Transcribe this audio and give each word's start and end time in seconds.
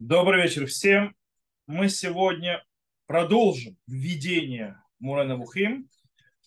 Добрый 0.00 0.42
вечер 0.42 0.64
всем. 0.64 1.14
Мы 1.66 1.90
сегодня 1.90 2.64
продолжим 3.06 3.76
введение 3.86 4.80
Мурена 4.98 5.36
Вухим. 5.36 5.90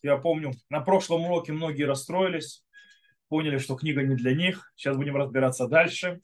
Я 0.01 0.17
помню, 0.17 0.53
на 0.71 0.81
прошлом 0.81 1.25
уроке 1.25 1.53
многие 1.53 1.83
расстроились, 1.83 2.65
поняли, 3.29 3.59
что 3.59 3.75
книга 3.75 4.01
не 4.01 4.15
для 4.15 4.33
них. 4.33 4.73
Сейчас 4.75 4.97
будем 4.97 5.17
разбираться 5.17 5.67
дальше. 5.67 6.21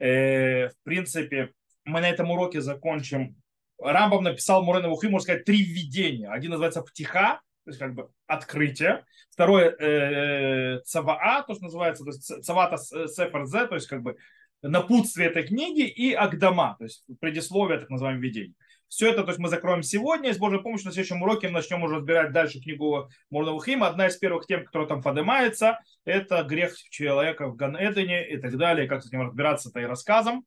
Э, 0.00 0.70
в 0.70 0.74
принципе, 0.82 1.52
мы 1.84 2.00
на 2.00 2.10
этом 2.10 2.32
уроке 2.32 2.60
закончим. 2.60 3.36
Рамбам 3.78 4.24
написал 4.24 4.64
Мурена 4.64 4.88
Вухим, 4.88 5.12
можно 5.12 5.22
сказать, 5.22 5.44
три 5.44 5.62
введения. 5.62 6.28
Один 6.28 6.50
называется 6.50 6.82
Птиха, 6.82 7.40
то 7.64 7.70
есть 7.70 7.78
как 7.78 7.94
бы 7.94 8.10
открытие. 8.26 9.04
Второе 9.30 9.70
э, 9.78 10.80
Цаваа, 10.86 11.44
то, 11.46 11.54
что 11.54 11.66
называется, 11.66 12.02
то 12.02 12.10
есть 12.10 12.44
Цавата 12.44 12.78
Сеферзе, 12.78 13.68
то 13.68 13.76
есть 13.76 13.86
как 13.86 14.02
бы 14.02 14.16
напутствие 14.62 15.28
этой 15.28 15.44
книги 15.44 15.82
и 15.82 16.12
Агдама, 16.12 16.76
то 16.78 16.84
есть 16.84 17.04
предисловие, 17.20 17.78
так 17.78 17.90
называемое 17.90 18.22
введение. 18.22 18.54
Все 18.88 19.10
это 19.10 19.22
то 19.22 19.28
есть 19.28 19.38
мы 19.38 19.48
закроем 19.48 19.82
сегодня, 19.82 20.28
и 20.28 20.32
с 20.34 20.38
Божьей 20.38 20.60
помощью 20.60 20.88
на 20.88 20.92
следующем 20.92 21.22
уроке 21.22 21.48
мы 21.48 21.54
начнем 21.54 21.82
уже 21.82 21.96
разбирать 21.96 22.32
дальше 22.32 22.60
книгу 22.60 23.08
Мурнавухима. 23.30 23.86
Одна 23.86 24.08
из 24.08 24.18
первых 24.18 24.46
тем, 24.46 24.66
которая 24.66 24.86
там 24.86 25.02
поднимается, 25.02 25.80
это 26.04 26.42
грех 26.42 26.76
человека 26.90 27.48
в 27.48 27.56
Ган-Эдене 27.56 28.28
и 28.28 28.36
так 28.36 28.56
далее, 28.58 28.86
как 28.86 29.02
с 29.02 29.10
ним 29.10 29.22
разбираться, 29.22 29.70
это 29.70 29.80
и 29.80 29.84
рассказом. 29.84 30.44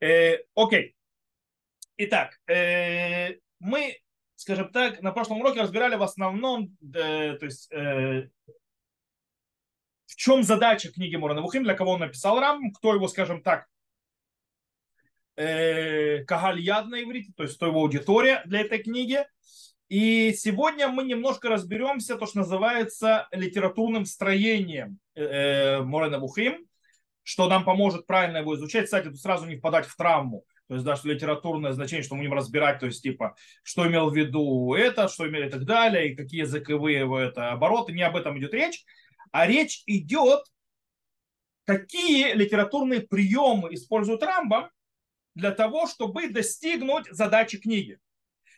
Э, 0.00 0.38
окей. 0.54 0.94
Итак, 1.98 2.38
э, 2.48 3.34
мы, 3.58 3.98
скажем 4.36 4.70
так, 4.70 5.02
на 5.02 5.12
прошлом 5.12 5.40
уроке 5.40 5.60
разбирали 5.60 5.96
в 5.96 6.02
основном, 6.02 6.76
э, 6.82 7.34
то 7.34 7.44
есть 7.44 7.70
э, 7.72 8.28
в 10.16 10.18
чем 10.18 10.42
задача 10.42 10.90
книги 10.90 11.14
Мурана 11.14 11.42
Вухим, 11.42 11.62
для 11.62 11.74
кого 11.74 11.92
он 11.92 12.00
написал 12.00 12.40
Рам, 12.40 12.72
кто 12.72 12.94
его, 12.94 13.06
скажем 13.06 13.42
так, 13.42 13.66
э, 15.36 16.24
Кагаль 16.24 16.60
Яд 16.60 16.86
на 16.86 17.02
иврите, 17.02 17.32
то 17.36 17.42
есть 17.42 17.56
кто 17.56 17.66
его 17.66 17.80
аудитория 17.80 18.42
для 18.46 18.60
этой 18.60 18.78
книги. 18.78 19.26
И 19.88 20.32
сегодня 20.32 20.88
мы 20.88 21.04
немножко 21.04 21.50
разберемся, 21.50 22.16
то, 22.16 22.24
что 22.24 22.38
называется 22.38 23.28
литературным 23.30 24.06
строением 24.06 24.98
э, 25.14 25.82
Мурена 25.82 26.18
Вухим, 26.18 26.66
что 27.22 27.46
нам 27.46 27.64
поможет 27.64 28.06
правильно 28.06 28.38
его 28.38 28.54
изучать. 28.56 28.86
Кстати, 28.86 29.08
тут 29.08 29.20
сразу 29.20 29.44
не 29.44 29.56
впадать 29.56 29.84
в 29.84 29.94
травму. 29.96 30.44
То 30.68 30.74
есть, 30.74 30.86
да, 30.86 30.96
что 30.96 31.08
литературное 31.08 31.72
значение, 31.72 32.02
что 32.02 32.14
мы 32.14 32.22
будем 32.22 32.32
разбирать, 32.32 32.80
то 32.80 32.86
есть, 32.86 33.02
типа, 33.02 33.36
что 33.62 33.86
имел 33.86 34.10
в 34.10 34.16
виду 34.16 34.74
это, 34.74 35.08
что 35.08 35.28
имели 35.28 35.46
и 35.46 35.50
так 35.50 35.64
далее, 35.64 36.08
и 36.08 36.16
какие 36.16 36.40
языковые 36.40 37.06
это, 37.22 37.52
обороты, 37.52 37.92
не 37.92 38.02
об 38.02 38.16
этом 38.16 38.38
идет 38.38 38.54
речь 38.54 38.82
а 39.32 39.46
речь 39.46 39.82
идет, 39.86 40.44
какие 41.64 42.32
литературные 42.32 43.00
приемы 43.00 43.74
использует 43.74 44.22
Рамбам 44.22 44.70
для 45.34 45.50
того, 45.50 45.86
чтобы 45.86 46.28
достигнуть 46.28 47.06
задачи 47.10 47.58
книги. 47.58 47.98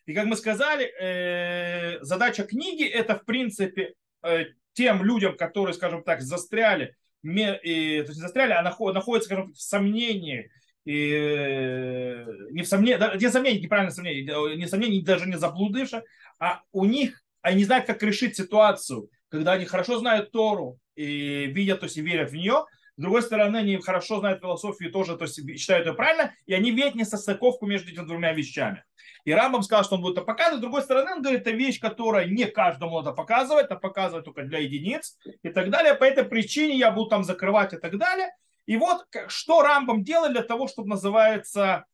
И 0.07 0.15
как 0.15 0.27
мы 0.27 0.37
сказали, 0.37 0.87
э, 1.01 2.03
задача 2.03 2.45
книги 2.45 2.85
это 2.85 3.19
в 3.19 3.25
принципе 3.25 3.95
э, 4.23 4.47
тем 4.73 5.03
людям, 5.03 5.37
которые, 5.37 5.75
скажем 5.75 6.03
так, 6.03 6.23
застряли, 6.23 6.97
то 7.23 7.29
есть 7.31 8.15
застряли, 8.15 8.53
а 8.53 8.63
находятся, 8.63 9.21
скажем, 9.23 9.53
в 9.53 9.61
сомнении, 9.61 10.51
и, 10.85 11.13
э, 11.13 12.25
не 12.53 12.63
в 12.63 12.67
сомнении, 12.69 13.19
не 13.19 13.31
сомнении, 13.31 13.61
неправильно 13.61 13.91
сомнение, 13.91 14.57
не 14.57 14.67
сомнении, 14.67 15.03
даже 15.03 15.29
не 15.29 15.37
заблудывши, 15.37 16.03
а 16.39 16.63
у 16.73 16.87
них, 16.87 17.23
они 17.43 17.59
не 17.59 17.65
знают, 17.65 17.87
как 17.87 18.03
решить 18.03 18.37
ситуацию, 18.37 19.11
когда 19.29 19.53
они 19.53 19.65
хорошо 19.65 19.99
знают 19.99 20.33
Тору 20.33 20.79
и 20.95 21.47
видят, 21.47 21.81
то 21.81 21.87
есть 21.87 21.97
и 21.97 22.03
верят 22.03 22.31
в 22.31 22.35
нее, 22.35 22.65
с 22.97 23.01
другой 23.01 23.23
стороны, 23.23 23.59
они 23.59 23.77
хорошо 23.77 24.19
знают 24.19 24.41
философию 24.41 24.91
тоже 24.91 25.17
то 25.17 25.25
есть, 25.25 25.41
считают 25.59 25.87
ее 25.87 25.95
правильно, 25.95 26.35
и 26.47 26.55
они 26.55 26.73
видят 26.73 26.97
несостыковку 26.97 27.65
между 27.65 27.93
этими 27.93 28.05
двумя 28.05 28.33
вещами. 28.33 28.83
И 29.25 29.33
Рамбам 29.33 29.63
сказал, 29.63 29.85
что 29.85 29.95
он 29.95 30.03
будет 30.03 30.17
это 30.17 30.23
показывать. 30.23 30.59
С 30.59 30.63
другой 30.63 30.83
стороны, 30.83 31.13
он 31.13 31.23
говорит, 31.23 31.43
это 31.43 31.53
вещь, 31.53 31.79
которая 31.79 32.27
не 32.27 32.47
каждому 32.47 32.97
надо 32.97 33.13
показывать, 33.13 33.67
это 33.67 33.77
показывать 33.77 34.25
только 34.25 34.43
для 34.43 34.59
единиц 34.59 35.17
и 35.43 35.49
так 35.51 35.71
далее. 35.71 35.95
По 35.95 36.05
этой 36.05 36.25
причине 36.25 36.77
я 36.77 36.91
буду 36.91 37.11
там 37.11 37.23
закрывать 37.23 37.73
и 37.73 37.77
так 37.77 37.97
далее. 37.99 38.31
И 38.67 38.77
вот 38.77 39.07
что 39.29 39.63
Рамбам 39.63 40.03
делает 40.03 40.33
для 40.33 40.43
того, 40.43 40.67
чтобы 40.67 40.89
называется 40.89 41.85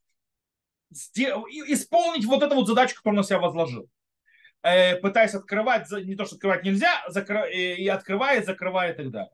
исполнить 0.91 2.25
вот 2.25 2.43
эту 2.43 2.55
вот 2.55 2.67
задачу, 2.67 2.97
которую 2.97 3.19
он 3.19 3.23
на 3.23 3.27
себя 3.27 3.41
возложил. 3.41 3.89
Э, 4.65 4.97
пытаясь 4.97 5.35
открывать, 5.35 5.91
не 5.91 6.15
то, 6.15 6.25
что 6.25 6.37
открывать 6.37 6.65
нельзя, 6.65 7.05
закры, 7.09 7.53
и 7.53 7.87
открывает, 7.87 8.47
закрывает 8.47 8.99
и 8.99 9.03
так 9.03 9.11
далее. 9.11 9.33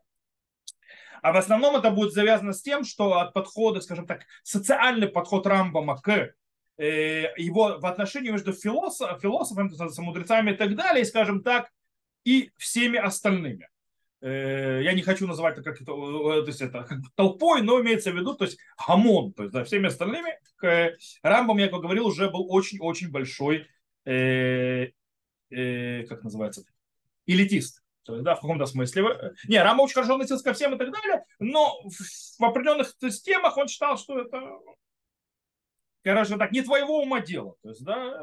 А 1.23 1.33
в 1.33 1.37
основном 1.37 1.77
это 1.77 1.91
будет 1.93 2.13
завязано 2.13 2.53
с 2.53 2.63
тем, 2.63 2.83
что 2.83 3.21
от 3.21 3.33
подхода, 3.33 3.81
скажем 3.81 4.09
так, 4.09 4.23
социальный 4.43 5.07
подход 5.07 5.47
Рамбама 5.47 6.01
к 6.01 6.35
э, 6.79 7.33
его 7.37 7.79
в 7.79 7.87
отношении 7.87 8.31
между 8.31 8.53
философ, 8.53 9.21
философами, 9.23 9.71
мудрецами 10.01 10.51
и 10.51 10.57
так 10.57 10.75
далее, 10.75 11.03
и, 11.03 11.07
скажем 11.07 11.45
так, 11.45 11.71
и 12.25 12.51
всеми 12.57 12.99
остальными. 12.99 13.69
Э, 14.23 14.81
я 14.83 14.95
не 14.95 15.03
хочу 15.03 15.29
называть 15.29 15.59
это 15.59 15.63
как, 15.63 15.79
то 15.85 16.45
есть 16.45 16.61
это 16.61 16.83
как 16.83 16.99
толпой, 17.15 17.63
но 17.63 17.81
имеется 17.81 18.11
в 18.11 18.17
виду, 18.17 18.35
то 18.35 18.47
есть 18.47 18.59
хамон, 18.77 19.33
то 19.35 19.45
есть 19.45 19.55
да, 19.55 19.63
всеми 19.63 19.87
остальными. 19.87 20.41
Рамбам, 21.23 21.59
я 21.59 21.69
как 21.69 21.83
говорил, 21.83 22.09
уже 22.09 22.29
был 22.31 22.53
очень-очень 22.53 23.13
большой 23.13 23.69
э, 25.51 26.05
как 26.05 26.23
называется, 26.23 26.65
элитист. 27.27 27.83
То 28.05 28.15
есть, 28.15 28.25
да, 28.25 28.35
в 28.35 28.41
каком-то 28.41 28.67
смысле. 28.67 29.05
Э, 29.09 29.31
не, 29.49 29.63
Рама 29.63 29.83
очень 29.83 29.95
хорошо 29.95 30.15
относился 30.15 30.45
ко 30.45 30.53
всем 30.53 30.75
и 30.75 30.79
так 30.79 30.91
далее, 30.91 31.25
но 31.39 31.81
в, 31.83 32.39
в 32.39 32.45
определенных 32.45 32.97
темах 33.23 33.57
он 33.57 33.69
считал, 33.69 33.99
что 33.99 34.21
это, 34.21 34.59
короче, 36.03 36.37
так, 36.37 36.53
не 36.53 36.63
твоего 36.63 37.01
ума 37.03 37.21
дело. 37.21 37.57
То 37.63 37.71
есть, 37.71 37.85
да, 37.85 38.21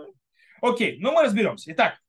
окей, 0.61 0.97
ну 0.99 1.11
мы 1.11 1.23
разберемся. 1.23 1.71
Итак, 1.71 1.99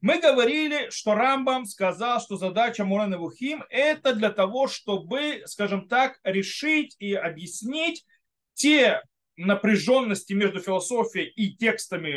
мы 0.00 0.18
говорили, 0.18 0.88
что 0.90 1.14
Рамбам 1.14 1.66
сказал, 1.66 2.20
что 2.20 2.36
задача 2.36 2.84
Мурена 2.84 3.18
Вухим 3.18 3.64
это 3.68 4.14
для 4.14 4.30
того, 4.30 4.66
чтобы, 4.66 5.42
скажем 5.44 5.88
так, 5.88 6.18
решить 6.24 6.96
и 6.98 7.12
объяснить 7.12 8.06
те 8.54 9.02
напряженности 9.36 10.32
между 10.32 10.60
философией 10.60 11.28
и 11.28 11.54
текстами, 11.54 12.10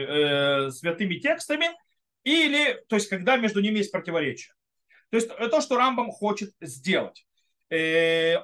э, 0.68 0.72
святыми 0.72 1.16
текстами, 1.16 1.68
или, 2.24 2.84
то 2.88 2.96
есть, 2.96 3.10
когда 3.10 3.38
между 3.38 3.62
ними 3.62 3.80
есть 3.80 3.92
противоречие. 3.92 4.54
То 5.10 5.18
есть, 5.18 5.30
то, 5.30 5.62
что 5.62 5.78
Рамбам 5.78 6.12
хочет 6.12 6.54
сделать. 6.62 7.26
Э, 7.70 8.38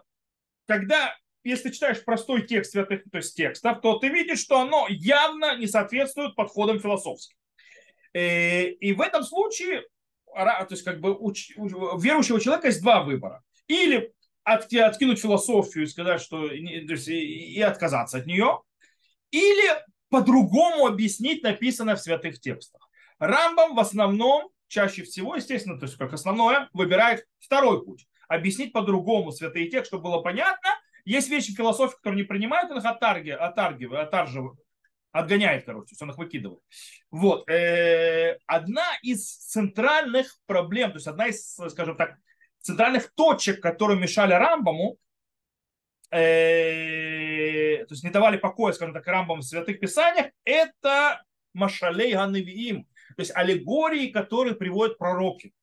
когда, 0.68 1.16
если 1.44 1.72
читаешь 1.72 2.04
простой 2.04 2.46
текст 2.46 2.72
святых 2.72 3.04
то 3.12 3.18
есть 3.18 3.36
текстов, 3.36 3.82
то 3.82 3.98
ты 3.98 4.10
видишь, 4.10 4.40
что 4.40 4.60
оно 4.60 4.88
явно 4.90 5.58
не 5.58 5.68
соответствует 5.68 6.36
подходам 6.36 6.80
философским. 6.80 7.38
Э, 8.14 8.68
и 8.68 8.94
в 8.94 9.02
этом 9.02 9.24
случае, 9.24 9.84
то 10.34 10.68
есть, 10.70 10.84
как 10.84 11.00
бы 11.00 11.16
у 11.16 11.32
верующего 11.98 12.40
человека 12.40 12.68
есть 12.68 12.82
два 12.82 13.04
выбора. 13.04 13.44
Или 13.68 14.14
откинуть 14.44 15.20
философию 15.20 15.86
и 15.86 15.88
сказать, 15.88 16.22
что 16.22 16.48
и 16.48 17.62
отказаться 17.62 18.18
от 18.18 18.26
нее, 18.26 18.62
или 19.32 19.84
по-другому 20.10 20.88
объяснить 20.88 21.44
написанное 21.44 21.96
в 21.96 22.02
святых 22.02 22.40
текстах. 22.40 22.89
Рамбам 23.20 23.76
в 23.76 23.80
основном, 23.80 24.50
чаще 24.68 25.04
всего, 25.04 25.36
естественно, 25.36 25.78
то 25.78 25.86
есть 25.86 25.98
как 25.98 26.14
основное, 26.14 26.70
выбирает 26.74 27.26
второй 27.40 27.84
путь. 27.86 28.08
Объяснить 28.28 28.74
по-другому 28.74 29.32
святые 29.32 29.70
тексты, 29.70 29.88
чтобы 29.88 30.04
было 30.04 30.22
понятно. 30.22 30.70
Есть 31.06 31.30
вещи 31.30 31.54
философии, 31.54 31.96
которые 31.96 32.22
не 32.22 32.28
принимают, 32.28 32.72
он 32.72 32.78
их 32.78 32.86
отарги, 32.86 33.32
отаргивает, 33.32 34.08
отарживает, 34.08 34.60
отгоняет, 35.12 35.66
короче, 35.66 35.96
он 36.00 36.12
их 36.12 36.18
выкидывает. 36.18 36.62
Вот. 37.10 37.50
Э, 37.50 38.38
одна 38.46 38.86
из 39.02 39.26
центральных 39.26 40.38
проблем, 40.46 40.92
то 40.92 40.98
есть 40.98 41.08
одна 41.08 41.28
из, 41.28 41.58
скажем 41.70 41.98
так, 41.98 42.16
центральных 42.62 43.12
точек, 43.16 43.62
которые 43.62 44.00
мешали 44.00 44.34
Рамбаму, 44.34 44.98
э, 46.12 47.86
то 47.86 47.94
есть 47.94 48.04
не 48.04 48.12
давали 48.12 48.38
покоя, 48.38 48.74
скажем 48.74 48.94
так, 48.94 49.08
Рамбам 49.08 49.40
в 49.40 49.44
святых 49.44 49.80
писаниях, 49.80 50.28
это 50.44 51.24
Машалей 51.54 52.14
Ганевиим, 52.14 52.88
то 53.20 53.24
есть 53.24 53.36
аллегории, 53.36 54.08
которые 54.08 54.56
приводят 54.56 54.98
пророки. 54.98 55.54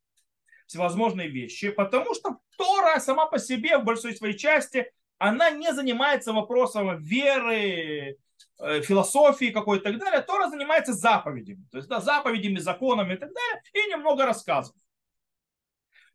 Всевозможные 0.67 1.29
вещи. 1.29 1.71
Потому 1.71 2.15
что 2.15 2.37
Тора 2.59 3.01
сама 3.01 3.25
по 3.25 3.39
себе 3.39 3.79
в 3.79 3.85
большой 3.85 4.15
своей 4.15 4.37
части, 4.37 4.93
она 5.17 5.49
не 5.49 5.73
занимается 5.73 6.35
вопросом 6.35 7.03
веры, 7.03 8.19
э, 8.59 8.83
философии 8.83 9.53
какой-то 9.53 9.89
и 9.89 9.93
так 9.93 10.03
далее. 10.03 10.21
Тора 10.21 10.51
занимается 10.51 10.93
заповедями. 10.93 11.65
То 11.71 11.79
есть 11.79 11.89
да, 11.89 12.03
заповедями, 12.03 12.59
законами 12.59 13.15
и 13.15 13.17
так 13.17 13.31
далее. 13.33 13.63
И 13.73 13.91
немного 13.91 14.27
рассказов. 14.27 14.77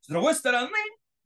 С 0.01 0.09
другой 0.09 0.35
стороны, 0.35 0.77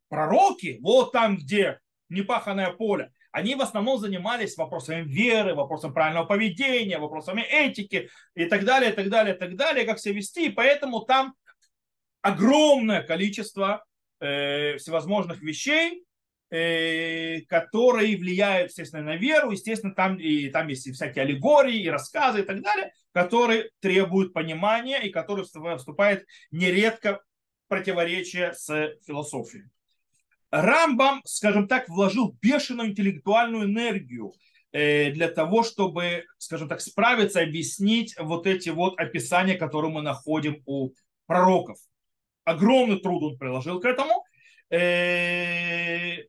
пророки, 0.07 0.79
вот 0.81 1.11
там, 1.11 1.35
где 1.35 1.81
непаханное 2.07 2.71
поле, 2.71 3.11
они 3.35 3.53
в 3.55 3.61
основном 3.61 3.97
занимались 3.97 4.55
вопросами 4.55 5.03
веры, 5.03 5.55
вопросами 5.55 5.91
правильного 5.91 6.25
поведения, 6.25 6.97
вопросами 6.99 7.41
этики 7.41 8.09
и 8.33 8.45
так 8.45 8.63
далее, 8.63 8.91
и 8.91 8.95
так 8.95 9.09
далее, 9.09 9.35
и 9.35 9.37
так 9.37 9.57
далее, 9.57 9.83
как 9.83 9.99
себя 9.99 10.15
вести. 10.15 10.45
И 10.45 10.51
поэтому 10.51 11.01
там 11.01 11.35
огромное 12.21 13.03
количество 13.03 13.83
э, 14.21 14.77
всевозможных 14.77 15.41
вещей, 15.41 16.05
э, 16.49 17.41
которые 17.49 18.15
влияют, 18.15 18.69
естественно, 18.69 19.03
на 19.03 19.17
веру. 19.17 19.51
Естественно, 19.51 19.93
там, 19.93 20.15
и, 20.15 20.47
там 20.47 20.69
есть 20.69 20.87
и 20.87 20.93
всякие 20.93 21.23
аллегории, 21.23 21.81
и 21.81 21.89
рассказы 21.89 22.39
и 22.39 22.43
так 22.43 22.61
далее, 22.61 22.93
которые 23.11 23.69
требуют 23.81 24.31
понимания 24.31 25.01
и 25.03 25.09
которые 25.09 25.43
вступают 25.43 26.23
нередко 26.51 27.21
в 27.65 27.67
противоречие 27.67 28.53
с 28.53 28.95
философией. 29.05 29.65
Рамбам, 30.61 31.21
скажем 31.25 31.67
так, 31.67 31.89
вложил 31.89 32.37
бешеную 32.41 32.89
интеллектуальную 32.89 33.65
энергию 33.65 34.33
э, 34.71 35.11
для 35.11 35.27
того, 35.27 35.63
чтобы, 35.63 36.23
скажем 36.37 36.69
так, 36.69 36.79
справиться, 36.79 37.41
объяснить 37.41 38.15
вот 38.17 38.47
эти 38.47 38.69
вот 38.69 38.97
описания, 38.97 39.55
которые 39.55 39.91
мы 39.91 40.01
находим 40.01 40.61
у 40.65 40.91
пророков. 41.25 41.77
Огромный 42.45 43.01
труд 43.01 43.23
он 43.23 43.37
приложил 43.37 43.81
к 43.81 43.85
этому. 43.85 44.23
Э, 44.69 46.23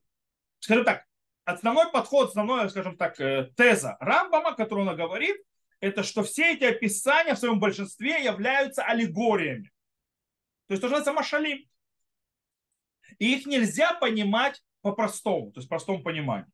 скажем 0.58 0.84
так, 0.84 1.04
основной 1.44 1.92
подход, 1.92 2.30
основная, 2.30 2.68
скажем 2.68 2.96
так, 2.96 3.20
э, 3.20 3.50
теза 3.56 3.96
Рамбама, 4.00 4.56
которую 4.56 4.88
он 4.88 4.96
говорит, 4.96 5.36
это 5.78 6.02
что 6.02 6.24
все 6.24 6.54
эти 6.54 6.64
описания 6.64 7.34
в 7.34 7.38
своем 7.38 7.60
большинстве 7.60 8.24
являются 8.24 8.82
аллегориями. 8.82 9.70
То 10.66 10.72
есть 10.72 10.80
то, 10.80 10.88
что 10.88 10.98
называется 10.98 11.12
машалим. 11.12 11.64
И 13.18 13.34
их 13.34 13.46
нельзя 13.46 13.94
понимать 13.94 14.62
по-простому, 14.82 15.52
то 15.52 15.58
есть 15.58 15.66
в 15.66 15.70
простом 15.70 16.02
понимании. 16.02 16.50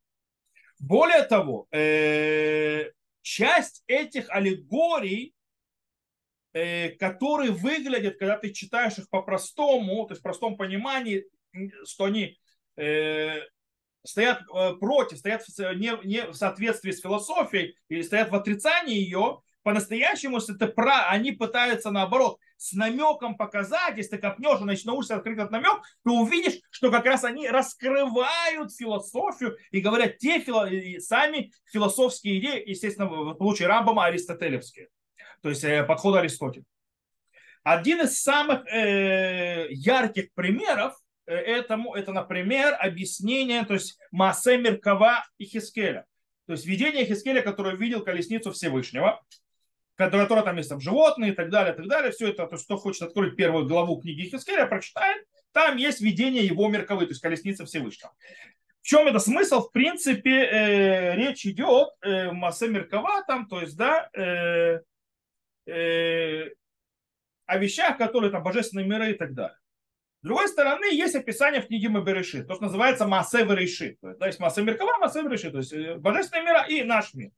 Более 0.78 1.22
того, 1.22 1.66
э, 1.70 2.90
часть 3.20 3.84
этих 3.86 4.28
аллегорий, 4.30 5.34
э, 6.52 6.90
которые 6.90 7.52
выглядят, 7.52 8.18
когда 8.18 8.36
ты 8.36 8.52
читаешь 8.52 8.98
их 8.98 9.08
по-простому, 9.08 10.06
то 10.06 10.12
есть 10.12 10.20
в 10.20 10.24
простом 10.24 10.56
понимании, 10.56 11.24
что 11.84 12.04
они 12.04 12.38
э, 12.76 13.40
стоят 14.04 14.42
против, 14.80 15.18
стоят 15.18 15.46
не, 15.76 16.06
не 16.06 16.26
в 16.26 16.34
соответствии 16.34 16.90
с 16.90 17.00
философией 17.00 17.76
или 17.88 18.02
стоят 18.02 18.30
в 18.30 18.34
отрицании 18.34 18.96
ее, 18.96 19.40
по-настоящему, 19.62 20.36
если 20.36 20.54
ты 20.54 20.66
про, 20.66 21.08
они 21.08 21.32
пытаются 21.32 21.90
наоборот 21.90 22.38
с 22.62 22.74
намеком 22.74 23.36
показать, 23.36 23.96
если 23.96 24.16
ты 24.16 24.18
копнешь 24.18 24.60
и 24.60 24.64
начнешь 24.64 25.10
открыть 25.10 25.36
этот 25.36 25.50
намек, 25.50 25.82
то 26.04 26.12
увидишь, 26.12 26.60
что 26.70 26.92
как 26.92 27.04
раз 27.06 27.24
они 27.24 27.48
раскрывают 27.48 28.72
философию 28.72 29.56
и 29.72 29.80
говорят 29.80 30.18
те 30.18 30.38
фило... 30.38 30.68
сами 31.00 31.50
философские 31.72 32.38
идеи, 32.38 32.62
естественно, 32.64 33.08
в 33.08 33.36
случае 33.36 33.66
Рамбама 33.66 34.04
аристотелевские, 34.04 34.88
то 35.42 35.48
есть 35.48 35.64
э, 35.64 35.82
подход 35.82 36.14
Аристотеля. 36.16 36.64
Один 37.64 38.02
из 38.02 38.20
самых 38.20 38.64
э, 38.72 39.66
ярких 39.70 40.32
примеров 40.32 40.94
э, 41.26 41.34
этому, 41.34 41.94
это, 41.94 42.12
например, 42.12 42.76
объяснение, 42.78 43.64
то 43.64 43.74
есть 43.74 43.98
Маасе 44.12 44.56
Меркава 44.56 45.24
и 45.36 45.46
Хискеля. 45.46 46.06
То 46.46 46.52
есть 46.52 46.64
видение 46.64 47.06
Хискеля, 47.06 47.42
которое 47.42 47.74
видел 47.76 48.04
колесницу 48.04 48.52
Всевышнего, 48.52 49.20
которая 50.10 50.44
там 50.44 50.56
есть 50.56 50.68
там 50.68 50.80
животные 50.80 51.32
и 51.32 51.34
так 51.34 51.50
далее, 51.50 51.74
и 51.74 51.76
так 51.76 51.86
далее. 51.86 52.12
Все 52.12 52.28
это, 52.28 52.46
то, 52.46 52.56
что 52.56 52.76
хочет 52.76 53.02
открыть 53.02 53.36
первую 53.36 53.66
главу 53.66 54.00
книги 54.00 54.22
Хискеля, 54.22 54.66
прочитает. 54.66 55.26
Там 55.52 55.76
есть 55.76 56.00
видение 56.00 56.44
его 56.44 56.68
мерковой, 56.68 57.06
то 57.06 57.10
есть 57.10 57.20
колесницы 57.20 57.64
Всевышнего. 57.64 58.12
В 58.80 58.86
чем 58.86 59.06
это 59.06 59.18
смысл? 59.20 59.60
В 59.60 59.70
принципе, 59.70 60.44
э, 60.44 61.16
речь 61.16 61.46
идет 61.46 61.90
э, 62.02 62.32
масса 62.32 62.66
меркова 62.66 63.22
там, 63.26 63.46
то 63.46 63.60
есть, 63.60 63.76
да, 63.76 64.08
э, 64.12 64.80
э, 65.66 66.50
о 67.46 67.58
вещах, 67.58 67.96
которые 67.98 68.32
там 68.32 68.42
божественные 68.42 68.86
миры 68.86 69.10
и 69.10 69.14
так 69.14 69.34
далее. 69.34 69.56
С 70.22 70.24
другой 70.24 70.48
стороны, 70.48 70.86
есть 70.94 71.16
описание 71.16 71.60
в 71.60 71.66
книге 71.66 71.88
Мабереши, 71.88 72.44
то, 72.44 72.54
что 72.54 72.64
называется 72.64 73.06
Маасе 73.06 73.44
Вереши. 73.44 73.98
То 74.00 74.08
есть, 74.08 74.20
да, 74.20 74.26
есть 74.26 74.38
Маасе 74.40 74.62
Меркава, 74.62 74.98
Маасе 74.98 75.22
Вереши, 75.22 75.50
то 75.50 75.58
есть 75.58 75.72
э, 75.72 75.96
божественные 75.96 76.44
мира 76.44 76.66
и 76.68 76.82
наш 76.82 77.12
мир. 77.14 77.30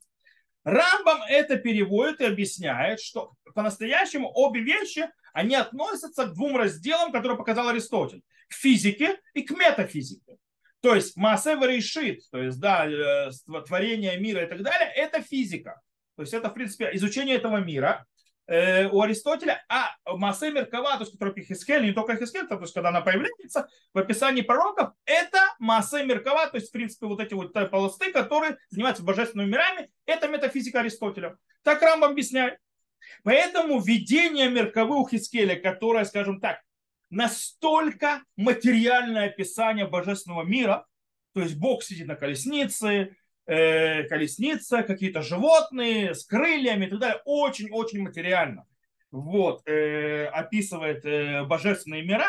Рамбам 0.64 1.22
это 1.28 1.56
переводит 1.56 2.20
и 2.20 2.25
объясняет, 2.25 3.00
что 3.00 3.34
по-настоящему 3.55 4.31
обе 4.34 4.61
вещи, 4.61 5.08
они 5.32 5.55
относятся 5.55 6.26
к 6.26 6.34
двум 6.34 6.56
разделам, 6.56 7.12
которые 7.12 7.37
показал 7.37 7.69
Аристотель. 7.69 8.22
К 8.49 8.55
физике 8.55 9.20
и 9.34 9.43
к 9.43 9.50
метафизике. 9.50 10.37
То 10.81 10.94
есть 10.94 11.16
масса 11.16 11.55
решит, 11.55 12.20
то 12.31 12.43
есть 12.43 12.61
да, 12.61 12.87
э, 12.87 13.31
творение 13.66 14.19
мира 14.19 14.44
и 14.44 14.46
так 14.46 14.62
далее, 14.62 14.90
это 14.94 15.22
физика. 15.22 15.81
То 16.16 16.22
есть 16.22 16.34
это, 16.34 16.50
в 16.50 16.55
принципе, 16.55 16.90
изучение 16.93 17.37
этого 17.37 17.58
мира. 17.58 18.06
Э, 18.46 18.88
у 18.88 19.00
Аристотеля, 19.00 19.64
а 19.70 19.96
Масе 20.05 20.50
Меркава, 20.50 20.99
то 20.99 21.00
есть 21.00 21.12
который 21.12 21.43
Хискель, 21.43 21.82
не 21.82 21.93
только 21.93 22.17
Хискель, 22.17 22.46
то 22.46 22.58
есть 22.61 22.75
когда 22.75 22.91
она 22.91 23.00
появляется 23.00 23.69
в 23.94 23.99
описании 23.99 24.43
пророков, 24.43 24.91
это 25.06 25.38
Масе 25.58 26.05
Меркава, 26.05 26.49
то 26.49 26.58
есть 26.58 26.69
в 26.69 26.73
принципе 26.73 27.06
вот 27.06 27.20
эти 27.20 27.32
вот 27.32 27.55
полосты, 27.70 28.12
которые 28.12 28.58
занимаются 28.69 29.02
божественными 29.02 29.50
мирами, 29.50 29.91
это 30.05 30.29
метафизика 30.29 30.81
Аристотеля. 30.81 31.38
Так 31.62 31.81
Рамбам 31.81 32.11
объясняет. 32.11 32.58
Поэтому 33.23 33.81
видение 33.81 34.50
Меркавы 34.50 34.96
у 35.00 35.08
Хискеля, 35.08 35.56
которое, 35.56 36.05
скажем 36.05 36.38
так, 36.38 36.61
настолько 37.08 38.23
материальное 38.37 39.29
описание 39.29 39.87
божественного 39.87 40.43
мира, 40.43 40.87
то 41.32 41.41
есть 41.41 41.56
Бог 41.56 41.82
сидит 41.82 42.08
на 42.08 42.14
колеснице, 42.14 43.17
э, 43.46 44.05
колесница, 44.05 44.82
какие-то 44.82 45.23
животные 45.23 46.14
с 46.14 46.25
крыльями 46.25 46.87
и 46.87 46.91
так 46.91 46.99
далее. 46.99 47.23
Очень-очень 47.25 48.02
материально. 48.02 48.67
Вот, 49.11 49.67
э, 49.69 50.26
описывает 50.26 51.05
э, 51.05 51.44
божественные 51.44 52.02
мира. 52.02 52.26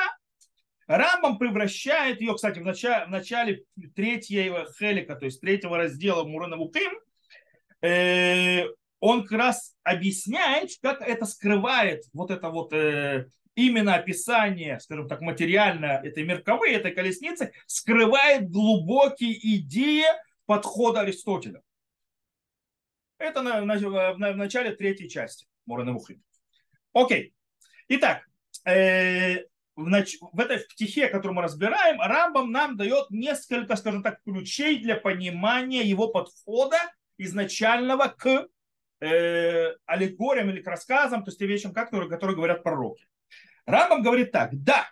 Рамбам 0.88 1.40
превращает 1.40 2.22
ее, 2.22 2.36
кстати, 2.36 2.60
в 2.60 2.66
начале, 2.66 3.06
в 3.06 3.10
начале 3.10 3.64
третьего 3.96 4.68
хелика, 4.78 5.16
то 5.16 5.26
есть 5.26 5.42
третьего 5.42 5.78
раздела 5.78 6.24
Мурана 6.24 6.58
Вуким, 6.58 6.94
э, 7.82 8.66
он 9.00 9.24
как 9.24 9.32
раз 9.40 9.76
объясняет, 9.84 10.70
как 10.82 11.02
это 11.02 11.26
скрывает 11.26 12.04
вот 12.14 12.30
это 12.30 12.50
вот 12.50 12.72
э, 12.74 13.28
именно 13.56 13.96
описание, 13.96 14.80
скажем 14.80 15.08
так, 15.08 15.22
материальное 15.22 16.02
этой 16.02 16.24
мерковой, 16.24 16.74
этой 16.74 16.92
колесницы, 16.92 17.52
скрывает 17.66 18.50
глубокие 18.50 19.34
идеи 19.58 20.06
подхода 20.46 21.02
Аристотеля. 21.02 21.62
Это 23.18 23.42
на, 23.42 23.62
на, 23.62 23.80
на, 23.80 24.32
в 24.34 24.38
начале 24.38 24.76
третьей 24.76 25.10
части 25.10 25.48
Мурана 25.66 25.94
Мухлин. 25.94 26.22
Окей. 26.94 27.34
Итак, 27.88 28.26
э, 28.66 29.44
в, 29.76 29.88
нач... 29.88 30.18
в 30.20 30.40
этой 30.40 30.60
стихе, 30.60 31.08
которую 31.08 31.36
мы 31.36 31.42
разбираем, 31.42 32.00
Рамбам 32.00 32.52
нам 32.52 32.78
дает 32.78 33.10
несколько, 33.10 33.76
скажем 33.76 34.04
так, 34.04 34.22
ключей 34.24 34.80
для 34.80 34.96
понимания 34.96 35.84
его 35.84 36.08
подхода 36.08 36.78
изначального 37.18 38.08
к 38.08 38.48
э, 39.02 39.76
аллегориям 39.86 40.50
или 40.50 40.62
к 40.62 40.68
рассказам, 40.68 41.24
то 41.24 41.30
есть 41.30 41.40
тем 41.40 41.48
вещам, 41.48 41.74
которые, 41.74 42.10
которые 42.10 42.36
говорят 42.36 42.64
пророки. 42.64 43.06
Рамбам 43.66 44.04
говорит 44.04 44.32
так, 44.32 44.50
да, 44.52 44.88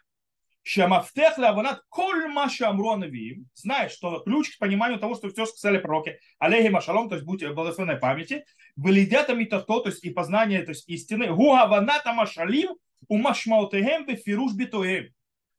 Шамафтех 0.64 1.38
лаванат 1.38 1.82
коль 1.90 2.28
маша 2.28 2.70
амронавим, 2.70 3.50
знаешь, 3.54 3.92
что 3.92 4.20
ключ 4.22 4.56
к 4.56 4.60
пониманию 4.60 4.98
того, 4.98 5.16
что 5.16 5.30
все 5.30 5.46
сказали 5.46 5.78
пророки, 5.78 6.20
алейхи 6.40 6.70
машалом, 6.70 7.10
то 7.10 7.16
есть 7.16 7.26
будь 7.26 7.46
благословенной 7.46 8.00
памяти, 8.00 8.46
вылидята 8.78 9.34
митахто, 9.34 9.82
то 9.82 9.90
есть 9.90 10.04
и 10.06 10.10
познание, 10.10 10.64
то 10.64 10.70
есть 10.72 10.88
истины, 10.88 11.28
гуаваната 11.28 12.14
машалим, 12.14 12.78
умашмаутехем 13.10 14.06
бефируш 14.06 14.54
битоем. 14.54 15.10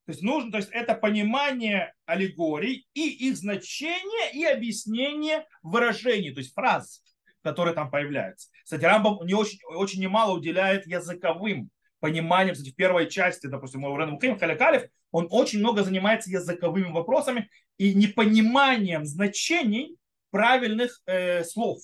То 0.06 0.12
есть 0.12 0.22
нужно, 0.22 0.50
то 0.50 0.56
есть 0.58 0.70
это 0.70 0.94
понимание 0.94 1.92
аллегорий 2.06 2.86
и 2.94 3.28
их 3.28 3.36
значение 3.36 4.32
и 4.32 4.44
объяснение 4.44 5.46
выражений, 5.62 6.32
то 6.32 6.40
есть 6.40 6.54
фраз, 6.54 7.02
которые 7.42 7.74
там 7.74 7.90
появляются. 7.90 8.48
Кстати, 8.64 8.84
Рамбам 8.84 9.26
не 9.26 9.34
очень, 9.34 9.58
очень 9.66 10.00
немало 10.00 10.34
уделяет 10.34 10.86
языковым 10.86 11.70
пониманием, 12.04 12.52
кстати, 12.52 12.70
в 12.70 12.76
первой 12.76 13.08
части, 13.08 13.46
допустим, 13.46 13.82
Урен 13.84 14.10
Муким, 14.10 14.38
Халякалев, 14.38 14.82
он 15.10 15.26
очень 15.30 15.60
много 15.60 15.82
занимается 15.82 16.28
языковыми 16.28 16.92
вопросами 16.92 17.48
и 17.78 17.94
непониманием 17.94 19.06
значений 19.06 19.96
правильных 20.30 21.00
э, 21.06 21.44
слов, 21.44 21.78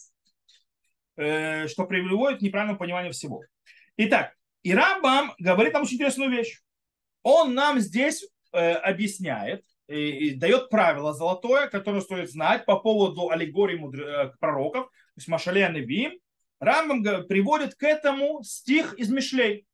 э, 1.17 1.69
что 1.69 1.87
приводит 1.87 2.41
к 2.41 2.43
неправильному 2.43 2.79
пониманию 2.79 3.15
всего. 3.15 3.43
Итак, 3.97 4.35
и 4.63 4.75
Рамбам 4.75 5.33
говорит 5.39 5.73
нам 5.73 5.85
очень 5.85 5.95
интересную 5.95 6.31
вещь. 6.31 6.61
Он 7.23 7.55
нам 7.55 7.81
здесь 7.81 8.23
э, 8.53 8.73
объясняет, 8.73 9.65
и, 9.89 10.27
и 10.27 10.35
дает 10.35 10.69
правило 10.69 11.15
золотое, 11.15 11.69
которое 11.69 12.03
стоит 12.03 12.31
знать 12.31 12.67
по 12.67 12.79
поводу 12.79 13.31
аллегории 13.31 13.79
мудр... 13.79 14.03
Э, 14.03 14.33
пророков, 14.39 14.85
то 14.85 15.17
есть 15.17 15.29
Машалея 15.29 15.71
Невим. 15.71 16.13
Рамбам 16.59 17.27
приводит 17.27 17.75
к 17.75 17.85
этому 17.85 18.43
стих 18.43 18.93
из 18.99 19.11
Мишлей 19.11 19.67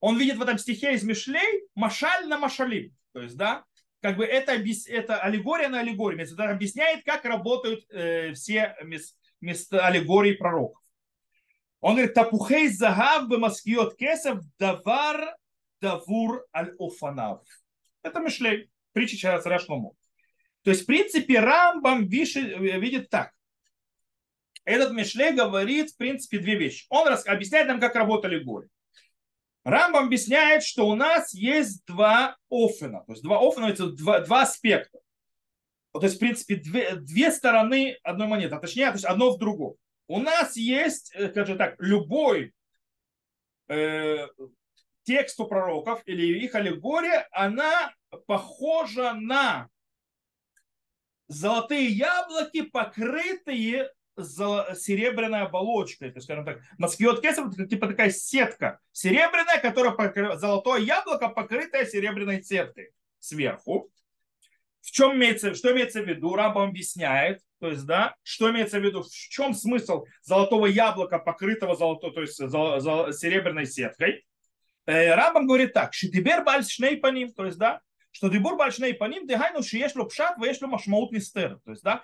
он 0.00 0.18
видит 0.18 0.36
в 0.36 0.42
этом 0.42 0.58
стихе 0.58 0.94
из 0.94 1.02
Мишлей 1.02 1.68
машаль 1.74 2.26
на 2.28 2.38
машалим. 2.38 2.94
То 3.12 3.22
есть, 3.22 3.36
да, 3.36 3.64
как 4.00 4.16
бы 4.16 4.24
это, 4.24 4.52
это 4.52 5.18
аллегория 5.20 5.68
на 5.68 5.80
аллегории. 5.80 6.22
Это 6.22 6.50
объясняет, 6.50 7.04
как 7.04 7.24
работают 7.24 7.84
э, 7.90 8.32
все 8.34 8.76
места 9.40 9.86
аллегории 9.86 10.34
пророков. 10.34 10.82
Он 11.80 11.94
говорит, 11.94 12.14
тапухей 12.14 12.68
загав 12.68 13.28
бы 13.28 13.38
маскиот 13.38 13.96
кесов 13.96 14.40
давар 14.58 15.36
давур 15.80 16.46
аль 16.54 16.74
офанав. 16.78 17.42
Это 18.02 18.20
Мишлей, 18.20 18.70
притча 18.92 19.40
царя 19.40 19.58
Шломо. 19.58 19.92
То 20.62 20.70
есть, 20.70 20.82
в 20.82 20.86
принципе, 20.86 21.38
Рамбам 21.38 22.06
видит 22.06 23.08
так. 23.08 23.32
Этот 24.64 24.92
Мишлей 24.92 25.32
говорит, 25.32 25.90
в 25.90 25.96
принципе, 25.96 26.38
две 26.38 26.56
вещи. 26.56 26.86
Он 26.88 27.06
объясняет 27.08 27.68
нам, 27.68 27.78
как 27.78 27.94
работали 27.94 28.42
горы. 28.42 28.68
Рамбам 29.66 30.06
объясняет, 30.06 30.62
что 30.62 30.86
у 30.86 30.94
нас 30.94 31.34
есть 31.34 31.84
два 31.86 32.36
офена. 32.48 33.00
То 33.00 33.12
есть 33.12 33.24
два 33.24 33.40
офена, 33.40 33.64
это 33.66 33.90
два, 33.90 34.20
два 34.20 34.42
аспекта. 34.42 35.00
То 35.92 36.02
есть, 36.02 36.16
в 36.16 36.18
принципе, 36.20 36.54
две, 36.54 36.94
две 36.94 37.32
стороны 37.32 37.98
одной 38.04 38.28
монеты, 38.28 38.54
а 38.54 38.60
точнее, 38.60 38.86
то 38.86 38.92
есть 38.92 39.04
одно 39.04 39.32
в 39.32 39.38
другом. 39.38 39.74
У 40.06 40.20
нас 40.20 40.56
есть, 40.56 41.12
э, 41.16 41.30
скажем 41.30 41.58
так, 41.58 41.74
любой 41.80 42.54
э, 43.66 44.28
текст 45.02 45.40
у 45.40 45.48
пророков 45.48 46.00
или 46.06 46.44
их 46.44 46.54
аллегория, 46.54 47.26
она 47.32 47.92
похожа 48.28 49.14
на 49.14 49.68
золотые 51.26 51.88
яблоки, 51.88 52.62
покрытые 52.62 53.90
серебряной 54.18 55.42
оболочкой, 55.42 56.10
то 56.10 56.16
есть, 56.16 56.24
скажем 56.24 56.44
так, 56.44 56.60
маскиот 56.78 57.20
кесар, 57.20 57.48
это 57.48 57.66
типа 57.66 57.88
такая 57.88 58.10
сетка 58.10 58.80
серебряная, 58.92 59.60
которая 59.60 59.92
покры... 59.92 60.36
золотое 60.36 60.80
яблоко, 60.80 61.28
покрытое 61.28 61.84
серебряной 61.84 62.42
сеткой 62.42 62.90
сверху. 63.18 63.90
В 64.80 64.90
чем 64.92 65.16
имеется, 65.16 65.54
что 65.54 65.72
имеется 65.72 66.00
в 66.00 66.08
виду? 66.08 66.34
Рамбам 66.34 66.68
объясняет, 66.68 67.40
то 67.58 67.68
есть, 67.68 67.84
да, 67.86 68.14
что 68.22 68.50
имеется 68.50 68.78
в 68.78 68.84
виду, 68.84 69.02
в 69.02 69.10
чем 69.10 69.52
смысл 69.52 70.04
золотого 70.22 70.66
яблока, 70.66 71.18
покрытого 71.18 71.74
золотой, 71.74 72.12
то 72.12 72.20
есть 72.20 72.36
зол, 72.36 72.78
зол, 72.80 73.12
серебряной 73.12 73.66
сеткой. 73.66 74.24
Э, 74.86 75.14
Рамбам 75.14 75.46
говорит 75.46 75.72
так, 75.72 75.92
шитибер 75.92 76.44
бальс 76.44 76.68
шнейпаним, 76.68 77.32
то 77.32 77.44
есть, 77.44 77.58
да, 77.58 77.80
что 78.12 78.28
дебур 78.28 78.56
бальс 78.56 78.76
шнейпаним, 78.76 79.26
дегайну 79.26 79.62
шиешло 79.62 80.04
пшат, 80.04 80.38
вешло 80.38 80.68
машмаут 80.68 81.12
нистер, 81.12 81.58
то 81.64 81.72
есть, 81.72 81.82
да, 81.82 82.02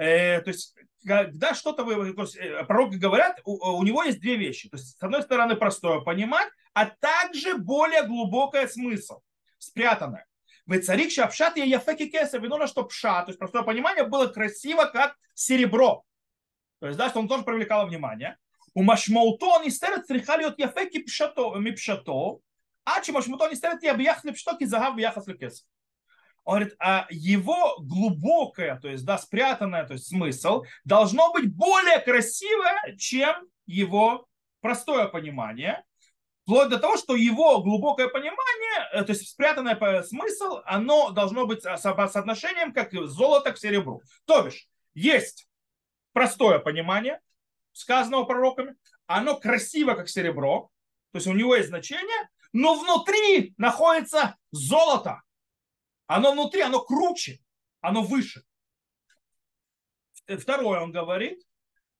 Э, 0.00 0.40
то 0.40 0.48
есть, 0.48 0.74
когда 1.06 1.54
что-то 1.54 1.84
вы, 1.84 2.14
то 2.14 2.22
есть, 2.22 2.34
э, 2.36 2.64
пророки 2.64 2.94
говорят, 2.94 3.38
у, 3.44 3.56
э, 3.56 3.78
у 3.78 3.82
него 3.82 4.02
есть 4.02 4.18
две 4.18 4.36
вещи. 4.36 4.70
То 4.70 4.78
есть, 4.78 4.98
с 4.98 5.02
одной 5.02 5.22
стороны, 5.22 5.56
простое 5.56 6.00
понимать, 6.00 6.48
а 6.72 6.86
также 6.86 7.58
более 7.58 8.04
глубокое 8.04 8.66
смысл, 8.66 9.20
спрятанное. 9.58 10.26
Вы 10.64 10.78
царик 10.78 11.10
шапшат 11.12 11.58
и 11.58 11.68
яфеки 11.68 12.06
кеса, 12.06 12.38
вино 12.38 12.66
что 12.66 12.84
пша. 12.84 13.22
То 13.24 13.28
есть, 13.28 13.38
простое 13.38 13.62
понимание 13.62 14.04
было 14.04 14.26
красиво, 14.26 14.86
как 14.86 15.16
серебро. 15.34 16.02
То 16.78 16.86
есть, 16.86 16.98
да, 16.98 17.10
что 17.10 17.20
он 17.20 17.28
тоже 17.28 17.44
привлекало 17.44 17.84
внимание. 17.84 18.38
У 18.72 18.82
машмауто 18.82 19.58
они 19.58 19.68
стерят 19.68 20.06
срихали 20.06 20.44
от 20.44 20.58
яфеки 20.58 21.02
пшато, 21.02 21.56
мипшато, 21.56 22.38
а 22.84 23.02
чем 23.02 23.16
машмауто 23.16 23.46
они 23.46 23.54
стерят 23.54 23.82
я 23.82 23.92
бьяхли 23.92 24.30
пшто, 24.30 24.56
ки 24.56 24.64
загав 24.64 24.96
бьяхас 24.96 25.26
лекеса. 25.26 25.64
Он 26.44 26.58
говорит, 26.58 26.76
а 26.80 27.06
его 27.10 27.78
глубокое, 27.80 28.78
то 28.80 28.88
есть, 28.88 29.04
да, 29.04 29.18
спрятанное, 29.18 29.84
то 29.84 29.94
есть 29.94 30.08
смысл, 30.08 30.64
должно 30.84 31.32
быть 31.32 31.54
более 31.54 32.00
красивое, 32.00 32.96
чем 32.96 33.46
его 33.66 34.26
простое 34.60 35.06
понимание, 35.06 35.84
вплоть 36.42 36.68
до 36.68 36.78
того, 36.78 36.96
что 36.96 37.14
его 37.14 37.62
глубокое 37.62 38.08
понимание, 38.08 38.88
э, 38.92 39.04
то 39.04 39.12
есть 39.12 39.28
спрятанный 39.28 39.76
смысл, 40.04 40.60
оно 40.64 41.10
должно 41.10 41.46
быть 41.46 41.62
соотношением 41.62 42.72
как 42.72 42.92
золото 42.92 43.52
к 43.52 43.58
серебру. 43.58 44.02
То 44.24 44.42
бишь, 44.42 44.66
есть 44.94 45.46
простое 46.12 46.58
понимание, 46.58 47.20
сказанного 47.72 48.24
пророками, 48.24 48.74
оно 49.06 49.38
красиво, 49.38 49.94
как 49.94 50.08
серебро, 50.08 50.70
то 51.12 51.16
есть 51.16 51.26
у 51.26 51.32
него 51.32 51.54
есть 51.54 51.68
значение, 51.68 52.28
но 52.52 52.74
внутри 52.74 53.54
находится 53.56 54.36
золото, 54.50 55.22
оно 56.16 56.32
внутри, 56.32 56.62
оно 56.62 56.80
круче, 56.80 57.38
оно 57.80 58.02
выше. 58.02 58.42
Второе 60.26 60.80
он 60.80 60.90
говорит, 60.90 61.40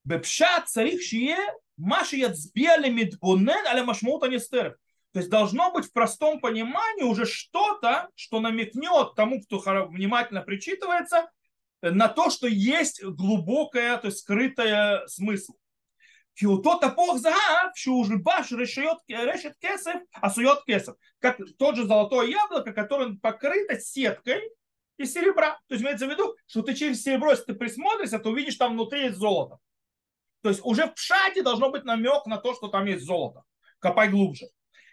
Бепша 0.02 0.62
царих 0.66 1.00
шие 1.00 1.38
маши 1.76 2.16
яцбиали 2.16 2.90
мидбунен 2.90 3.66
аля 3.68 3.84
машмута 3.84 4.26
нестерев. 4.26 4.74
То 5.12 5.20
есть 5.20 5.30
должно 5.30 5.70
быть 5.70 5.86
в 5.86 5.92
простом 5.92 6.40
понимании 6.40 7.04
уже 7.04 7.24
что-то, 7.24 8.08
что 8.16 8.40
намекнет 8.40 9.14
тому, 9.14 9.42
кто 9.42 9.58
внимательно 9.86 10.42
причитывается, 10.42 11.30
на 11.80 12.08
то, 12.08 12.30
что 12.30 12.48
есть 12.48 13.04
глубокое, 13.04 13.96
то 13.96 14.08
есть 14.08 14.18
скрытое 14.18 15.06
смысл. 15.06 15.54
כי 16.35 16.45
אותו 16.45 16.79
топор 16.81 17.17
זהב 17.17 17.69
שהוא 17.75 18.05
הולבש 18.05 18.51
решет 18.51 18.97
кесов, 19.61 20.01
а 20.21 20.29
сует 20.29 20.63
кесов. 20.65 20.95
Как 21.19 21.39
тот 21.57 21.75
же 21.75 21.85
золотое 21.85 22.27
яблоко, 22.27 22.73
которое 22.73 23.15
покрыто 23.21 23.79
сеткой 23.79 24.41
из 24.97 25.13
серебра. 25.13 25.53
То 25.67 25.75
есть 25.75 25.83
имеется 25.83 26.07
в 26.07 26.09
виду, 26.09 26.35
что 26.45 26.61
ты 26.61 26.73
через 26.75 27.01
серебро, 27.03 27.31
если 27.31 27.45
ты 27.45 27.53
присмотришься, 27.53 28.19
то 28.19 28.29
увидишь, 28.29 28.55
там 28.55 28.73
внутри 28.73 29.03
есть 29.05 29.17
золото. 29.17 29.59
То 30.41 30.49
есть 30.49 30.61
уже 30.63 30.87
в 30.87 30.93
пшате 30.93 31.41
должно 31.41 31.71
быть 31.71 31.85
намек 31.85 32.25
на 32.25 32.37
то, 32.37 32.53
что 32.53 32.67
там 32.67 32.85
есть 32.85 33.05
золото. 33.05 33.43
Копай 33.79 34.09
глубже. 34.09 34.47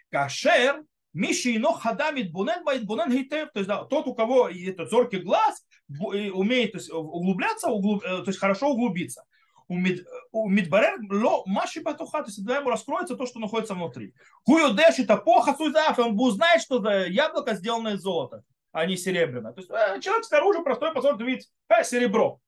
Кашер 0.09 0.83
Мишино 1.13 1.73
хадамит 1.73 2.31
бунен 2.31 2.63
байт 2.63 2.85
бунен 2.85 3.11
хитев. 3.11 3.51
То 3.51 3.59
есть 3.59 3.67
да, 3.67 3.83
тот, 3.83 4.07
у 4.07 4.15
кого 4.15 4.49
этот 4.49 4.89
зоркий 4.89 5.19
глаз, 5.19 5.61
умеет 5.89 6.71
то 6.71 6.77
есть, 6.77 6.89
углубляться, 6.89 7.67
углуб, 7.67 8.01
э, 8.03 8.23
то 8.23 8.27
есть 8.27 8.39
хорошо 8.39 8.69
углубиться 8.69 9.25
у 9.68 10.48
Мидбарер 10.48 10.98
ло 11.10 11.44
маши 11.46 11.82
батуха, 11.82 12.22
то 12.22 12.28
есть 12.28 12.38
тогда 12.38 12.56
ему 12.56 12.70
раскроется 12.70 13.16
то, 13.16 13.26
что 13.26 13.38
находится 13.38 13.74
внутри. 13.74 14.14
Хую 14.44 14.72
дэш 14.72 14.98
это 14.98 15.18
поха 15.18 15.54
суйзав, 15.54 15.98
он 15.98 16.16
будет 16.16 16.36
знать, 16.36 16.62
что 16.62 16.82
яблоко 17.04 17.54
сделано 17.54 17.88
из 17.88 18.00
золота, 18.00 18.42
а 18.72 18.86
не 18.86 18.96
серебряное. 18.96 19.52
То 19.52 19.60
есть 19.60 20.04
человек 20.04 20.24
снаружи 20.24 20.62
простой 20.62 20.94
посмотрит, 20.94 21.20
увидит 21.20 21.46
э, 21.68 21.84
серебро. 21.84 22.40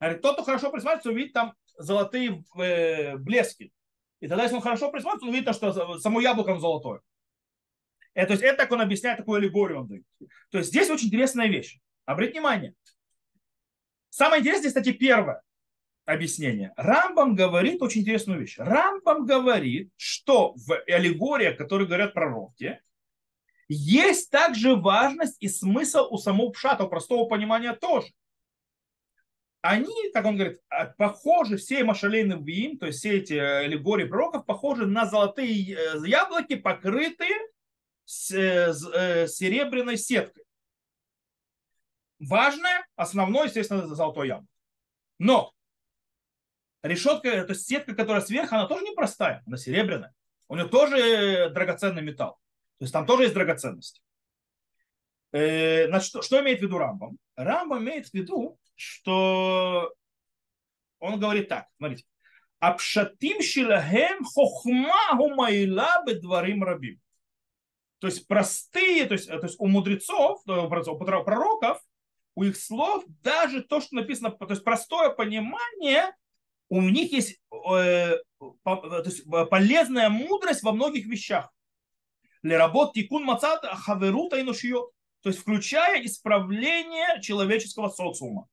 Говорит, 0.00 0.22
тот, 0.22 0.34
кто 0.34 0.44
хорошо 0.44 0.70
присматривается, 0.70 1.10
увидит 1.10 1.32
там 1.32 1.54
золотые 1.76 2.44
э, 2.56 3.16
блески. 3.16 3.72
И 4.18 4.26
тогда, 4.26 4.42
если 4.42 4.56
он 4.56 4.62
хорошо 4.62 4.90
присматривается, 4.90 5.26
он 5.26 5.34
увидит, 5.34 5.54
что 5.54 5.98
само 6.00 6.20
яблоко 6.20 6.58
золотое. 6.58 7.00
Это, 8.14 8.28
то 8.28 8.32
есть 8.32 8.42
это 8.42 8.56
так 8.56 8.72
он 8.72 8.80
объясняет, 8.80 9.18
такую 9.18 9.36
аллегорию 9.36 9.80
он 9.80 9.86
дает. 9.86 10.04
То 10.50 10.58
есть 10.58 10.70
здесь 10.70 10.90
очень 10.90 11.06
интересная 11.06 11.46
вещь. 11.46 11.78
Обратите 12.04 12.40
внимание. 12.40 12.74
Самое 14.08 14.40
интересное, 14.40 14.68
кстати, 14.68 14.90
первое 14.90 15.42
объяснение. 16.08 16.72
Рамбам 16.76 17.34
говорит 17.34 17.82
очень 17.82 18.00
интересную 18.00 18.40
вещь. 18.40 18.56
Рамбам 18.58 19.26
говорит, 19.26 19.92
что 19.96 20.54
в 20.54 20.74
аллегориях, 20.86 21.58
которые 21.58 21.86
говорят 21.86 22.14
пророки, 22.14 22.80
есть 23.68 24.30
также 24.30 24.74
важность 24.74 25.36
и 25.40 25.48
смысл 25.48 26.08
у 26.10 26.16
самого 26.16 26.50
пшата, 26.50 26.84
у 26.84 26.88
простого 26.88 27.28
понимания 27.28 27.74
тоже. 27.74 28.08
Они, 29.60 30.10
как 30.14 30.24
он 30.24 30.36
говорит, 30.36 30.60
а, 30.70 30.86
похожи, 30.86 31.56
все 31.58 31.84
машалейны 31.84 32.42
вим, 32.42 32.78
то 32.78 32.86
есть 32.86 33.00
все 33.00 33.18
эти 33.18 33.34
аллегории 33.34 34.04
пророков, 34.04 34.46
похожи 34.46 34.86
на 34.86 35.04
золотые 35.04 35.74
э, 35.74 36.06
яблоки, 36.06 36.54
покрытые 36.54 37.36
э, 38.32 38.72
э, 38.72 39.26
серебряной 39.26 39.98
сеткой. 39.98 40.44
Важное, 42.18 42.86
основное, 42.96 43.46
естественно, 43.46 43.86
золотое 43.86 44.28
яблоко. 44.28 44.52
Но 45.18 45.52
решетка, 46.82 47.44
то 47.44 47.52
есть 47.52 47.66
сетка, 47.66 47.94
которая 47.94 48.22
сверху, 48.22 48.54
она 48.54 48.66
тоже 48.66 48.84
непростая, 48.84 49.42
она 49.46 49.56
серебряная. 49.56 50.14
У 50.48 50.56
нее 50.56 50.68
тоже 50.68 51.50
драгоценный 51.50 52.02
металл. 52.02 52.38
То 52.78 52.84
есть 52.84 52.92
там 52.92 53.06
тоже 53.06 53.24
есть 53.24 53.34
драгоценность. 53.34 54.02
Э, 55.32 55.88
значит, 55.88 56.08
что, 56.08 56.22
что 56.22 56.40
имеет 56.40 56.60
в 56.60 56.62
виду 56.62 56.78
Рамбам? 56.78 57.18
Рамбам 57.36 57.82
имеет 57.82 58.08
в 58.08 58.14
виду, 58.14 58.58
что 58.74 59.92
он 61.00 61.20
говорит 61.20 61.48
так, 61.48 61.66
смотрите. 61.76 62.04
Апшатим 62.60 63.42
шилахем 63.42 64.24
хохма 64.24 65.14
гумайла 65.16 66.02
бедварим 66.06 66.64
рабим. 66.64 67.00
То 67.98 68.06
есть 68.06 68.26
простые, 68.26 69.06
то 69.06 69.14
есть, 69.14 69.28
то 69.28 69.42
есть 69.42 69.56
у 69.58 69.66
мудрецов, 69.66 70.40
у 70.46 70.68
пророков, 70.98 71.80
у 72.34 72.44
их 72.44 72.56
слов 72.56 73.04
даже 73.22 73.62
то, 73.62 73.80
что 73.80 73.96
написано, 73.96 74.30
то 74.30 74.46
есть 74.48 74.64
простое 74.64 75.10
понимание 75.10 76.14
у 76.68 76.82
них 76.82 77.12
есть, 77.12 77.40
э, 77.50 78.16
то 78.64 79.02
есть 79.04 79.24
полезная 79.50 80.08
мудрость 80.08 80.62
во 80.62 80.72
многих 80.72 81.06
вещах. 81.06 81.52
Для 82.42 82.58
работ 82.58 82.94
тикун 82.94 83.24
мацат 83.24 83.64
хаверута 83.64 84.36
и 84.36 84.42
ношиот. 84.42 84.90
То 85.22 85.30
есть 85.30 85.40
включая 85.40 86.04
исправление 86.04 87.20
человеческого 87.20 87.88
социума. 87.88 88.46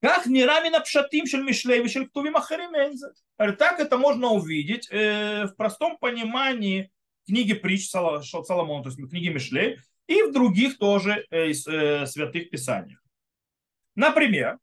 Как 0.00 0.26
нерамина 0.26 0.80
пшатим 0.80 1.26
шель 1.26 1.42
мишлей 1.42 1.82
вишель 1.82 2.08
ктувим 2.08 2.36
ахаримензе. 2.36 3.08
Так 3.36 3.80
это 3.80 3.96
можно 3.96 4.28
увидеть 4.28 4.88
э, 4.90 5.46
в 5.46 5.56
простом 5.56 5.96
понимании 5.98 6.92
книги 7.26 7.54
притч 7.54 7.88
Соломона, 7.88 8.82
то 8.82 8.90
есть 8.90 9.10
книги 9.10 9.28
Мишлей, 9.28 9.78
и 10.06 10.22
в 10.22 10.32
других 10.32 10.78
тоже 10.78 11.26
э, 11.30 11.50
э, 11.50 12.06
святых 12.06 12.50
писаниях. 12.50 13.02
Например, 13.94 14.58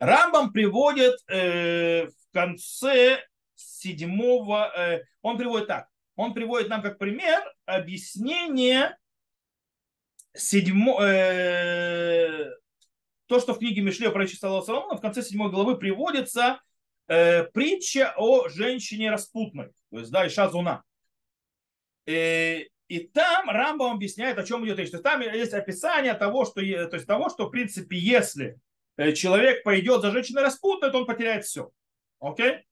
Рамбам 0.00 0.52
приводит 0.52 1.14
э, 1.28 2.06
в 2.06 2.32
конце 2.32 3.22
седьмого, 3.54 4.72
э, 4.76 5.04
он 5.20 5.36
приводит 5.36 5.68
так, 5.68 5.88
он 6.16 6.32
приводит 6.32 6.68
нам 6.68 6.82
как 6.82 6.98
пример 6.98 7.42
объяснение 7.66 8.96
седьмо, 10.34 11.02
э, 11.02 12.50
то, 13.26 13.40
что 13.40 13.54
в 13.54 13.58
книге 13.58 13.82
Мишле 13.82 14.08
о 14.08 14.10
пророчестве 14.10 14.48
Соломона, 14.48 14.96
в 14.96 15.02
конце 15.02 15.22
седьмой 15.22 15.50
главы 15.50 15.76
приводится 15.76 16.60
э, 17.06 17.44
притча 17.44 18.14
о 18.16 18.48
женщине 18.48 19.10
распутной, 19.10 19.68
то 19.90 19.98
есть, 19.98 20.10
да, 20.10 20.26
Иша 20.26 20.48
Зуна. 20.48 20.82
И, 22.06 22.70
и 22.88 23.00
там 23.00 23.50
Рамбам 23.50 23.96
объясняет, 23.96 24.38
о 24.38 24.44
чем 24.44 24.64
идет 24.64 24.78
речь. 24.78 24.90
То 24.90 24.96
есть 24.96 25.04
там 25.04 25.20
есть 25.20 25.52
описание 25.52 26.14
того, 26.14 26.46
что, 26.46 26.54
то 26.54 26.96
есть 26.96 27.06
того, 27.06 27.28
что 27.28 27.46
в 27.46 27.50
принципе, 27.50 27.98
если 27.98 28.46
э, 28.46 28.69
человек 28.96 29.62
пойдет 29.62 30.02
за 30.02 30.10
женщиной 30.10 30.42
распутной, 30.42 30.90
то 30.90 30.98
он 30.98 31.06
потеряет 31.06 31.44
все. 31.44 31.70
Окей? 32.20 32.64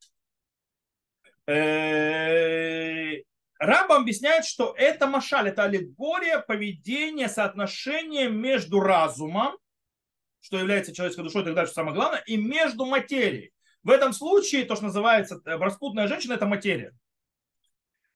Э, 1.47 3.23
Рамбам 3.59 4.03
объясняет, 4.03 4.45
что 4.45 4.75
это 4.77 5.07
машаль, 5.07 5.49
это 5.49 5.65
аллегория 5.65 6.39
поведения, 6.39 7.29
соотношения 7.29 8.29
между 8.29 8.81
разумом, 8.81 9.57
что 10.41 10.59
является 10.59 10.95
человеческой 10.95 11.23
душой 11.23 11.51
и 11.51 11.55
так 11.55 11.67
что 11.67 11.75
самое 11.75 11.95
главное, 11.95 12.23
и 12.27 12.37
между 12.37 12.85
материей. 12.87 13.53
В 13.83 13.91
этом 13.91 14.13
случае 14.13 14.65
то, 14.65 14.77
что 14.77 14.85
называется 14.85 15.41
э, 15.45 15.57
распутная 15.57 16.07
женщина, 16.07 16.35
это 16.35 16.47
материя. 16.47 16.93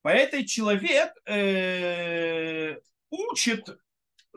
Поэтому 0.01 0.45
человек 0.45 1.13
э, 1.25 2.77
учит, 3.09 3.67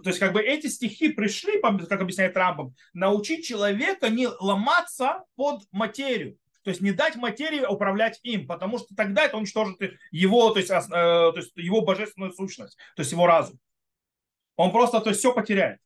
то 0.03 0.11
есть 0.11 0.19
как 0.19 0.33
бы 0.33 0.43
эти 0.43 0.67
стихи 0.67 1.09
пришли, 1.09 1.61
как 1.61 2.00
объясняет 2.00 2.37
Рамбам, 2.37 2.75
научить 2.93 3.47
человека 3.47 4.09
не 4.09 4.29
ломаться 4.29 5.25
под 5.37 5.62
материю. 5.73 6.38
То 6.62 6.71
есть 6.71 6.83
не 6.83 6.91
дать 6.91 7.17
материи 7.17 7.65
управлять 7.65 8.19
им, 8.25 8.47
потому 8.47 8.79
что 8.79 8.95
тогда 8.95 9.25
это 9.25 9.37
уничтожит 9.37 9.79
его, 10.11 10.50
то 10.50 10.59
есть, 10.59 10.71
э, 10.71 10.79
то 10.88 11.33
есть 11.37 11.53
его 11.57 11.83
божественную 11.83 12.33
сущность, 12.33 12.76
то 12.97 13.00
есть 13.03 13.12
его 13.12 13.26
разум. 13.26 13.59
Он 14.57 14.73
просто 14.73 15.00
то 15.00 15.11
есть, 15.11 15.21
все 15.21 15.33
потеряет. 15.33 15.81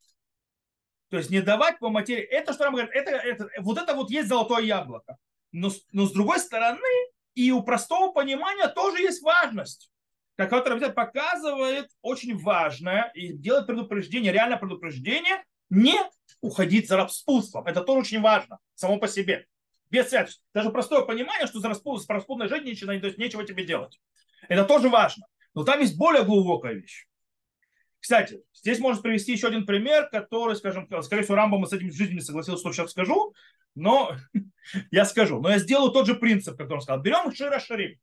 То 1.11 1.19
есть 1.19 1.29
не 1.29 1.43
давать 1.43 1.79
по 1.81 1.91
материи. 1.91 2.23
Это, 2.23 2.53
что 2.53 2.65
нам 2.65 2.75
говорит, 2.75 2.93
это, 2.95 3.11
это, 3.11 3.51
вот 3.59 3.79
это 3.79 3.95
вот 3.95 4.11
есть 4.11 4.29
золотое 4.29 4.63
яблоко. 4.63 5.19
Но, 5.53 5.71
но 5.93 6.07
с 6.07 6.13
другой 6.13 6.39
стороны, 6.39 6.81
и 7.35 7.51
у 7.53 7.63
простого 7.63 8.13
понимания 8.13 8.69
тоже 8.69 9.03
есть 9.03 9.23
важность, 9.23 9.90
которая 10.47 10.79
взять 10.79 10.95
показывает 10.95 11.89
очень 12.03 12.37
важное 12.37 13.11
и 13.15 13.33
делает 13.33 13.67
предупреждение, 13.67 14.33
реальное 14.33 14.59
предупреждение, 14.59 15.45
не 15.69 15.97
уходить 16.41 16.89
за 16.89 16.97
распутством. 16.97 17.67
Это 17.67 17.83
тоже 17.83 18.01
очень 18.01 18.21
важно, 18.21 18.59
само 18.75 18.99
по 18.99 19.09
себе. 19.09 19.47
Без 19.91 20.09
связи. 20.09 20.35
Даже 20.55 20.71
простое 20.71 21.03
понимание, 21.03 21.47
что 21.47 21.61
за 21.61 21.69
распут, 21.69 22.03
с 22.03 22.09
распутной 22.09 22.49
женщиной 22.49 23.01
то 23.01 23.07
есть 23.07 23.19
нечего 23.19 23.45
тебе 23.45 23.65
делать. 23.65 24.01
Это 24.49 24.65
тоже 24.65 24.89
важно. 24.89 25.27
Но 25.55 25.65
там 25.65 25.81
есть 25.81 25.97
более 25.97 26.25
глубокая 26.25 26.75
вещь. 26.75 27.07
Кстати, 27.99 28.43
здесь 28.55 28.79
можно 28.79 29.03
привести 29.03 29.33
еще 29.33 29.49
один 29.49 29.67
пример, 29.67 30.09
который, 30.09 30.57
скажем, 30.57 30.89
скорее 31.03 31.23
всего, 31.23 31.35
Рамбом 31.35 31.67
с 31.67 31.73
этим 31.73 31.91
в 31.91 31.95
жизни 31.95 32.15
не 32.15 32.21
согласился, 32.21 32.63
что 32.63 32.73
сейчас 32.73 32.93
скажу, 32.93 33.35
но 33.75 34.17
я 34.91 35.05
скажу. 35.05 35.41
Но 35.41 35.51
я 35.51 35.59
сделаю 35.59 35.93
тот 35.93 36.07
же 36.07 36.15
принцип, 36.15 36.57
который 36.57 36.77
он 36.77 36.83
сказал. 36.83 37.03
Берем 37.03 37.33
Шира 37.33 37.61
Шарим, 37.61 37.99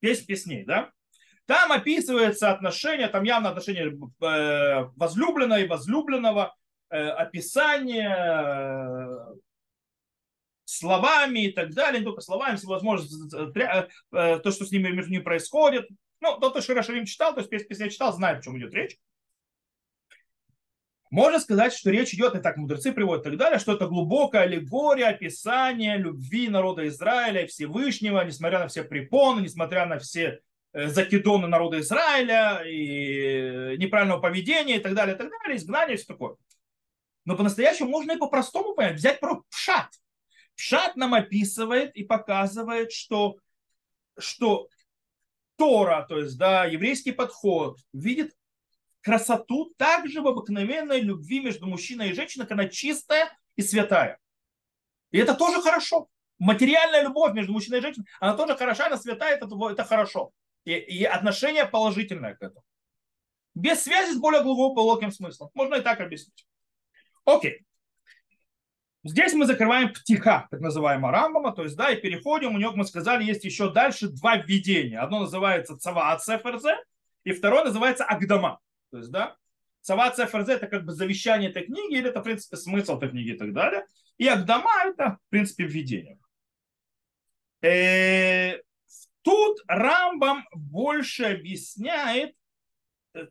песнь 0.00 0.26
песней, 0.26 0.64
да? 0.64 0.92
Там 1.46 1.70
описывается 1.70 2.50
отношение, 2.50 3.06
там 3.06 3.22
явно 3.22 3.50
отношение 3.50 3.86
э, 3.86 4.90
возлюбленного 4.96 5.60
и 5.60 5.68
возлюбленного, 5.68 6.56
э, 6.90 6.96
описание 6.96 8.10
э, 8.10 9.34
словами 10.64 11.46
и 11.46 11.52
так 11.52 11.72
далее, 11.72 12.00
не 12.00 12.04
только 12.04 12.20
словами, 12.20 12.56
всевозможно, 12.56 13.08
то, 14.10 14.50
что 14.50 14.64
с 14.64 14.72
ними 14.72 14.88
между 14.88 15.12
ними 15.12 15.22
происходит. 15.22 15.88
Ну, 16.20 16.36
тот, 16.38 16.50
кто 16.50 16.60
Шира 16.60 16.82
Шарим 16.82 17.04
читал, 17.04 17.32
то 17.32 17.40
есть 17.40 17.50
песнь 17.50 17.68
песня 17.68 17.90
читал, 17.90 18.12
знает, 18.12 18.40
о 18.40 18.42
чем 18.42 18.58
идет 18.58 18.74
речь. 18.74 18.98
Можно 21.10 21.38
сказать, 21.38 21.72
что 21.72 21.90
речь 21.90 22.12
идет, 22.12 22.34
и 22.34 22.40
так 22.40 22.56
мудрецы 22.56 22.90
приводят 22.90 23.24
и 23.24 23.30
так 23.30 23.38
далее, 23.38 23.60
что 23.60 23.74
это 23.74 23.86
глубокая 23.86 24.42
аллегория, 24.42 25.06
описание 25.06 25.96
любви 25.96 26.48
народа 26.48 26.88
Израиля 26.88 27.42
и 27.42 27.46
Всевышнего, 27.46 28.24
несмотря 28.24 28.58
на 28.58 28.66
все 28.66 28.82
препоны, 28.82 29.42
несмотря 29.42 29.86
на 29.86 30.00
все 30.00 30.40
закидоны 30.76 31.48
народа 31.48 31.80
Израиля 31.80 32.62
и 32.66 33.76
неправильного 33.78 34.20
поведения 34.20 34.76
и 34.76 34.80
так 34.80 34.94
далее, 34.94 35.14
и 35.14 35.18
так 35.18 35.30
далее, 35.30 35.56
изгнание 35.56 35.94
и 35.94 35.96
все 35.96 36.06
такое. 36.06 36.36
Но 37.24 37.36
по-настоящему 37.36 37.88
можно 37.88 38.12
и 38.12 38.18
по-простому 38.18 38.74
понять, 38.74 38.96
взять 38.96 39.18
про 39.18 39.42
пшат. 39.50 39.88
Пшат 40.54 40.96
нам 40.96 41.14
описывает 41.14 41.94
и 41.96 42.04
показывает, 42.04 42.92
что, 42.92 43.36
что 44.18 44.68
Тора, 45.56 46.04
то 46.08 46.18
есть 46.18 46.36
да, 46.36 46.66
еврейский 46.66 47.12
подход, 47.12 47.78
видит 47.92 48.34
красоту 49.00 49.72
также 49.78 50.20
в 50.20 50.26
обыкновенной 50.26 51.00
любви 51.00 51.40
между 51.40 51.66
мужчиной 51.66 52.10
и 52.10 52.14
женщиной, 52.14 52.46
когда 52.46 52.64
она 52.64 52.70
чистая 52.70 53.30
и 53.56 53.62
святая. 53.62 54.18
И 55.10 55.18
это 55.18 55.34
тоже 55.34 55.62
хорошо. 55.62 56.08
Материальная 56.38 57.02
любовь 57.02 57.32
между 57.32 57.52
мужчиной 57.52 57.78
и 57.78 57.82
женщиной, 57.82 58.06
она 58.20 58.36
тоже 58.36 58.56
хороша, 58.56 58.86
она 58.86 58.98
святая, 58.98 59.36
это, 59.36 59.48
это 59.70 59.84
хорошо. 59.84 60.32
И, 60.66 60.74
и 60.74 61.04
отношение 61.04 61.64
положительное 61.64 62.34
к 62.34 62.42
этому. 62.42 62.62
Без 63.54 63.82
связи 63.82 64.12
с 64.12 64.18
более 64.18 64.42
глубоким 64.42 65.10
смыслом. 65.10 65.50
Можно 65.54 65.76
и 65.76 65.80
так 65.80 66.00
объяснить. 66.00 66.46
Окей. 67.24 67.64
Здесь 69.02 69.32
мы 69.32 69.46
закрываем 69.46 69.94
птиха, 69.94 70.46
так 70.50 70.60
называемого 70.60 71.12
Рамбама, 71.12 71.54
то 71.54 71.62
есть, 71.62 71.76
да, 71.76 71.90
и 71.90 72.00
переходим, 72.00 72.54
у 72.54 72.58
него, 72.58 72.72
мы 72.72 72.84
сказали, 72.84 73.24
есть 73.24 73.44
еще 73.44 73.72
дальше 73.72 74.08
два 74.08 74.36
введения. 74.36 74.98
Одно 74.98 75.20
называется 75.20 75.78
Цаваат 75.78 76.22
Сеферзе, 76.22 76.76
и 77.24 77.32
второе 77.32 77.64
называется 77.64 78.04
Агдама. 78.04 78.60
То 78.90 78.98
есть, 78.98 79.10
да, 79.10 79.36
Сават 79.86 80.16
ФРЗ 80.16 80.48
это 80.48 80.66
как 80.66 80.84
бы 80.84 80.92
завещание 80.92 81.48
этой 81.48 81.64
книги, 81.64 81.94
или 81.94 82.08
это, 82.08 82.20
в 82.20 82.24
принципе, 82.24 82.56
смысл 82.56 82.96
этой 82.96 83.10
книги 83.10 83.30
и 83.30 83.38
так 83.38 83.52
далее. 83.52 83.86
И 84.18 84.26
Агдама 84.26 84.70
это, 84.84 85.18
в 85.24 85.30
принципе, 85.30 85.64
введение. 85.64 86.18
Э, 89.26 89.30
тут 89.30 89.62
Рамбам 89.66 90.46
больше 90.54 91.24
объясняет 91.24 92.34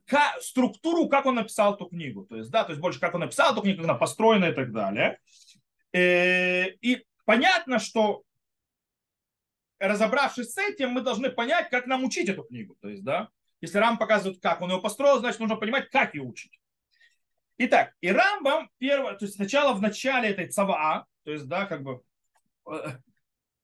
как, 0.05 0.41
структуру, 0.41 1.08
как 1.08 1.25
он 1.25 1.36
написал 1.36 1.75
эту 1.75 1.86
книгу. 1.86 2.25
То 2.25 2.38
есть, 2.38 2.51
да, 2.51 2.63
то 2.63 2.71
есть 2.71 2.81
больше 2.81 2.99
как 2.99 3.13
он 3.13 3.21
написал 3.21 3.53
эту 3.53 3.62
книгу, 3.62 3.77
как 3.77 3.89
она 3.89 3.97
построена 3.97 4.45
и 4.45 4.53
так 4.53 4.71
далее. 4.71 5.19
Э, 5.93 6.69
и 6.81 7.05
понятно, 7.25 7.79
что 7.79 8.23
разобравшись 9.79 10.53
с 10.53 10.58
этим, 10.58 10.91
мы 10.91 11.01
должны 11.01 11.29
понять, 11.29 11.69
как 11.69 11.88
нам 11.88 12.03
учить 12.03 12.29
эту 12.29 12.43
книгу. 12.43 12.75
То 12.81 12.89
есть, 12.89 13.03
да, 13.03 13.29
если 13.62 13.77
Рам 13.77 13.97
показывает, 13.97 14.41
как 14.41 14.62
он 14.62 14.71
его 14.71 14.81
построил, 14.81 15.19
значит, 15.19 15.39
нужно 15.39 15.55
понимать, 15.55 15.89
как 15.89 16.13
ее 16.13 16.23
учить. 16.23 16.60
Итак, 17.58 17.93
и 18.01 18.12
Рамбам, 18.12 18.69
первое, 18.79 19.13
то 19.13 19.25
есть 19.25 19.36
сначала 19.36 19.73
в 19.73 19.81
начале 19.81 20.29
этой 20.29 20.47
цаваа, 20.47 21.05
то 21.23 21.31
есть, 21.31 21.47
да, 21.47 21.65
как 21.65 21.84
бы 21.84 22.01
э, 22.69 22.97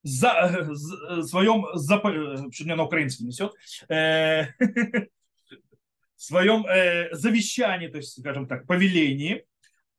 за, 0.02 0.68
за, 0.70 1.22
своем, 1.22 1.66
за, 1.74 1.98
что 2.52 2.64
мне 2.64 2.74
на 2.74 2.84
украинском 2.84 3.26
несет, 3.26 3.52
э, 3.88 4.44
своем 6.16 6.66
э, 6.66 7.14
завещании, 7.14 7.88
то 7.88 7.98
есть, 7.98 8.18
скажем 8.18 8.46
так, 8.46 8.66
повелении, 8.66 9.44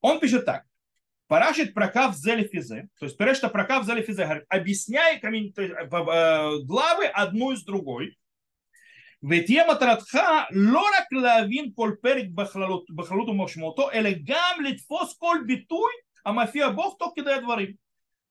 он 0.01 0.19
пишет 0.19 0.45
так. 0.45 0.63
Парашит 1.27 1.73
прокав 1.73 2.15
зелефизе, 2.15 2.88
то 2.99 3.05
есть 3.05 3.17
Перешта 3.17 3.49
прокав 3.49 3.86
зелефизе, 3.86 4.23
говорит, 4.23 4.45
объясняй 4.47 5.17
э, 5.17 6.60
главы 6.63 7.05
одну 7.07 7.51
из 7.51 7.63
другой, 7.63 8.17
ותהיה 9.23 9.71
מטרתך 9.71 10.19
לא 10.51 10.79
רק 10.97 11.05
להבין 11.12 11.71
כל 11.75 11.91
פרק 12.01 12.25
בכללות, 12.33 12.86
בכללות 12.89 13.29
ומשמעותו, 13.29 13.91
אלא 13.91 14.10
גם 14.23 14.63
לתפוס 14.63 15.17
כל 15.17 15.38
ביטוי 15.47 15.91
המופיע 16.25 16.69
בו 16.69 16.95
תוך 16.99 17.13
כדי 17.15 17.33
הדברים. 17.33 17.80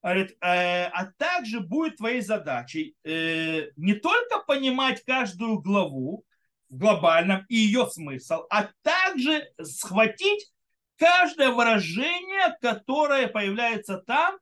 А 0.01 1.05
также 1.17 1.59
будет 1.59 1.97
твоей 1.97 2.21
задачей 2.21 2.95
не 3.03 3.93
только 3.93 4.39
понимать 4.47 5.03
каждую 5.03 5.59
главу 5.59 6.25
в 6.69 6.77
глобальном 6.77 7.45
и 7.49 7.55
ее 7.55 7.87
смысл, 7.87 8.45
а 8.49 8.69
также 8.81 9.51
схватить 9.61 10.51
каждое 10.97 11.49
выражение, 11.49 12.57
которое 12.61 13.27
появляется 13.27 13.97
там, 13.97 14.37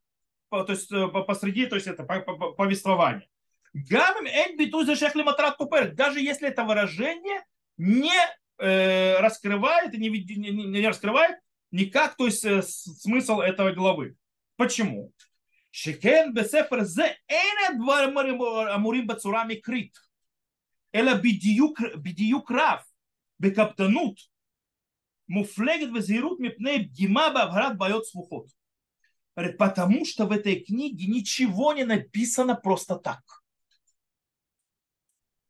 то 0.49 0.65
есть 0.69 0.91
посреди, 1.27 1.65
то 1.65 1.75
есть 1.75 1.87
это 1.87 2.03
повествование. 2.03 3.27
Гамим 3.73 4.25
эль 4.25 4.57
биту 4.57 4.83
зашехли 4.83 5.21
матрат 5.21 5.55
купер. 5.57 5.91
Даже 5.91 6.19
если 6.19 6.47
это 6.47 6.63
выражение 6.63 7.43
не 7.77 8.17
э, 8.57 9.19
раскрывает 9.19 9.93
не, 9.93 10.09
не, 10.09 10.51
не 10.51 10.87
раскрывает 10.87 11.37
никак, 11.71 12.17
то 12.17 12.25
есть 12.25 12.43
э, 12.45 12.61
смысл 12.63 13.41
этого 13.41 13.71
главы. 13.71 14.15
Почему? 14.55 15.13
שכן 15.72 16.30
בספר 16.34 16.84
זה 16.84 17.04
אין 17.28 17.56
הדברים 17.68 18.38
אמורים 18.74 19.06
בצורה 19.06 19.44
מקרית, 19.44 19.98
אלא 20.94 21.14
בדיוק, 21.14 21.80
בדיוק 22.02 22.50
רב, 22.50 22.78
בקפדנות, 23.40 24.16
מופלגת 25.28 25.88
וזהירות 25.94 26.38
מפני 26.40 26.88
פגימה 26.88 27.30
בהבהרת 27.34 27.78
בעיות 27.78 28.06
סבוכות. 28.06 28.64
Потому 29.58 30.04
что 30.04 30.26
в 30.26 30.32
этой 30.32 30.60
книге 30.60 31.06
ничего 31.06 31.72
не 31.72 31.82
написано 31.84 32.54
просто 32.54 32.94
так. 32.94 33.20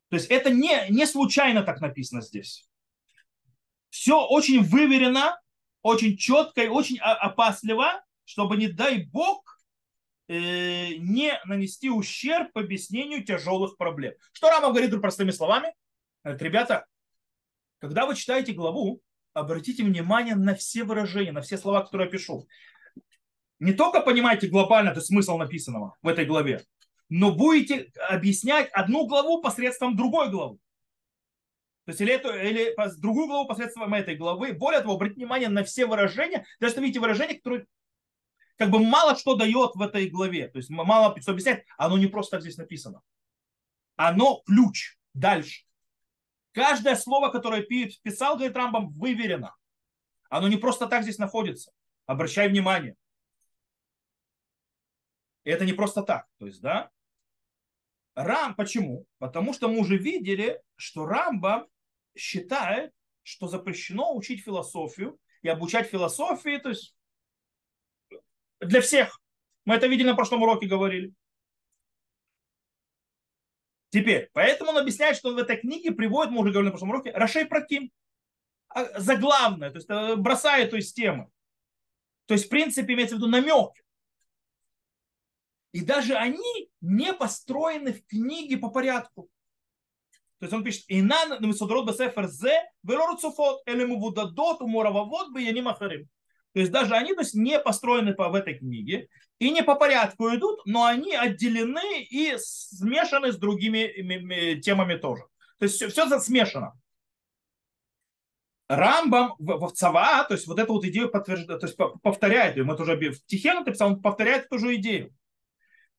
То 0.09 0.15
есть 0.15 0.31
это 0.31 0.49
не, 0.49 0.89
не 0.89 1.05
случайно 1.05 1.61
так 1.61 1.81
написано 1.81 2.21
здесь. 2.21 2.67
Все 3.89 4.19
очень 4.19 4.63
выверено, 4.63 5.39
очень 5.83 6.17
четко 6.17 6.63
и 6.63 6.67
очень 6.67 6.97
опасливо, 6.99 8.03
чтобы, 8.23 8.57
не 8.57 8.67
дай 8.67 9.03
бог, 9.03 9.43
э, 9.43 9.48
не 10.30 11.40
нанести 11.44 11.90
ущерб 11.90 12.56
объяснению 12.56 13.24
тяжелых 13.24 13.76
проблем. 13.76 14.14
Что 14.32 14.48
Рама 14.48 14.68
говорит 14.68 14.98
простыми 15.00 15.32
словами? 15.32 15.74
Говорит, 16.22 16.42
ребята, 16.42 16.86
когда 17.80 18.06
вы 18.06 18.14
читаете 18.14 18.52
главу, 18.52 19.02
обратите 19.32 19.82
внимание 19.82 20.36
на 20.36 20.54
все 20.54 20.84
выражения, 20.84 21.32
на 21.32 21.40
все 21.40 21.58
слова, 21.58 21.82
которые 21.82 22.06
я 22.06 22.12
пишу. 22.12 22.46
Не 23.58 23.72
только 23.72 24.00
понимаете 24.00 24.48
глобально 24.48 24.94
то 24.94 25.00
смысл 25.00 25.36
написанного 25.36 25.96
в 26.00 26.06
этой 26.06 26.26
главе, 26.26 26.64
но 27.08 27.34
будете 27.34 27.90
объяснять 28.08 28.70
одну 28.70 29.06
главу 29.06 29.42
посредством 29.42 29.96
другой 29.96 30.30
главы. 30.30 30.58
То 31.86 31.90
есть 31.90 32.00
или, 32.02 32.12
эту, 32.12 32.32
или 32.32 32.74
другую 33.00 33.26
главу 33.26 33.48
посредством 33.48 33.92
этой 33.94 34.14
главы. 34.14 34.52
Более 34.52 34.80
того, 34.80 34.94
обратите 34.94 35.18
внимание 35.18 35.48
на 35.48 35.64
все 35.64 35.86
выражения, 35.86 36.46
даже 36.60 36.74
что 36.74 36.82
видите 36.82 37.00
выражения, 37.00 37.34
которые 37.34 37.66
как 38.60 38.70
бы 38.70 38.78
мало 38.78 39.16
что 39.16 39.36
дает 39.36 39.74
в 39.74 39.80
этой 39.80 40.10
главе. 40.10 40.46
То 40.48 40.58
есть 40.58 40.68
мало 40.68 41.18
что 41.18 41.32
объясняет, 41.32 41.64
оно 41.78 41.96
не 41.96 42.08
просто 42.08 42.32
так 42.32 42.42
здесь 42.42 42.58
написано. 42.58 43.00
Оно 43.96 44.42
ключ 44.44 44.98
дальше. 45.14 45.64
Каждое 46.52 46.94
слово, 46.94 47.30
которое 47.30 47.62
писал, 47.62 48.36
говорит 48.36 48.54
Рамбам, 48.54 48.92
выверено. 48.92 49.56
Оно 50.28 50.46
не 50.46 50.58
просто 50.58 50.86
так 50.88 51.04
здесь 51.04 51.16
находится. 51.16 51.72
Обращай 52.04 52.50
внимание. 52.50 52.96
И 55.44 55.50
это 55.50 55.64
не 55.64 55.72
просто 55.72 56.02
так. 56.02 56.28
То 56.36 56.44
есть, 56.44 56.60
да, 56.60 56.90
Рам, 58.14 58.54
почему? 58.54 59.06
Потому 59.16 59.54
что 59.54 59.68
мы 59.68 59.78
уже 59.78 59.96
видели, 59.96 60.60
что 60.76 61.06
Рамба 61.06 61.66
считает, 62.14 62.92
что 63.22 63.48
запрещено 63.48 64.14
учить 64.14 64.44
философию 64.44 65.18
и 65.40 65.48
обучать 65.48 65.88
философии, 65.88 66.58
то 66.58 66.68
есть 66.68 66.94
для 68.60 68.80
всех. 68.80 69.20
Мы 69.64 69.74
это 69.74 69.86
видели 69.86 70.08
на 70.08 70.16
прошлом 70.16 70.42
уроке, 70.42 70.66
говорили. 70.66 71.12
Теперь, 73.90 74.30
поэтому 74.32 74.70
он 74.70 74.78
объясняет, 74.78 75.16
что 75.16 75.30
он 75.30 75.34
в 75.34 75.38
этой 75.38 75.56
книге 75.56 75.92
приводит, 75.92 76.32
мы 76.32 76.40
уже 76.40 76.52
говорили 76.52 76.66
на 76.66 76.70
прошлом 76.70 76.90
уроке, 76.90 77.10
Рашей 77.10 77.46
Праким. 77.46 77.90
А, 78.68 79.00
заглавное, 79.00 79.70
то 79.70 79.76
есть 79.76 79.90
э, 79.90 80.14
бросает 80.14 80.70
то 80.70 80.80
темы. 80.80 81.28
То 82.26 82.34
есть, 82.34 82.46
в 82.46 82.48
принципе, 82.48 82.94
имеется 82.94 83.16
в 83.16 83.18
виду 83.18 83.28
намеки. 83.28 83.82
И 85.72 85.84
даже 85.84 86.14
они 86.14 86.70
не 86.80 87.12
построены 87.12 87.92
в 87.92 88.06
книге 88.06 88.58
по 88.58 88.70
порядку. 88.70 89.28
То 90.38 90.44
есть 90.46 90.52
он 90.54 90.64
пишет, 90.64 90.84
«Инан 90.88 91.44
мисодрот 91.46 91.88
бесефер 91.88 92.28
зе 92.28 92.62
велору 92.82 93.16
цуфот, 93.16 93.62
элему 93.66 94.00
вудадот 94.00 94.62
уморававот 94.62 95.32
бы 95.32 95.42
яним 95.42 95.68
ахарим». 95.68 96.08
То 96.52 96.60
есть 96.60 96.72
даже 96.72 96.94
они 96.94 97.14
то 97.14 97.20
есть, 97.20 97.34
не 97.34 97.58
построены 97.58 98.14
по, 98.14 98.28
в 98.28 98.34
этой 98.34 98.54
книге 98.54 99.08
и 99.38 99.50
не 99.50 99.62
по 99.62 99.76
порядку 99.76 100.34
идут, 100.34 100.60
но 100.66 100.84
они 100.84 101.14
отделены 101.14 102.02
и 102.02 102.34
смешаны 102.38 103.32
с 103.32 103.36
другими 103.36 104.60
темами 104.60 104.96
тоже. 104.96 105.22
То 105.58 105.64
есть 105.64 105.76
все, 105.76 105.88
все 105.88 106.18
смешано. 106.18 106.72
Рамбам 108.68 109.34
в, 109.38 109.66
в 109.66 109.72
Цава, 109.72 110.24
то 110.24 110.34
есть 110.34 110.46
вот 110.46 110.58
эту 110.58 110.74
вот 110.74 110.84
идею 110.84 111.10
подтверждает, 111.10 111.60
то 111.60 111.66
есть 111.66 111.76
повторяет 112.02 112.56
ее. 112.56 112.64
Мы 112.64 112.76
тоже 112.76 112.94
в 112.96 113.26
Тихену 113.26 113.64
написал, 113.64 113.88
он 113.88 114.00
повторяет 114.00 114.46
эту 114.46 114.58
же 114.58 114.76
идею. 114.76 115.12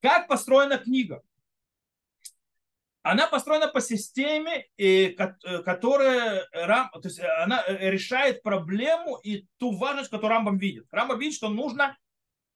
Как 0.02 0.28
построена 0.28 0.78
книга? 0.78 1.22
Она 3.04 3.26
построена 3.28 3.68
по 3.68 3.82
системе, 3.82 4.68
э, 4.78 5.10
которая 5.10 6.46
то 6.52 7.02
есть 7.04 7.20
она 7.20 7.64
э, 7.66 7.90
решает 7.90 8.44
проблему 8.44 9.18
и 9.24 9.48
ту 9.58 9.76
важность, 9.76 10.12
которую 10.12 10.38
Рамбам 10.38 10.58
видит. 10.60 10.86
Рамбам 10.92 11.18
видит, 11.18 11.36
что 11.36 11.50
нужно 11.50 11.98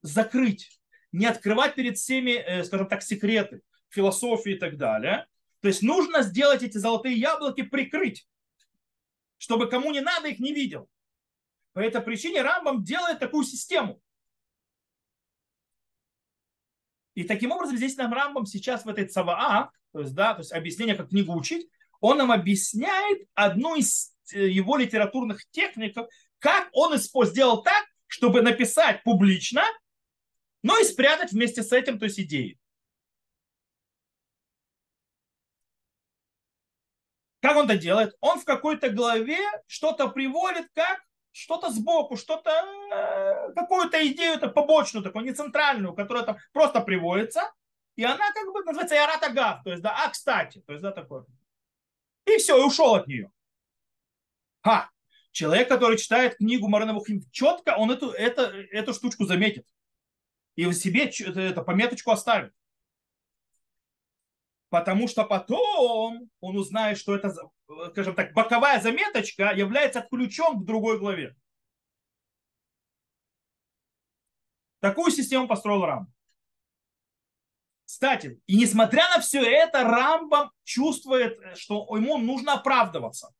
закрыть, 0.01 0.79
не 1.11 1.25
открывать 1.25 1.73
перед 1.73 1.97
всеми, 1.97 2.31
э, 2.31 2.63
скажем 2.63 2.87
так, 2.87 3.01
секреты 3.01 3.61
философии 3.89 4.53
и 4.53 4.59
так 4.59 4.77
далее. 4.77 5.25
То 5.61 5.67
есть 5.67 5.81
нужно 5.81 6.21
сделать 6.21 6.61
эти 6.61 6.77
золотые 6.77 7.15
яблоки, 7.15 7.63
прикрыть, 7.63 8.27
чтобы 9.37 9.67
кому 9.67 9.91
не 9.91 10.01
надо, 10.01 10.27
их 10.27 10.39
не 10.39 10.53
видел. 10.53 10.87
По 11.73 11.79
этой 11.79 12.01
причине 12.01 12.43
Рамбам 12.43 12.83
делает 12.83 13.19
такую 13.19 13.45
систему. 13.45 13.99
И 17.15 17.23
таким 17.23 17.51
образом 17.51 17.77
здесь 17.77 17.95
нам 17.95 18.13
Рамбам 18.13 18.45
сейчас 18.45 18.85
в 18.85 18.89
этой 18.89 19.07
ЦВА, 19.07 19.71
то 19.93 20.01
есть, 20.01 20.13
да, 20.13 20.33
то 20.33 20.41
есть 20.41 20.51
объяснение, 20.51 20.95
как 20.95 21.09
книгу 21.09 21.33
учить, 21.33 21.69
он 22.01 22.17
нам 22.17 22.31
объясняет 22.31 23.27
одну 23.33 23.75
из 23.75 24.13
э, 24.33 24.47
его 24.49 24.75
литературных 24.75 25.49
техников, 25.49 26.09
как 26.39 26.67
он 26.73 26.97
сделал 26.97 27.63
так, 27.63 27.85
чтобы 28.07 28.41
написать 28.41 29.01
публично, 29.03 29.63
но 30.61 30.77
и 30.77 30.83
спрятать 30.83 31.31
вместе 31.31 31.63
с 31.63 31.71
этим, 31.71 31.97
то 31.97 32.05
есть 32.05 32.19
идеи. 32.19 32.59
Как 37.39 37.55
он 37.55 37.65
это 37.65 37.77
делает? 37.77 38.15
Он 38.19 38.39
в 38.39 38.45
какой-то 38.45 38.89
главе 38.89 39.39
что-то 39.67 40.09
приводит 40.09 40.67
как 40.73 40.99
что-то 41.35 41.69
сбоку, 41.69 42.15
что-то, 42.15 42.49
э, 42.49 43.53
какую-то 43.53 44.07
идею 44.07 44.39
то 44.39 44.49
побочную, 44.49 45.03
такую, 45.03 45.25
не 45.25 45.33
центральную, 45.33 45.93
которая 45.93 46.23
там 46.23 46.37
просто 46.53 46.79
приводится, 46.79 47.51
и 47.97 48.03
она 48.03 48.31
как 48.31 48.53
бы 48.53 48.63
называется 48.63 48.95
Ярата 48.95 49.29
Гав, 49.29 49.63
то 49.63 49.71
есть, 49.71 49.83
да, 49.83 49.95
а, 50.05 50.09
кстати, 50.09 50.61
то 50.65 50.71
есть, 50.71 50.81
да, 50.81 50.91
такое. 50.91 51.25
И 52.25 52.37
все, 52.37 52.57
и 52.57 52.63
ушел 52.63 52.95
от 52.95 53.07
нее. 53.07 53.31
Ха, 54.61 54.89
человек, 55.31 55.67
который 55.67 55.97
читает 55.97 56.37
книгу 56.37 56.69
Марина 56.69 56.93
Мухим 56.93 57.21
четко, 57.31 57.75
он 57.77 57.91
эту, 57.91 58.11
это, 58.11 58.43
эту 58.71 58.93
штучку 58.93 59.25
заметит. 59.25 59.67
И 60.55 60.65
в 60.65 60.73
себе 60.73 61.07
это, 61.07 61.61
пометочку 61.63 62.11
оставит. 62.11 62.53
Потому 64.69 65.09
что 65.09 65.25
потом 65.25 66.29
он 66.39 66.57
узнает, 66.57 66.97
что 66.97 67.13
это, 67.13 67.35
скажем 67.91 68.15
так, 68.15 68.33
боковая 68.33 68.79
заметочка 68.81 69.51
является 69.53 70.01
ключом 70.01 70.61
к 70.61 70.65
другой 70.65 70.99
главе. 70.99 71.35
Такую 74.79 75.11
систему 75.11 75.47
построил 75.47 75.85
Рам. 75.85 76.13
Кстати, 77.85 78.39
и 78.47 78.57
несмотря 78.57 79.07
на 79.15 79.21
все 79.21 79.41
это, 79.41 79.83
Рамбам 79.83 80.51
чувствует, 80.63 81.39
что 81.57 81.87
ему 81.95 82.17
нужно 82.17 82.53
оправдываться. 82.53 83.33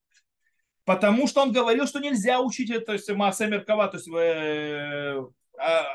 Потому 0.85 1.27
что 1.27 1.41
он 1.41 1.51
говорил, 1.51 1.87
что 1.87 1.99
нельзя 1.99 2.39
учить 2.39 2.69
это, 2.69 2.85
то 2.87 2.93
есть 2.93 3.09
Маасе 3.09 3.47
Меркава, 3.47 3.87
то 3.87 3.97
есть 3.97 4.07
э, 4.07 5.23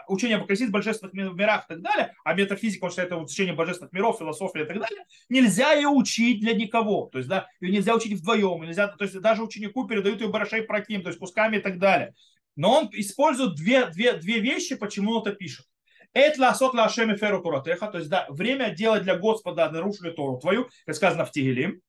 учение 0.08 0.36
об 0.36 0.50
в 0.50 0.70
божественных 0.70 1.14
мирах 1.34 1.64
и 1.64 1.68
так 1.68 1.82
далее, 1.82 2.14
а 2.24 2.34
метафизика, 2.34 2.84
он 2.84 2.90
считает 2.90 3.10
это 3.10 3.20
учение 3.20 3.54
божественных 3.54 3.92
миров, 3.92 4.18
философия 4.18 4.62
и 4.62 4.66
так 4.66 4.78
далее, 4.78 5.04
нельзя 5.28 5.72
ее 5.72 5.88
учить 5.88 6.40
для 6.40 6.54
никого. 6.54 7.08
То 7.12 7.18
есть, 7.18 7.28
да, 7.28 7.46
ее 7.60 7.72
нельзя 7.72 7.94
учить 7.94 8.18
вдвоем, 8.18 8.62
нельзя, 8.62 8.88
то 8.88 9.04
есть 9.04 9.18
даже 9.20 9.42
ученику 9.42 9.86
передают 9.86 10.20
ее 10.20 10.28
барашей 10.28 10.62
проким, 10.62 11.02
то 11.02 11.08
есть 11.08 11.18
кусками 11.18 11.58
и 11.58 11.60
так 11.60 11.78
далее. 11.78 12.14
Но 12.56 12.80
он 12.80 12.90
использует 12.92 13.54
две, 13.54 13.86
две, 13.86 14.14
две 14.14 14.40
вещи, 14.40 14.74
почему 14.74 15.12
он 15.12 15.22
это 15.22 15.32
пишет. 15.32 15.66
Это 16.12 16.40
ласот 16.40 16.74
лашеми 16.74 17.16
феру 17.16 17.40
туратеха, 17.40 17.86
то 17.86 17.98
есть 17.98 18.10
да, 18.10 18.26
время 18.30 18.70
делать 18.70 19.04
для 19.04 19.16
Господа 19.16 19.70
нарушили 19.70 20.10
Тору 20.10 20.38
твою, 20.38 20.68
как 20.84 20.96
сказано 20.96 21.24
в 21.24 21.30
Тигелим. 21.30 21.80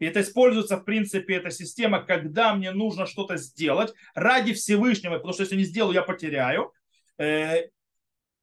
И 0.00 0.06
это 0.06 0.20
используется, 0.20 0.76
в 0.76 0.84
принципе, 0.84 1.36
эта 1.36 1.50
система, 1.50 2.00
когда 2.02 2.54
мне 2.54 2.70
нужно 2.72 3.06
что-то 3.06 3.36
сделать 3.36 3.92
ради 4.14 4.52
Всевышнего, 4.52 5.14
потому 5.14 5.32
что 5.32 5.42
если 5.42 5.56
не 5.56 5.64
сделаю, 5.64 5.94
я 5.94 6.02
потеряю. 6.02 6.72
Э, 7.18 7.68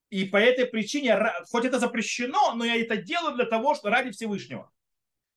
и 0.10 0.26
по 0.26 0.38
этой 0.38 0.66
причине, 0.66 1.18
хоть 1.50 1.66
это 1.66 1.80
запрещено, 1.80 2.54
но 2.54 2.64
я 2.66 2.80
это 2.80 2.98
делаю 2.98 3.36
для 3.36 3.46
того, 3.46 3.76
что 3.76 3.90
ради 3.90 4.12
Всевышнего. 4.12 4.72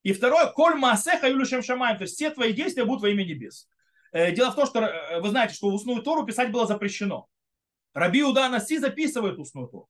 И 0.03 0.13
второе, 0.13 0.47
коль 0.47 0.75
маасеха 0.75 1.29
юлюшем 1.29 1.63
шамаем, 1.63 1.97
то 1.97 2.03
есть 2.03 2.15
все 2.15 2.31
твои 2.31 2.53
действия 2.53 2.85
будут 2.85 3.03
во 3.03 3.09
имя 3.09 3.25
небес. 3.25 3.69
Э, 4.13 4.33
дело 4.33 4.51
в 4.51 4.57
том, 4.57 4.67
что 4.67 4.81
э, 4.81 5.21
вы 5.21 5.29
знаете, 5.29 5.55
что 5.55 5.69
устную 5.69 6.03
Тору 6.03 6.25
писать 6.25 6.53
было 6.53 6.67
запрещено. 6.67 7.27
Раби 7.95 8.23
Уда 8.23 8.49
Наси 8.49 8.79
записывает 8.79 9.39
устную 9.39 9.69
Тору. 9.69 9.89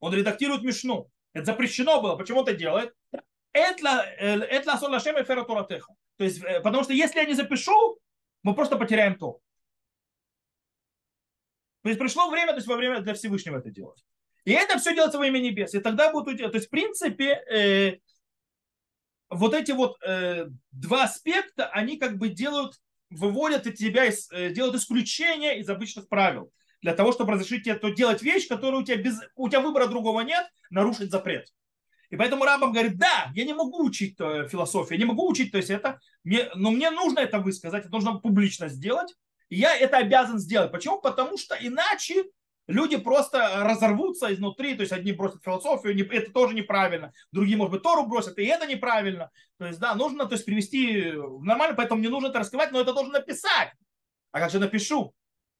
Он 0.00 0.14
редактирует 0.14 0.62
Мишну. 0.62 1.10
Это 1.32 1.46
запрещено 1.46 2.00
было. 2.00 2.16
Почему 2.16 2.42
это 2.42 2.54
делает? 2.54 2.92
Это 3.52 4.04
То 6.16 6.24
есть, 6.24 6.42
потому 6.62 6.84
что 6.84 6.92
если 6.92 7.18
я 7.18 7.24
не 7.24 7.34
запишу, 7.34 7.98
мы 8.42 8.54
просто 8.54 8.76
потеряем 8.76 9.16
то. 9.16 9.40
То 11.84 11.90
есть 11.90 12.00
пришло 12.00 12.30
время, 12.30 12.52
то 12.52 12.56
есть 12.56 12.66
во 12.66 12.76
время 12.76 13.00
для 13.00 13.12
Всевышнего 13.12 13.58
это 13.58 13.70
делать. 13.70 14.02
И 14.46 14.52
это 14.52 14.78
все 14.78 14.94
делается 14.94 15.18
во 15.18 15.26
имя 15.26 15.38
небес. 15.38 15.74
И 15.74 15.80
тогда 15.80 16.10
будут 16.10 16.38
То 16.38 16.50
есть, 16.54 16.68
в 16.68 16.70
принципе, 16.70 17.44
э, 17.52 17.98
вот 19.28 19.52
эти 19.52 19.72
вот 19.72 19.98
э, 20.02 20.46
два 20.72 21.04
аспекта, 21.04 21.66
они 21.66 21.98
как 21.98 22.16
бы 22.16 22.30
делают, 22.30 22.80
выводят 23.10 23.66
от 23.66 23.74
тебя, 23.74 24.06
из, 24.06 24.30
э, 24.32 24.48
делают 24.48 24.76
исключение 24.76 25.60
из 25.60 25.68
обычных 25.68 26.08
правил. 26.08 26.50
Для 26.80 26.94
того, 26.94 27.12
чтобы 27.12 27.32
разрешить 27.32 27.64
тебе 27.64 27.74
то 27.74 27.90
делать 27.90 28.22
вещь, 28.22 28.48
которую 28.48 28.82
у 28.82 28.84
тебя, 28.86 28.96
без, 28.96 29.20
у 29.36 29.50
тебя 29.50 29.60
выбора 29.60 29.86
другого 29.86 30.22
нет, 30.22 30.46
нарушить 30.70 31.10
запрет. 31.10 31.52
И 32.08 32.16
поэтому 32.16 32.44
Рамбам 32.44 32.72
говорит, 32.72 32.96
да, 32.96 33.30
я 33.34 33.44
не 33.44 33.52
могу 33.52 33.84
учить 33.84 34.16
э, 34.18 34.48
философию, 34.48 34.98
я 34.98 35.04
не 35.04 35.10
могу 35.10 35.28
учить, 35.28 35.52
то 35.52 35.58
есть 35.58 35.68
это, 35.68 36.00
мне, 36.22 36.48
но 36.54 36.70
мне 36.70 36.90
нужно 36.90 37.18
это 37.18 37.40
высказать, 37.40 37.84
это 37.84 37.92
нужно 37.92 38.14
публично 38.20 38.68
сделать, 38.68 39.14
я 39.50 39.76
это 39.76 39.98
обязан 39.98 40.38
сделать. 40.38 40.72
Почему? 40.72 41.00
Потому 41.00 41.36
что 41.38 41.56
иначе 41.60 42.24
люди 42.66 42.96
просто 42.96 43.62
разорвутся 43.62 44.32
изнутри, 44.32 44.74
то 44.74 44.82
есть 44.82 44.92
одни 44.92 45.12
бросят 45.12 45.42
философию, 45.44 46.10
это 46.10 46.32
тоже 46.32 46.54
неправильно, 46.54 47.12
другие, 47.32 47.56
может 47.56 47.72
быть, 47.72 47.82
Тору 47.82 48.06
бросят, 48.06 48.38
и 48.38 48.44
это 48.44 48.66
неправильно. 48.66 49.30
То 49.58 49.66
есть, 49.66 49.78
да, 49.78 49.94
нужно 49.94 50.26
то 50.26 50.34
есть, 50.34 50.44
привести 50.44 51.12
нормально, 51.40 51.74
поэтому 51.76 52.00
мне 52.00 52.08
нужно 52.08 52.28
это 52.28 52.38
раскрывать, 52.38 52.72
но 52.72 52.80
это 52.80 52.92
должен 52.92 53.12
написать. 53.12 53.72
А 54.32 54.40
как 54.40 54.50
же 54.50 54.58
напишу? 54.58 55.14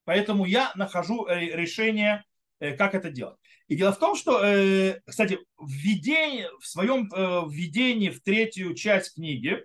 Поэтому 0.05 0.45
я 0.45 0.73
нахожу 0.75 1.27
э, 1.27 1.41
решение, 1.41 2.25
э, 2.61 2.77
как 2.77 2.95
это 2.95 3.11
делать. 3.11 3.39
И 3.69 3.77
дело 3.77 3.93
в 3.93 3.99
том, 3.99 4.17
что, 4.17 4.45
э, 4.45 5.01
кстати, 5.07 5.39
в, 5.57 5.71
введении, 5.71 6.49
в 6.61 6.67
своем 6.67 7.09
введении 7.49 8.11
в 8.11 8.23
третью 8.23 8.75
часть 8.75 9.15
книги 9.15 9.65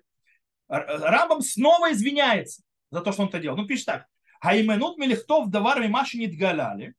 Рамбам 0.67 1.41
снова 1.41 1.91
извиняется 1.91 2.61
за 2.91 3.01
то, 3.01 3.11
что 3.11 3.23
он 3.23 3.29
это 3.29 3.39
делал. 3.39 3.57
Ну, 3.57 3.65
пишет 3.65 3.85
так. 3.85 4.05
Хайменут 4.41 4.97
мелихтов 4.97 5.49
давар 5.49 5.81
мимаши 5.81 6.17
не 6.17 6.27
галяли. 6.27 6.93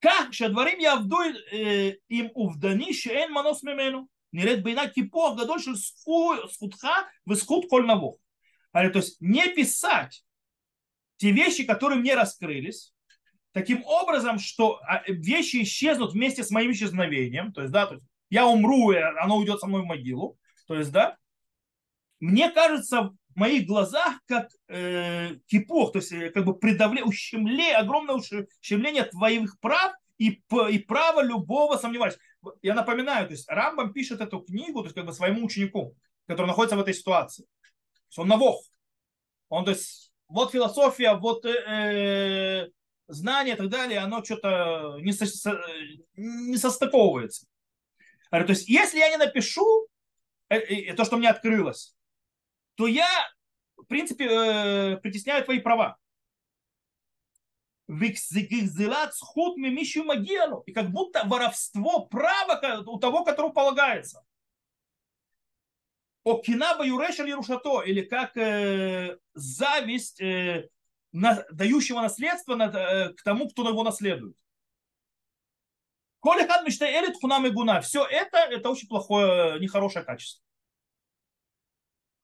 Как 0.00 0.32
же 0.32 0.48
дворим 0.48 0.78
я 0.78 0.96
вду 0.96 1.20
э, 1.22 1.96
им 2.08 2.30
увдани 2.34 2.92
шеэн 2.92 3.32
манос 3.32 3.62
мемену. 3.62 4.08
Неред 4.32 4.62
бейна 4.62 4.88
кипо 4.88 5.34
гадольши 5.34 5.74
схудха 5.76 7.08
высхуд 7.24 7.68
коль 7.68 7.86
навох. 7.86 8.16
То 8.72 8.90
есть 8.94 9.20
не 9.20 9.46
писать 9.48 10.24
те 11.16 11.32
вещи, 11.32 11.64
которые 11.64 12.00
мне 12.00 12.14
раскрылись, 12.14 12.94
таким 13.52 13.84
образом, 13.84 14.38
что 14.38 14.80
а, 14.86 15.02
вещи 15.06 15.62
исчезнут 15.62 16.12
вместе 16.12 16.44
с 16.44 16.50
моим 16.50 16.72
исчезновением. 16.72 17.52
То 17.52 17.62
есть, 17.62 17.72
да, 17.72 17.86
то 17.86 17.94
есть 17.94 18.06
я 18.30 18.46
умру, 18.46 18.92
и 18.92 18.96
оно 18.96 19.36
уйдет 19.36 19.60
со 19.60 19.66
мной 19.66 19.82
в 19.82 19.86
могилу. 19.86 20.38
То 20.66 20.76
есть, 20.76 20.92
да, 20.92 21.16
мне 22.20 22.50
кажется, 22.50 23.10
в 23.34 23.38
моих 23.38 23.66
глазах 23.66 24.20
как 24.26 24.48
э, 24.68 25.36
кипох, 25.46 25.92
то 25.92 25.98
есть 25.98 26.12
э, 26.12 26.30
как 26.30 26.44
бы 26.44 26.58
придавление, 26.58 27.04
ущемление, 27.04 27.76
огромное 27.76 28.16
ущемление 28.16 29.04
твоих 29.04 29.58
прав 29.60 29.92
и, 30.18 30.42
и 30.70 30.78
права 30.78 31.22
любого 31.22 31.76
сомневаюсь. 31.76 32.18
Я 32.62 32.74
напоминаю, 32.74 33.26
то 33.26 33.32
есть 33.32 33.48
Рамбам 33.48 33.92
пишет 33.92 34.20
эту 34.20 34.40
книгу, 34.40 34.80
то 34.80 34.86
есть 34.86 34.96
как 34.96 35.06
бы 35.06 35.12
своему 35.12 35.44
ученику, 35.44 35.94
который 36.26 36.46
находится 36.46 36.76
в 36.76 36.80
этой 36.80 36.94
ситуации. 36.94 37.44
То 37.44 38.06
есть 38.08 38.18
он 38.18 38.28
навох. 38.28 38.62
Он, 39.48 39.64
то 39.64 39.72
есть, 39.72 40.12
вот 40.28 40.52
философия, 40.52 41.14
вот 41.14 41.44
э, 41.44 42.66
э 42.66 42.70
знание 43.08 43.54
и 43.54 43.58
так 43.58 43.68
далее, 43.68 43.98
оно 43.98 44.22
что-то 44.22 44.96
не, 45.00 45.12
со, 45.12 45.26
не 46.14 46.56
состыковывается. 46.56 47.46
То 48.30 48.44
есть, 48.46 48.68
если 48.68 48.98
я 48.98 49.10
не 49.10 49.16
напишу 49.16 49.88
э, 50.48 50.94
то, 50.94 51.04
что 51.04 51.16
мне 51.16 51.28
открылось, 51.28 51.96
то 52.80 52.86
я, 52.86 53.30
в 53.76 53.84
принципе, 53.84 54.24
э, 54.24 54.96
притесняю 55.02 55.44
твои 55.44 55.60
права. 55.60 55.98
И 60.66 60.72
как 60.72 60.90
будто 60.90 61.22
воровство 61.26 62.06
права 62.06 62.82
у 62.86 62.98
того, 62.98 63.22
которому 63.22 63.52
полагается. 63.52 64.24
О 66.24 66.38
кинаба 66.40 66.86
юрешер 66.86 67.26
ярушато, 67.26 67.82
или 67.82 68.00
как 68.00 68.34
э, 68.38 69.18
зависть 69.34 70.22
э, 70.22 70.70
на, 71.12 71.44
дающего 71.52 72.00
наследство 72.00 72.54
над, 72.54 72.74
э, 72.74 73.12
к 73.12 73.22
тому, 73.22 73.50
кто 73.50 73.68
его 73.68 73.84
наследует. 73.84 74.38
Колихад 76.22 76.64
мечтает 76.64 77.14
хунам 77.20 77.46
и 77.46 77.50
гуна. 77.50 77.82
Все 77.82 78.06
это, 78.06 78.38
это 78.38 78.70
очень 78.70 78.88
плохое, 78.88 79.60
нехорошее 79.60 80.02
качество. 80.02 80.42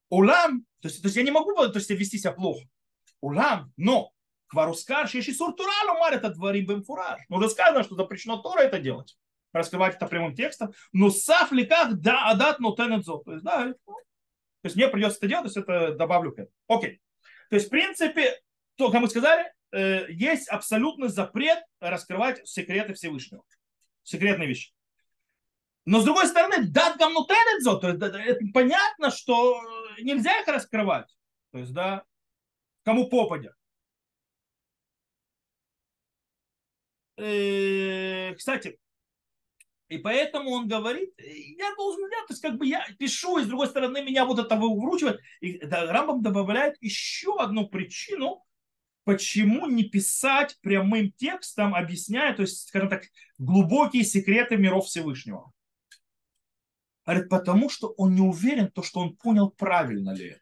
Улам, 0.08 0.64
то 0.80 0.88
есть, 0.88 1.02
то 1.02 1.06
есть 1.06 1.16
я 1.16 1.22
не 1.22 1.30
могу 1.30 1.54
то 1.54 1.72
есть, 1.74 1.90
вести 1.90 2.18
себя 2.18 2.32
плохо. 2.32 2.66
Улам, 3.20 3.72
но 3.76 4.12
Кварускар, 4.48 5.08
Шеши 5.08 5.32
Суртуралу 5.32 5.98
Мар 5.98 6.14
это 6.14 6.30
дворим 6.30 6.66
бемфураж. 6.66 7.20
Ну, 7.28 7.36
уже 7.36 7.50
сказано, 7.50 7.82
что 7.82 7.96
запрещено 7.96 8.36
Тора 8.38 8.60
это 8.60 8.78
делать. 8.78 9.16
Раскрывать 9.52 9.96
это 9.96 10.06
прямым 10.06 10.34
текстом. 10.34 10.72
Но 10.92 11.10
саф 11.10 11.50
ли 11.50 11.66
как 11.66 12.00
да 12.00 12.30
адат 12.30 12.60
но 12.60 12.72
тенедзо. 12.72 13.18
То 13.24 13.32
есть, 13.32 13.44
да, 13.44 13.72
то 14.66 14.68
есть 14.68 14.76
мне 14.76 14.88
придется 14.88 15.18
это 15.18 15.28
делать, 15.28 15.52
то 15.52 15.60
есть 15.60 15.68
это 15.68 15.94
добавлю 15.94 16.32
к 16.32 16.34
этому. 16.34 16.52
Окей. 16.68 17.00
То 17.50 17.56
есть, 17.56 17.66
в 17.66 17.70
принципе, 17.70 18.40
то, 18.76 18.90
как 18.90 19.00
мы 19.00 19.08
сказали, 19.08 19.52
э, 19.72 20.06
есть 20.10 20.48
абсолютный 20.48 21.08
запрет 21.08 21.58
раскрывать 21.80 22.46
секреты 22.46 22.94
Всевышнего. 22.94 23.42
Секретные 24.02 24.48
вещи. 24.48 24.72
Но 25.84 26.00
с 26.00 26.04
другой 26.04 26.26
стороны, 26.26 26.66
дат 26.66 26.98
гамнутенедзо, 26.98 27.76
то 27.76 27.88
есть 27.88 28.02
это 28.02 28.40
понятно, 28.52 29.10
что 29.12 29.60
нельзя 30.00 30.40
их 30.40 30.48
раскрывать. 30.48 31.14
То 31.52 31.58
есть, 31.58 31.72
да, 31.72 32.04
кому 32.84 33.08
попадя. 33.08 33.54
Э, 37.16 38.34
кстати, 38.34 38.78
и 39.88 39.98
поэтому 39.98 40.50
он 40.50 40.66
говорит, 40.66 41.14
я 41.18 41.74
должен 41.76 42.10
делать, 42.10 42.26
то 42.26 42.32
есть 42.32 42.42
как 42.42 42.58
бы 42.58 42.66
я 42.66 42.84
пишу, 42.98 43.38
и 43.38 43.44
с 43.44 43.46
другой 43.46 43.68
стороны 43.68 44.02
меня 44.02 44.24
вот 44.24 44.38
это 44.38 44.56
выкручивает. 44.56 45.20
И 45.40 45.58
Рамбам 45.60 46.22
добавляет 46.22 46.76
еще 46.80 47.38
одну 47.38 47.68
причину, 47.68 48.44
почему 49.04 49.66
не 49.68 49.84
писать 49.84 50.58
прямым 50.60 51.12
текстом, 51.12 51.74
объясняя, 51.74 52.34
то 52.34 52.42
есть, 52.42 52.66
скажем 52.68 52.88
так, 52.88 53.04
глубокие 53.38 54.02
секреты 54.02 54.56
миров 54.56 54.86
Всевышнего. 54.86 55.52
Говорит, 57.06 57.28
потому 57.28 57.70
что 57.70 57.88
он 57.96 58.14
не 58.14 58.20
уверен, 58.20 58.70
то, 58.70 58.82
что 58.82 58.98
он 59.00 59.16
понял, 59.16 59.50
правильно 59.50 60.10
ли 60.10 60.30
это. 60.30 60.40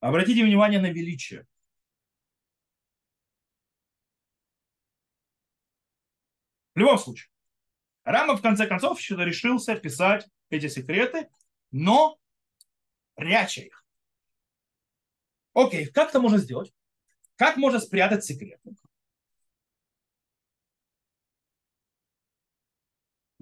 Обратите 0.00 0.44
внимание 0.44 0.80
на 0.80 0.90
величие. 0.90 1.46
В 6.74 6.78
любом 6.78 6.98
случае, 6.98 7.30
Рама 8.04 8.36
в 8.36 8.42
конце 8.42 8.66
концов 8.66 8.98
решился 9.00 9.76
писать 9.76 10.26
эти 10.50 10.68
секреты, 10.68 11.28
но 11.70 12.18
пряча 13.14 13.62
их. 13.62 13.86
Окей, 15.54 15.86
как 15.86 16.10
это 16.10 16.20
можно 16.20 16.38
сделать? 16.38 16.72
Как 17.36 17.56
можно 17.56 17.78
спрятать 17.78 18.24
секреты? 18.24 18.74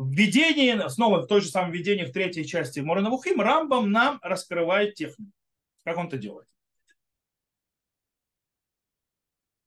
В 0.03 0.89
снова 0.89 1.21
в 1.21 1.27
той 1.27 1.43
же 1.43 1.49
самом 1.49 1.73
видении 1.73 2.07
в 2.07 2.13
третьей 2.13 2.47
части 2.47 2.81
Морена 2.81 3.11
Вухим, 3.11 3.39
Рамбам 3.39 3.93
нам 3.93 4.19
раскрывает 4.23 4.95
технику. 4.95 5.31
Как 5.85 5.99
он 5.99 6.07
это 6.07 6.17
делает? 6.17 6.49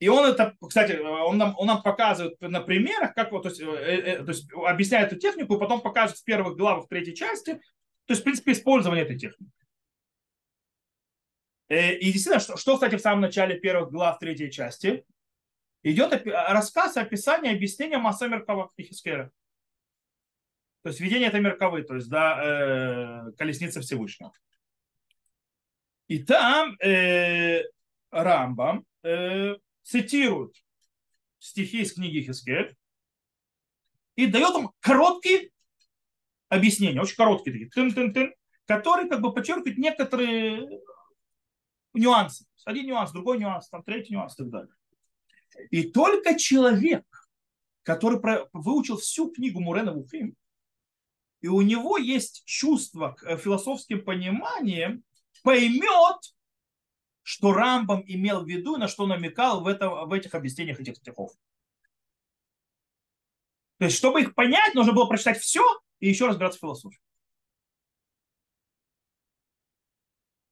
И 0.00 0.08
он 0.08 0.26
это, 0.26 0.56
кстати, 0.60 0.98
он 0.98 1.38
нам, 1.38 1.54
он 1.56 1.68
нам 1.68 1.82
показывает 1.82 2.40
на 2.40 2.60
примерах, 2.60 3.14
как 3.14 3.30
вот, 3.30 3.44
то 3.44 3.48
есть, 3.48 3.60
э, 3.60 3.64
э, 3.64 4.24
то 4.24 4.32
есть 4.32 4.52
объясняет 4.52 5.12
эту 5.12 5.20
технику, 5.20 5.54
и 5.54 5.60
потом 5.60 5.80
показывает 5.80 6.18
в 6.18 6.24
первых 6.24 6.56
главах 6.56 6.88
третьей 6.88 7.14
части, 7.14 7.52
то 7.54 8.10
есть, 8.10 8.22
в 8.22 8.24
принципе, 8.24 8.52
использование 8.52 9.04
этой 9.04 9.16
техники. 9.16 9.52
Э, 11.68 11.94
и 11.94 12.06
действительно, 12.06 12.40
что, 12.40 12.56
что, 12.56 12.74
кстати, 12.74 12.96
в 12.96 13.00
самом 13.00 13.20
начале 13.20 13.60
первых 13.60 13.92
глав 13.92 14.18
третьей 14.18 14.50
части, 14.50 15.04
идет 15.84 16.26
рассказ, 16.26 16.96
описание, 16.96 17.52
объяснение 17.52 17.98
Маса 17.98 18.26
Меркава 18.26 18.72
Ихискера. 18.76 19.30
То 20.84 20.90
есть 20.90 21.00
видение 21.00 21.28
это 21.28 21.40
мерковы, 21.40 21.82
то 21.82 21.94
есть 21.94 22.10
да, 22.10 23.28
э, 23.30 23.32
колесница 23.38 23.80
Всевышнего. 23.80 24.34
И 26.08 26.22
там 26.22 26.76
э, 26.78 27.62
Рамбам 28.10 28.84
э, 29.02 29.54
цитирует 29.82 30.54
стихи 31.38 31.80
из 31.80 31.94
книги 31.94 32.20
Хискет 32.20 32.76
и 34.16 34.26
дает 34.26 34.54
им 34.56 34.72
короткие 34.80 35.52
объяснения, 36.50 37.00
очень 37.00 37.16
короткие 37.16 37.52
такие, 37.52 37.70
тын-тын-тын, 37.70 38.34
которые 38.66 39.08
как 39.08 39.22
бы 39.22 39.32
подчеркивают 39.32 39.78
некоторые 39.78 40.68
нюансы. 41.94 42.44
Один 42.66 42.88
нюанс, 42.88 43.10
другой 43.10 43.38
нюанс, 43.38 43.70
там 43.70 43.82
третий 43.84 44.12
нюанс 44.12 44.34
и 44.34 44.42
так 44.42 44.50
далее. 44.50 44.74
И 45.70 45.84
только 45.84 46.38
человек, 46.38 47.06
который 47.84 48.20
выучил 48.52 48.98
всю 48.98 49.30
книгу 49.30 49.60
Мурена 49.60 49.94
Вухим, 49.94 50.36
и 51.44 51.46
у 51.46 51.60
него 51.60 51.98
есть 51.98 52.42
чувство 52.46 53.10
к 53.18 53.22
э, 53.24 53.36
философским 53.36 54.02
пониманиям, 54.02 55.04
поймет, 55.42 56.34
что 57.20 57.52
Рамбам 57.52 58.02
имел 58.06 58.44
в 58.44 58.48
виду, 58.48 58.78
на 58.78 58.88
что 58.88 59.06
намекал 59.06 59.62
в, 59.62 59.66
этом, 59.66 60.08
в 60.08 60.12
этих 60.14 60.34
объяснениях 60.34 60.80
этих 60.80 60.96
стихов. 60.96 61.32
То 63.76 63.84
есть, 63.84 63.98
чтобы 63.98 64.22
их 64.22 64.34
понять, 64.34 64.74
нужно 64.74 64.94
было 64.94 65.04
прочитать 65.04 65.38
все 65.38 65.62
и 66.00 66.08
еще 66.08 66.28
разбираться 66.28 66.56
в 66.56 66.62
философии. 66.62 67.00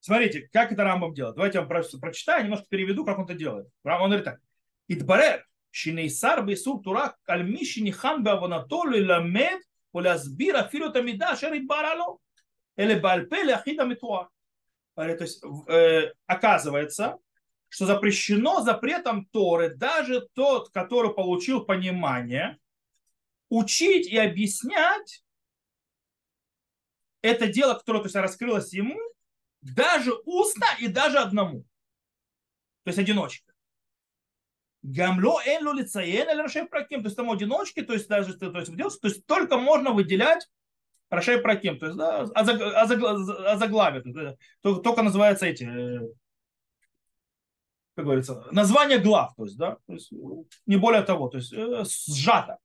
Смотрите, 0.01 0.43
как 0.53 0.73
это 0.73 0.85
Рамбам 0.85 1.15
делает. 1.15 1.37
Давайте 1.37 1.57
я 1.57 1.65
вам 1.65 1.85
прочитаю, 2.03 2.45
немножко 2.45 2.67
переведу, 2.69 3.07
как 3.07 3.19
он 3.19 3.25
это 3.25 3.33
делает. 3.33 3.67
Рамбам 3.83 4.09
говорит 4.09 4.27
так. 4.27 4.43
Идбарер, 4.89 5.49
шинейсар 5.71 6.45
бейсур 6.45 6.83
турак 6.83 7.17
альмишини 7.25 7.93
ханбе 7.93 8.33
аванатолу 8.33 9.03
ламед 9.07 9.63
ללמד 9.94 9.94
או 9.94 10.00
להסביר 10.00 10.60
אפילו 10.60 10.92
את 10.92 10.96
המידע 10.96 11.34
אשר 11.34 11.52
התבררה 11.52 11.96
לו, 11.96 12.18
אלא 12.80 12.96
בעל 13.00 13.26
פה 13.30 13.44
להכין 13.44 13.80
המתואר. 13.80 14.24
То 14.96 15.24
есть 15.24 15.44
э, 15.44 16.12
оказывается, 16.26 17.20
что 17.70 17.86
запрещено 17.86 18.62
запретом 18.62 19.28
Торы 19.28 19.76
даже 19.76 20.28
тот, 20.34 20.72
который 20.72 21.14
получил 21.14 21.66
понимание, 21.66 22.58
учить 23.50 24.08
и 24.08 24.18
объяснять 24.18 25.24
это 27.22 27.48
дело, 27.48 27.76
которое 27.76 28.00
то 28.00 28.06
есть, 28.06 28.16
раскрылось 28.16 28.74
ему, 28.74 28.98
даже 29.62 30.14
устно 30.26 30.66
и 30.80 30.88
даже 30.88 31.20
одному. 31.20 31.62
То 32.84 32.90
есть 32.90 33.00
одиночка. 33.00 33.51
Гамло 34.83 35.41
энло 35.47 35.73
лицаен 35.73 36.29
или 36.29 36.43
рашей 36.43 36.67
праким, 36.67 37.03
то 37.03 37.07
есть 37.07 37.17
там 37.17 37.31
одиночки, 37.31 37.83
то 37.83 37.93
есть 37.93 38.09
даже 38.09 38.37
то 38.37 38.59
есть, 38.59 39.01
то 39.01 39.09
есть 39.09 39.25
только 39.27 39.57
можно 39.57 39.93
выделять 39.93 40.49
рашей 41.09 41.39
праким, 41.39 41.79
то 41.79 41.87
есть 41.87 41.97
да, 41.97 42.23
озаглавие, 42.23 44.37
только 44.63 45.03
называется 45.03 45.47
эти, 45.47 45.65
как 47.95 48.05
говорится, 48.05 48.45
название 48.51 48.99
глав, 48.99 49.35
то 49.37 49.45
есть, 49.45 49.57
да, 49.57 49.77
то 49.87 49.93
есть, 49.93 50.11
не 50.67 50.77
более 50.77 51.03
того, 51.03 51.29
то 51.29 51.39
есть 51.39 51.55
сжато. 52.13 52.59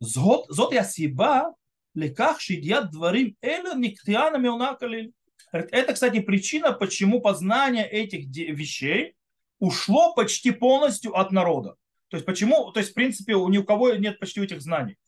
Зот, 0.00 0.46
зот 0.48 0.72
я 0.72 0.82
сиба 0.82 1.54
леках 1.94 2.40
шидьят 2.40 2.90
дворим 2.90 3.36
эля 3.40 3.74
никтиана 3.74 4.36
меуна 4.36 4.74
калиль. 4.74 5.12
Это, 5.52 5.92
кстати, 5.92 6.20
причина, 6.20 6.72
почему 6.72 7.20
познание 7.20 7.88
этих 7.88 8.26
вещей 8.26 9.14
ушло 9.58 10.14
почти 10.14 10.50
полностью 10.50 11.16
от 11.18 11.32
народа. 11.32 11.76
То 12.08 12.16
есть 12.16 12.26
почему, 12.26 12.70
то 12.72 12.80
есть 12.80 12.92
в 12.92 12.94
принципе 12.94 13.34
у 13.34 13.48
ни 13.48 13.58
у 13.58 13.64
кого 13.64 13.92
нет 13.92 14.18
почти 14.20 14.42
этих 14.42 14.60
знаний. 14.60 14.98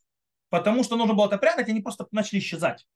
Потому 0.49 0.83
что 0.83 0.95
нужно 0.95 1.13
было 1.13 1.27
это 1.27 1.37
прятать, 1.37 1.69
они 1.69 1.81
просто 1.81 2.07
начали 2.11 2.39
исчезать. 2.39 2.87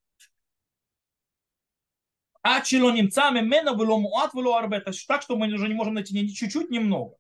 А 2.44 2.62
чело 2.62 2.92
немцами 2.92 3.42
мена 3.42 3.74
было 3.74 3.98
муат 3.98 4.34
было 4.34 4.58
арбе. 4.58 4.80
Так 4.80 5.22
что 5.22 5.36
мы 5.36 5.54
уже 5.54 5.68
не 5.68 5.74
можем 5.74 5.94
найти 5.94 6.20
ни 6.20 6.28
чуть-чуть, 6.28 6.72
немного. 6.72 7.18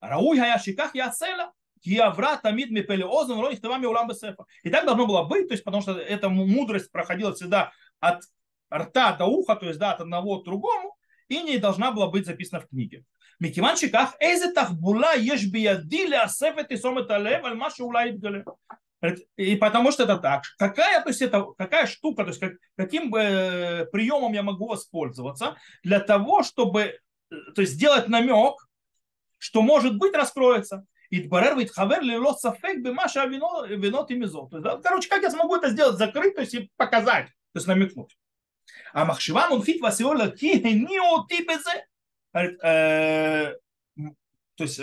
Рауй 0.00 0.38
хаяшиках 0.38 0.94
яцела. 0.94 1.52
Киавра 1.80 2.36
тамид 2.36 2.70
мипели 2.70 3.02
озон 3.02 3.40
роих 3.40 3.60
тавами 3.60 3.86
улам 3.86 4.08
бесефа. 4.08 4.44
И 4.62 4.70
так 4.70 4.84
должно 4.84 5.06
было 5.06 5.24
быть, 5.24 5.48
то 5.48 5.54
есть 5.54 5.64
потому 5.64 5.82
что 5.82 5.98
эта 5.98 6.28
мудрость 6.28 6.92
проходила 6.92 7.34
всегда 7.34 7.72
от 7.98 8.22
рта 8.72 9.16
до 9.16 9.26
уха, 9.26 9.56
то 9.56 9.66
есть 9.66 9.80
да, 9.80 9.92
от 9.92 10.00
одного 10.00 10.40
к 10.40 10.44
другому, 10.44 10.96
и 11.31 11.41
не 11.41 11.57
должна 11.57 11.91
была 11.91 12.07
быть 12.07 12.25
записана 12.25 12.61
в 12.61 12.67
книге. 12.67 13.03
מכיוון 13.39 13.75
שכך, 13.75 14.13
איזה 14.21 14.45
תחבולה 14.55 15.09
יש 15.17 15.45
בידי 15.45 16.07
להסף 16.07 16.53
את 16.59 16.65
תשומת 16.69 17.11
הלב 17.11 17.45
על 17.45 17.53
מה 17.53 17.69
שאולי 17.69 18.09
יתגלה. 18.09 18.39
И 19.37 19.55
потому 19.57 19.91
что 19.91 20.03
это 20.03 20.17
так. 20.17 20.43
Какая, 20.57 21.01
то 21.03 21.09
есть 21.09 21.21
это, 21.21 21.45
какая 21.55 21.85
штука, 21.85 22.23
то 22.23 22.29
есть 22.29 22.39
как, 22.39 22.53
каким 22.75 23.13
э, 23.13 23.85
приемом 23.91 24.33
я 24.33 24.41
могу 24.41 24.67
воспользоваться 24.67 25.55
для 25.83 25.99
того, 25.99 26.41
чтобы 26.41 26.97
то 27.29 27.61
есть 27.61 27.73
сделать 27.73 28.07
намек, 28.07 28.55
что 29.37 29.61
может 29.61 29.97
быть 29.97 30.15
раскроется. 30.15 30.83
Идбарер 31.11 31.57
витхавер 31.57 32.01
лило 32.01 32.33
сафек 32.33 32.81
бимаша 32.81 33.25
вино 33.25 34.03
тимизо. 34.05 34.47
Короче, 34.83 35.09
как 35.09 35.21
я 35.21 35.29
смогу 35.29 35.55
это 35.55 35.69
сделать? 35.69 35.97
Закрыть, 35.97 36.35
то 36.35 36.41
есть 36.41 36.53
и 36.55 36.71
показать, 36.75 37.27
то 37.27 37.57
есть 37.57 37.67
намекнуть. 37.67 38.17
Махшива 38.94 39.48
мунфит 39.50 39.80
васиола 39.80 40.30
ки 40.30 40.56
не 40.56 40.98
оти 40.98 41.44
безе. 41.44 41.86
То 44.54 44.64
есть 44.64 44.80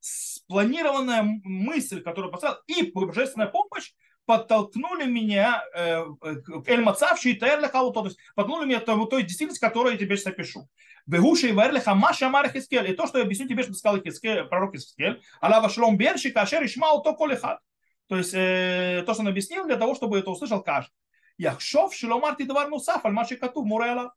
спланированная 0.00 1.22
мысль, 1.44 2.02
которую 2.02 2.32
поставил, 2.32 2.58
и 2.66 2.90
божественная 2.90 3.48
помощь 3.48 3.92
подтолкнули 4.28 5.06
меня 5.06 5.64
э, 5.74 6.04
к 6.20 6.68
Эль 6.68 6.82
Мацавши 6.82 7.30
и 7.30 7.34
Таэр 7.34 7.66
то 7.70 8.04
есть 8.04 8.18
подтолкнули 8.34 8.66
меня 8.66 8.80
к 8.80 8.84
той 8.84 9.22
действительности, 9.22 9.60
которую 9.60 9.94
я 9.94 9.98
тебе 9.98 10.16
сейчас 10.16 10.34
опишу. 10.34 10.68
Бегуши 11.06 11.48
и 11.48 11.52
Варлиха 11.52 11.94
Маша 11.94 12.26
Амар 12.26 12.50
Хискель. 12.52 12.90
И 12.90 12.94
то, 12.94 13.06
что 13.06 13.18
я 13.18 13.24
объясню 13.24 13.48
тебе, 13.48 13.62
что 13.62 13.72
сказал 13.72 14.02
Хискель, 14.02 14.44
пророк 14.44 14.74
Хискель, 14.74 15.22
Алава 15.40 15.70
Шлом 15.70 15.96
Берши, 15.96 16.30
Кашер 16.30 16.62
Ишмау 16.62 17.02
То 17.02 17.14
Колихат. 17.14 17.60
То 18.08 18.18
есть 18.18 18.34
э, 18.34 19.02
то, 19.06 19.14
что 19.14 19.22
он 19.22 19.28
объяснил, 19.28 19.64
для 19.64 19.76
того, 19.76 19.94
чтобы 19.94 20.18
это 20.18 20.30
услышал 20.30 20.62
каждый. 20.62 20.92
Яхшов 21.38 21.94
Шиломарти 21.94 22.42
Давар 22.42 22.68
Нусаф, 22.68 23.04
Альмаши 23.06 23.36
Кату 23.36 23.64
Мурела. 23.64 24.14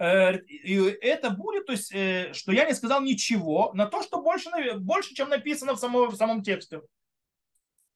И 0.00 0.96
это 1.00 1.30
будет, 1.30 1.66
то 1.66 1.72
есть, 1.72 1.92
э, 1.94 2.32
что 2.32 2.50
я 2.50 2.64
не 2.64 2.74
сказал 2.74 3.02
ничего 3.02 3.70
на 3.74 3.86
то, 3.86 4.02
что 4.02 4.20
больше, 4.20 4.50
больше 4.78 5.14
чем 5.14 5.28
написано 5.28 5.74
в 5.74 5.78
самом, 5.78 6.08
в 6.10 6.16
самом 6.16 6.42
тексте. 6.42 6.80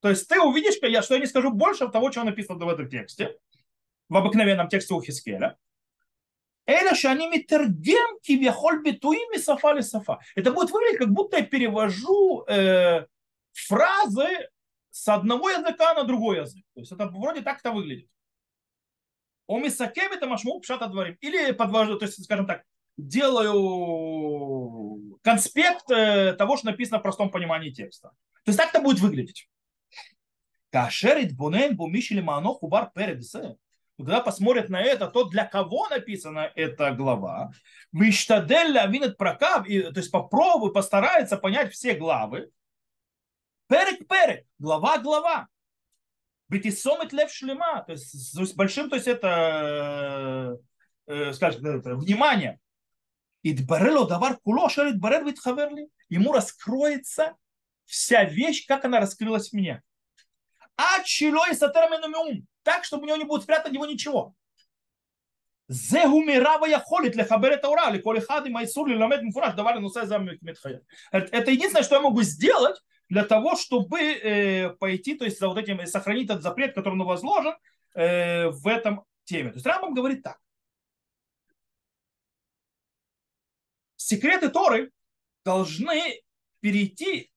То 0.01 0.11
есть 0.11 0.29
ты 0.29 0.41
увидишь, 0.41 0.75
что 0.75 0.87
я 0.87 1.21
не 1.21 1.27
скажу 1.27 1.51
больше 1.51 1.89
того, 1.89 2.11
чего 2.11 2.25
написано 2.25 2.65
в 2.65 2.69
этом 2.69 2.89
тексте, 2.89 3.37
в 4.09 4.17
обыкновенном 4.17 4.69
тексте 4.69 4.95
у 4.95 5.03
Хискеля. 5.03 5.59
Эля 6.67 6.95
шани 6.95 7.29
митергем 7.29 8.21
кивяхоль 8.21 8.83
битуим 8.83 9.33
и 9.33 9.39
сафа 9.39 9.73
ли 9.73 9.83
сафа. 9.83 10.21
Это 10.37 10.53
будет 10.53 10.71
выглядеть, 10.71 10.99
как 10.99 11.11
будто 11.11 11.39
я 11.39 11.45
перевожу 11.45 12.45
э, 12.47 13.07
фразы 13.53 14.49
с 14.91 15.09
одного 15.09 15.51
языка 15.51 15.95
на 15.95 16.05
другой 16.05 16.39
язык. 16.39 16.65
То 16.75 16.81
есть 16.81 16.93
это 16.93 17.07
вроде 17.07 17.43
так 17.43 17.59
это 17.59 17.73
выглядит. 17.73 18.09
Омисакем 19.49 20.13
это 20.13 20.27
машму 20.27 20.61
пшата 20.61 20.87
дворим. 20.89 21.17
Или 21.21 21.53
подвожу, 21.53 21.99
то 21.99 22.05
есть, 22.07 22.23
скажем 22.25 22.47
так, 22.47 22.63
делаю 22.97 23.59
конспект 25.23 25.91
э, 25.91 26.35
того, 26.35 26.57
что 26.57 26.67
написано 26.67 26.99
в 26.99 27.03
простом 27.03 27.31
понимании 27.31 27.71
текста. 27.71 28.11
То 28.45 28.51
есть 28.51 28.59
так 28.59 28.71
это 28.71 28.81
будет 28.81 29.01
выглядеть. 29.01 29.49
Кашерит 30.71 31.37
бунен 31.37 31.77
бумишили 31.77 32.21
мано 32.21 32.55
хубар 32.55 32.91
передсе. 32.95 33.57
Когда 33.97 34.21
посмотрят 34.21 34.69
на 34.69 34.83
это, 34.83 35.07
то 35.09 35.25
для 35.25 35.47
кого 35.47 35.89
написана 35.89 36.53
эта 36.55 36.93
глава, 36.93 37.53
Виштадель 37.93 38.79
винет 38.91 39.17
прокав, 39.17 39.65
то 39.65 39.71
есть 39.71 40.11
попробуй, 40.11 40.73
постарается 40.73 41.39
понять 41.39 41.73
все 41.73 41.95
главы. 41.95 42.51
Перек 43.69 44.07
перек, 44.07 44.45
глава 44.59 44.99
глава. 44.99 45.49
Бетисомет 46.49 47.13
лев 47.13 47.31
шлема, 47.33 47.83
то 47.83 47.93
есть 47.93 48.11
с 48.13 48.55
большим, 48.55 48.89
то 48.89 48.97
есть 48.97 49.09
это, 49.09 50.59
э, 51.07 51.13
э 51.13 51.33
скажем, 51.33 51.63
ну, 51.63 51.79
это, 51.79 51.97
внимание. 51.97 52.61
И 53.43 53.53
дбарело 53.53 54.09
давар 54.09 54.39
куло 54.39 54.69
шарит 54.69 54.99
барел 54.99 55.25
вит 55.25 55.39
хаверли. 55.39 55.89
Ему 56.09 56.33
раскроется 56.33 57.37
вся 57.85 58.25
вещь, 58.25 58.67
как 58.67 58.85
она 58.85 59.01
раскрылась 59.01 59.53
мне. 59.53 59.83
А 60.77 61.03
чило 61.05 61.49
и 61.51 61.55
сатерменумиум. 61.55 62.47
Так, 62.63 62.85
чтобы 62.85 63.05
у 63.05 63.07
него 63.07 63.17
не 63.17 63.25
будет 63.25 63.43
спрятано 63.43 63.73
него 63.73 63.87
ничего. 63.87 64.35
Э, 71.11 71.19
это 71.19 71.51
единственное, 71.51 71.83
что 71.83 71.97
я 71.97 72.03
могу 72.03 72.23
сделать, 72.23 72.81
для 73.09 73.25
того, 73.25 73.57
чтобы 73.57 74.01
э, 74.01 74.71
пойти, 74.71 75.15
то 75.15 75.25
есть 75.25 75.39
за 75.39 75.49
вот 75.49 75.59
этим, 75.59 75.85
сохранить 75.87 76.29
этот 76.29 76.43
запрет, 76.43 76.75
который 76.75 76.95
он 76.95 77.05
возложен 77.05 77.55
э, 77.95 78.49
в 78.49 78.67
этом 78.67 79.05
теме. 79.25 79.51
То 79.51 79.57
есть 79.57 79.67
Рамбам 79.67 79.95
говорит 79.95 80.23
так. 80.23 80.39
Секреты 83.97 84.51
Торы 84.51 84.93
должны 85.45 86.23
перейти 86.61 87.31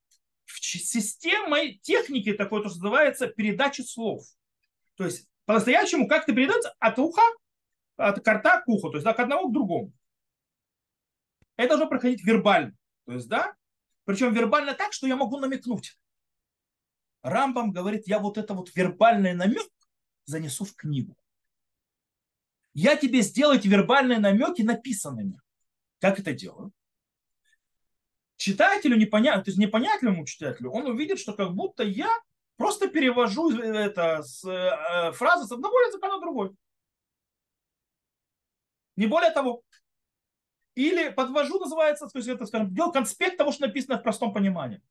в 0.45 0.59
системой 0.59 1.79
техники 1.83 2.33
такой, 2.33 2.63
то, 2.63 2.69
что 2.69 2.79
называется 2.79 3.27
передачи 3.27 3.81
слов. 3.81 4.25
То 4.95 5.05
есть 5.05 5.27
по-настоящему 5.45 6.07
как 6.07 6.23
это 6.23 6.33
передается 6.33 6.75
от 6.79 6.97
уха, 6.99 7.21
от 7.97 8.23
карта 8.23 8.61
к 8.61 8.67
уху, 8.67 8.89
то 8.89 8.97
есть 8.97 9.05
к 9.07 9.19
одному 9.19 9.49
к 9.49 9.53
другому. 9.53 9.91
Это 11.57 11.69
должно 11.69 11.87
проходить 11.87 12.23
вербально. 12.23 12.75
То 13.05 13.13
есть, 13.13 13.27
да, 13.27 13.53
причем 14.09 14.33
вербально 14.33 14.73
так, 14.73 14.91
что 14.91 15.05
я 15.05 15.15
могу 15.15 15.37
намекнуть. 15.37 15.95
Рамбам 17.21 17.71
говорит, 17.71 18.07
я 18.07 18.17
вот 18.17 18.39
это 18.39 18.55
вот 18.55 18.75
вербальный 18.75 19.35
намек 19.35 19.69
занесу 20.25 20.65
в 20.65 20.75
книгу. 20.75 21.15
Я 22.73 22.95
тебе 22.95 23.21
сделаю 23.21 23.59
эти 23.59 23.67
вербальные 23.67 24.17
намеки 24.17 24.63
написанными. 24.63 25.39
Как 25.99 26.19
это 26.19 26.33
делаю? 26.33 26.71
Читателю 28.35 28.97
непонятно, 28.97 29.43
то 29.43 29.51
есть 29.51 29.59
непонятливому 29.59 30.25
читателю, 30.25 30.71
он 30.71 30.87
увидит, 30.87 31.19
что 31.19 31.33
как 31.33 31.53
будто 31.53 31.83
я 31.83 32.09
просто 32.57 32.87
перевожу 32.87 33.51
это 33.59 34.23
с, 34.23 34.43
э, 34.43 35.11
фразы 35.11 35.45
с 35.45 35.51
одного 35.51 35.79
языка 35.81 36.07
на 36.07 36.19
другой. 36.19 36.49
Не 38.95 39.05
более 39.05 39.29
того. 39.29 39.61
Или 40.79 41.09
подвожу, 41.09 41.59
называется, 41.59 42.07
то 42.07 42.17
есть 42.19 42.29
это, 42.29 42.45
скажем, 42.45 42.73
делал 42.73 42.93
конспект 42.93 43.37
того, 43.37 43.51
что 43.51 43.67
написано 43.67 43.97
в 43.97 44.01
простом 44.01 44.33
понимании. 44.33 44.81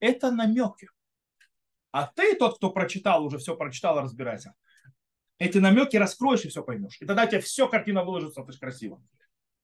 Это 0.00 0.30
намеки. 0.30 0.90
А 1.92 2.06
ты, 2.06 2.34
тот, 2.34 2.58
кто 2.58 2.70
прочитал, 2.70 3.24
уже 3.24 3.38
все 3.38 3.56
прочитал, 3.56 3.98
разбирайся. 3.98 4.52
Эти 5.38 5.56
намеки 5.56 5.96
раскроешь 5.96 6.44
и 6.44 6.50
все 6.50 6.62
поймешь. 6.62 6.98
И 7.00 7.06
тогда 7.06 7.26
тебе 7.26 7.40
все 7.40 7.68
картина 7.68 8.04
выложится, 8.04 8.44
есть 8.46 8.60
красиво. 8.60 9.02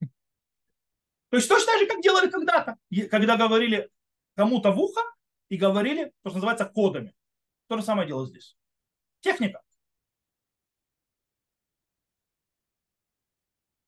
То 0.01 1.37
есть 1.37 1.47
точно 1.47 1.67
так 1.67 1.81
же, 1.81 1.87
как 1.87 2.01
делали 2.01 2.31
когда-то, 2.31 2.77
когда 3.11 3.37
говорили 3.37 3.91
кому-то 4.35 4.71
в 4.71 4.81
ухо 4.81 5.03
и 5.51 5.59
говорили, 5.59 6.07
то, 6.23 6.31
что 6.31 6.37
называется, 6.37 6.65
кодами. 6.65 7.15
То 7.67 7.77
же 7.77 7.83
самое 7.83 8.09
дело 8.09 8.27
здесь. 8.27 8.57
Техника. 9.21 9.61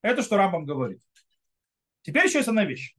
Это 0.06 0.22
что 0.22 0.36
Рамбам 0.36 0.64
говорит. 0.64 1.00
Теперь 2.02 2.26
еще 2.26 2.38
есть 2.38 2.48
одна 2.48 2.64
вещь. 2.64 2.94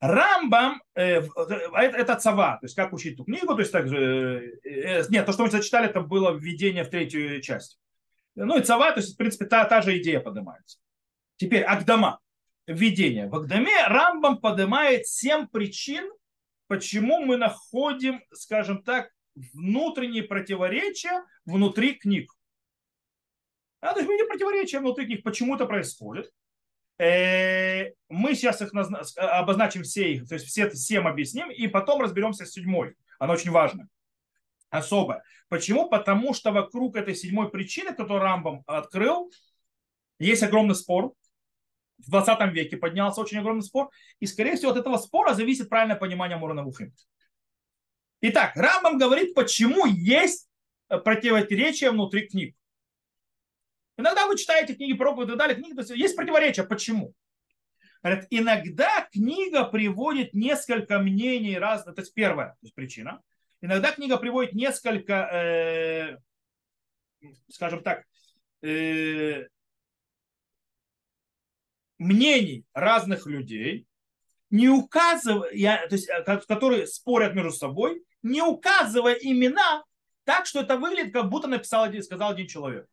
Рамбам, 0.00 0.80
э, 0.94 1.20
э, 1.20 1.22
это, 1.26 1.96
это 1.96 2.16
цава, 2.16 2.58
то 2.60 2.66
есть 2.66 2.76
как 2.76 2.92
учить 2.92 3.14
эту 3.14 3.24
книгу, 3.24 3.54
то 3.54 3.60
есть 3.60 3.72
также, 3.72 4.58
э, 4.64 4.68
э, 4.68 5.04
нет, 5.10 5.26
то, 5.26 5.32
что 5.32 5.44
мы 5.44 5.50
зачитали, 5.50 5.88
это 5.88 6.00
было 6.00 6.32
введение 6.32 6.84
в 6.84 6.90
третью 6.90 7.40
часть. 7.40 7.80
Ну 8.34 8.58
и 8.58 8.62
цава, 8.62 8.92
то 8.92 9.00
есть, 9.00 9.14
в 9.14 9.16
принципе, 9.16 9.46
та, 9.46 9.64
та 9.64 9.82
же 9.82 9.98
идея 9.98 10.20
поднимается. 10.20 10.78
Теперь 11.36 11.62
Агдама, 11.62 12.20
введение. 12.66 13.28
В 13.28 13.34
Агдаме 13.34 13.84
Рамбам 13.86 14.38
поднимает 14.38 15.06
семь 15.06 15.46
причин, 15.46 16.10
почему 16.68 17.20
мы 17.20 17.36
находим, 17.36 18.22
скажем 18.32 18.82
так, 18.82 19.10
внутренние 19.34 20.22
противоречия 20.22 21.24
внутри 21.44 21.94
книг. 21.94 22.32
А, 23.82 23.92
то 23.92 23.98
есть 23.98 24.08
видим 24.08 24.28
противоречия 24.28 24.78
внутри 24.78 25.06
книг, 25.06 25.24
почему 25.24 25.56
это 25.56 25.66
происходит. 25.66 26.30
Э, 26.98 27.90
мы 28.08 28.36
сейчас 28.36 28.62
их 28.62 28.70
обозначим 29.16 29.82
все 29.82 30.12
их, 30.12 30.28
то 30.28 30.34
есть 30.34 30.46
все 30.46 30.70
семь 30.70 31.08
объясним, 31.08 31.50
и 31.50 31.66
потом 31.66 32.00
разберемся 32.00 32.46
с 32.46 32.52
седьмой. 32.52 32.94
Она 33.18 33.32
очень 33.32 33.50
важна. 33.50 33.88
Особо. 34.70 35.22
Почему? 35.48 35.88
Потому 35.88 36.32
что 36.32 36.52
вокруг 36.52 36.96
этой 36.96 37.16
седьмой 37.16 37.50
причины, 37.50 37.92
которую 37.92 38.20
Рамбам 38.20 38.62
открыл, 38.66 39.32
есть 40.20 40.44
огромный 40.44 40.76
спор. 40.76 41.12
В 41.98 42.08
20 42.08 42.52
веке 42.52 42.76
поднялся 42.76 43.20
очень 43.20 43.38
огромный 43.38 43.64
спор. 43.64 43.90
И, 44.20 44.26
скорее 44.26 44.56
всего, 44.56 44.70
от 44.70 44.76
этого 44.76 44.96
спора 44.96 45.34
зависит 45.34 45.68
правильное 45.68 45.96
понимание 45.96 46.38
Мурана 46.38 46.62
Вухим. 46.62 46.94
Итак, 48.20 48.52
Рамбам 48.54 48.96
говорит, 48.96 49.34
почему 49.34 49.86
есть 49.86 50.48
противоречия 50.88 51.90
внутри 51.90 52.28
книг. 52.28 52.56
Иногда 54.02 54.26
вы 54.26 54.36
читаете 54.36 54.74
книги 54.74 54.94
проповеди 54.94 55.28
и 55.28 55.30
так 55.30 55.38
далее, 55.38 55.56
книги, 55.56 55.96
есть, 55.96 56.16
противоречия. 56.16 56.64
Почему? 56.64 57.14
Говорят, 58.02 58.26
иногда 58.30 59.08
книга 59.12 59.64
приводит 59.64 60.34
несколько 60.34 60.98
мнений 60.98 61.56
разных. 61.56 61.94
То 61.94 62.00
есть 62.00 62.12
первая 62.12 62.48
то 62.48 62.58
есть 62.62 62.74
причина. 62.74 63.22
Иногда 63.60 63.92
книга 63.92 64.16
приводит 64.16 64.54
несколько, 64.54 66.18
э, 67.22 67.28
скажем 67.48 67.84
так, 67.84 68.02
э, 68.62 69.46
мнений 71.98 72.64
разных 72.74 73.26
людей, 73.26 73.86
не 74.50 74.68
указывая, 74.68 75.86
то 75.88 75.94
есть, 75.94 76.08
э, 76.08 76.24
которые 76.24 76.88
спорят 76.88 77.36
между 77.36 77.52
собой, 77.52 78.02
не 78.22 78.42
указывая 78.42 79.14
имена 79.14 79.84
так, 80.24 80.46
что 80.46 80.60
это 80.60 80.76
выглядит, 80.76 81.12
как 81.12 81.28
будто 81.28 81.46
написал, 81.46 81.86
сказал 82.02 82.32
один 82.32 82.48
человек. 82.48 82.88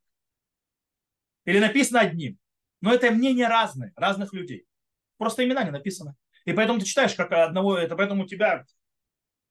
Или 1.49 1.57
написано 1.57 2.01
одним. 2.01 2.37
Но 2.79 2.93
это 2.93 3.09
мнения 3.09 3.47
разные, 3.47 3.91
разных 3.95 4.33
людей. 4.33 4.67
Просто 5.17 5.43
имена 5.43 5.63
не 5.63 5.71
написаны. 5.71 6.13
И 6.45 6.53
поэтому 6.53 6.77
ты 6.77 6.85
читаешь 6.85 7.15
как 7.15 7.31
одного, 7.31 7.75
это 7.75 7.95
поэтому 7.95 8.25
у 8.25 8.27
тебя 8.27 8.63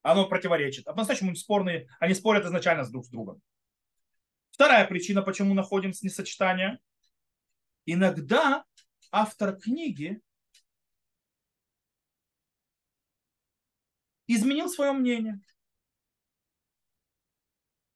оно 0.01 0.25
противоречит. 0.29 0.87
А 0.87 0.93
по-настоящему 0.93 1.35
спорные, 1.35 1.89
они 1.99 2.13
спорят 2.13 2.45
изначально 2.45 2.85
с 2.85 2.89
друг 2.89 3.05
с 3.05 3.09
другом. 3.09 3.41
Вторая 4.51 4.87
причина, 4.87 5.21
почему 5.21 5.53
находим 5.53 5.89
несочетание. 5.89 6.79
Иногда 7.85 8.63
автор 9.11 9.57
книги 9.57 10.21
изменил 14.25 14.69
свое 14.69 14.93
мнение. 14.93 15.41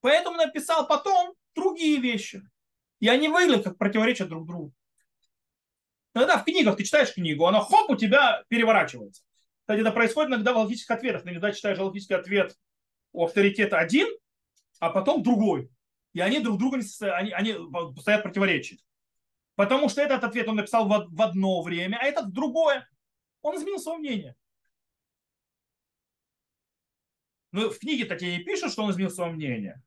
Поэтому 0.01 0.35
написал 0.35 0.89
потом 0.89 1.35
другие 1.55 2.01
вещи. 2.01 2.41
И 3.03 3.09
они 3.09 3.27
выглядят 3.27 3.65
как 3.65 3.77
противоречат 3.77 4.29
друг 4.29 4.47
другу. 4.47 4.73
Иногда 6.15 6.37
в 6.37 6.45
книгах 6.45 6.77
ты 6.77 6.85
читаешь 6.85 7.13
книгу, 7.13 7.45
она 7.45 7.59
хоп, 7.59 7.89
у 7.89 7.97
тебя 7.97 8.45
переворачивается. 8.47 9.23
Кстати, 9.59 9.81
это 9.81 9.91
происходит 9.91 10.29
иногда 10.29 10.53
в 10.53 10.57
логических 10.59 10.91
ответах. 10.91 11.25
иногда 11.25 11.51
читаешь 11.51 11.77
логический 11.79 12.13
ответ 12.13 12.57
у 13.11 13.25
авторитета 13.25 13.77
один, 13.77 14.07
а 14.79 14.89
потом 14.89 15.21
другой. 15.21 15.69
И 16.13 16.21
они 16.21 16.39
друг 16.39 16.57
друга 16.57 16.77
не 16.77 17.09
они, 17.09 17.31
они 17.31 17.57
стоят 17.99 18.23
противоречия. 18.23 18.77
Потому 19.55 19.89
что 19.89 20.01
этот 20.01 20.23
ответ 20.23 20.47
он 20.47 20.55
написал 20.55 20.87
в, 20.87 21.07
в 21.09 21.21
одно 21.21 21.61
время, 21.61 21.97
а 21.99 22.05
этот 22.05 22.27
в 22.27 22.31
другое. 22.31 22.87
Он 23.41 23.57
изменил 23.57 23.79
свое 23.79 23.97
мнение. 23.97 24.33
Но 27.51 27.69
в 27.69 27.79
книге-то 27.79 28.15
тебе 28.15 28.37
не 28.37 28.43
пишут, 28.45 28.71
что 28.71 28.83
он 28.83 28.91
изменил 28.91 29.09
свое 29.09 29.29
мнение. 29.33 29.83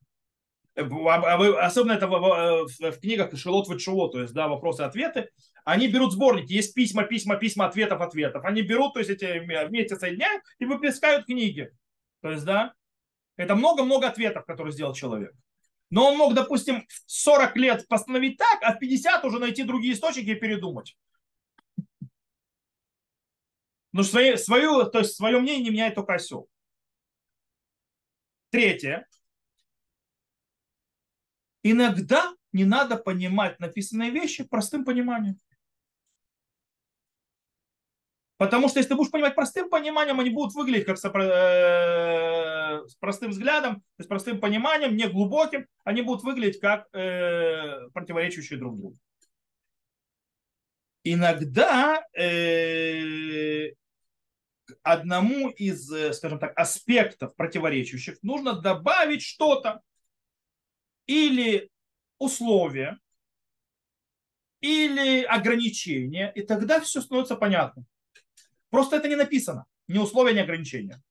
А 0.77 1.67
особенно 1.67 1.93
это 1.93 2.07
в, 2.07 2.11
в, 2.11 2.91
в 2.93 3.01
книгах 3.01 3.37
Шелот 3.37 3.67
Ватшелот, 3.67 4.13
то 4.13 4.21
есть 4.21 4.35
да, 4.35 4.47
вопросы-ответы, 4.47 5.31
они 5.65 5.89
берут 5.89 6.13
сборники, 6.13 6.53
есть 6.53 6.75
письма, 6.75 7.05
письма, 7.05 7.37
письма, 7.37 7.67
ответов, 7.67 8.01
ответов. 8.01 8.45
Они 8.45 8.61
берут, 8.61 8.93
то 8.93 9.01
есть 9.01 9.11
эти 9.11 9.39
вместе 9.67 9.97
соединяют 9.97 10.43
и 10.59 10.67
выпускают 10.67 11.27
книги. 11.27 11.71
То 12.21 12.31
есть, 12.31 12.45
да, 12.45 12.75
это 13.37 13.55
много-много 13.55 14.09
ответов, 14.09 14.45
которые 14.45 14.73
сделал 14.73 14.95
человек. 14.95 15.33
Но 15.89 16.09
он 16.09 16.19
мог, 16.19 16.35
допустим, 16.35 16.87
в 16.89 17.03
40 17.07 17.57
лет 17.57 17.89
постановить 17.89 18.37
так, 18.37 18.59
а 18.63 18.75
в 18.75 18.79
50 18.79 19.25
уже 19.25 19.39
найти 19.39 19.63
другие 19.63 19.95
источники 19.95 20.31
и 20.31 20.35
передумать. 20.35 20.97
Но 23.93 24.03
свое, 24.03 24.37
свое, 24.37 24.85
то 24.91 24.99
есть 24.99 25.17
свое 25.17 25.39
мнение 25.39 25.65
не 25.65 25.71
меняет 25.71 25.95
только 25.95 26.15
осел. 26.15 26.49
Третье. 28.51 29.07
Иногда 31.71 32.33
не 32.53 32.65
надо 32.65 32.97
понимать 32.97 33.59
написанные 33.59 34.13
вещи 34.13 34.45
простым 34.45 34.85
пониманием. 34.85 35.41
Потому 38.37 38.69
что 38.69 38.79
если 38.79 38.91
ты 38.91 38.95
будешь 38.95 39.11
понимать 39.11 39.35
простым 39.35 39.69
пониманием, 39.69 40.21
они 40.21 40.31
будут 40.31 40.55
выглядеть 40.55 40.87
как 40.87 40.99
э, 40.99 42.87
с 42.87 42.95
простым 42.97 43.31
взглядом, 43.31 43.83
с 43.99 44.07
простым 44.07 44.39
пониманием, 44.39 44.95
не 44.95 45.09
глубоким, 45.09 45.67
они 45.83 46.03
будут 46.03 46.23
выглядеть 46.23 46.61
как 46.61 46.87
э, 46.95 47.89
противоречащие 47.93 48.61
друг 48.61 48.79
другу. 48.79 48.97
Иногда 51.03 52.05
э, 52.17 53.71
одному 54.85 55.49
из, 55.49 56.15
скажем 56.17 56.39
так, 56.39 56.57
аспектов 56.57 57.35
противоречащих 57.35 58.23
нужно 58.23 58.53
добавить 58.53 59.23
что-то, 59.23 59.81
или 61.07 61.71
условия, 62.19 62.99
или 64.61 65.23
ограничения, 65.23 66.33
и 66.35 66.43
тогда 66.43 66.81
все 66.81 67.01
становится 67.01 67.37
понятно. 67.37 67.85
Просто 68.71 68.97
это 68.97 69.09
не 69.09 69.17
написано. 69.17 69.67
Ни 69.89 69.99
условия, 69.99 70.35
ни 70.35 70.41
ограничения. 70.41 71.03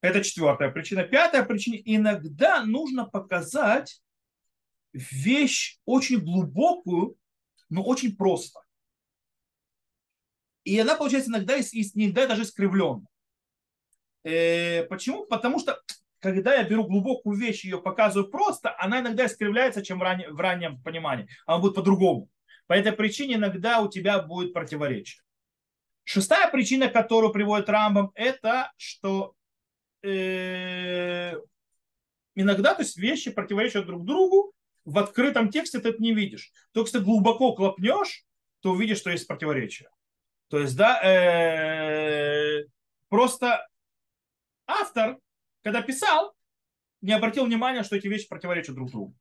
Это 0.00 0.22
четвертая 0.22 0.70
причина. 0.70 1.04
Пятая 1.04 1.44
причина. 1.44 1.76
Иногда 1.84 2.64
нужно 2.64 3.04
показать 3.04 4.02
вещь 4.92 5.78
очень 5.84 6.20
глубокую, 6.20 7.16
но 7.68 7.82
очень 7.82 8.16
просто. 8.16 8.60
И 10.64 10.78
она 10.78 10.94
получается 10.94 11.30
иногда, 11.30 11.58
иногда 11.58 12.26
даже 12.26 12.42
искривленная. 12.42 13.06
Э, 14.24 14.84
почему? 14.84 15.26
Потому 15.26 15.58
что 15.58 15.80
когда 16.22 16.54
я 16.54 16.62
беру 16.62 16.84
глубокую 16.84 17.36
вещь 17.36 17.64
и 17.64 17.68
ее 17.68 17.82
показываю 17.82 18.30
просто, 18.30 18.74
она 18.78 19.00
иногда 19.00 19.26
искривляется, 19.26 19.84
чем 19.84 19.98
в, 19.98 20.02
раннем, 20.02 20.34
в 20.34 20.40
раннем 20.40 20.80
понимании. 20.80 21.28
Она 21.46 21.58
будет 21.58 21.74
по-другому. 21.74 22.30
По 22.68 22.74
этой 22.74 22.92
причине 22.92 23.34
иногда 23.34 23.80
у 23.80 23.88
тебя 23.88 24.20
будет 24.20 24.52
противоречие. 24.52 25.20
Шестая 26.04 26.48
причина, 26.48 26.88
которую 26.88 27.32
приводит 27.32 27.68
Рамбам, 27.68 28.12
это 28.14 28.72
что 28.76 29.34
э, 30.02 31.34
иногда 32.36 32.74
то 32.74 32.82
есть 32.82 32.96
вещи 32.96 33.32
противоречат 33.32 33.86
друг 33.86 34.04
другу, 34.04 34.52
в 34.84 34.98
открытом 34.98 35.50
тексте 35.50 35.80
ты 35.80 35.88
это 35.88 36.00
не 36.00 36.14
видишь. 36.14 36.52
Только 36.70 36.86
если 36.88 36.98
ты 36.98 37.04
глубоко 37.04 37.54
клопнешь, 37.54 38.24
то 38.60 38.70
увидишь, 38.70 38.98
что 38.98 39.10
есть 39.10 39.26
противоречие. 39.26 39.88
То 40.48 40.60
есть, 40.60 40.76
да, 40.76 41.00
э, 41.02 42.64
просто 43.08 43.66
автор 44.66 45.18
когда 45.62 45.82
писал, 45.82 46.34
не 47.00 47.12
обратил 47.12 47.44
внимания, 47.46 47.82
что 47.82 47.96
эти 47.96 48.06
вещи 48.06 48.28
противоречат 48.28 48.74
друг 48.74 48.90
другу. 48.90 49.14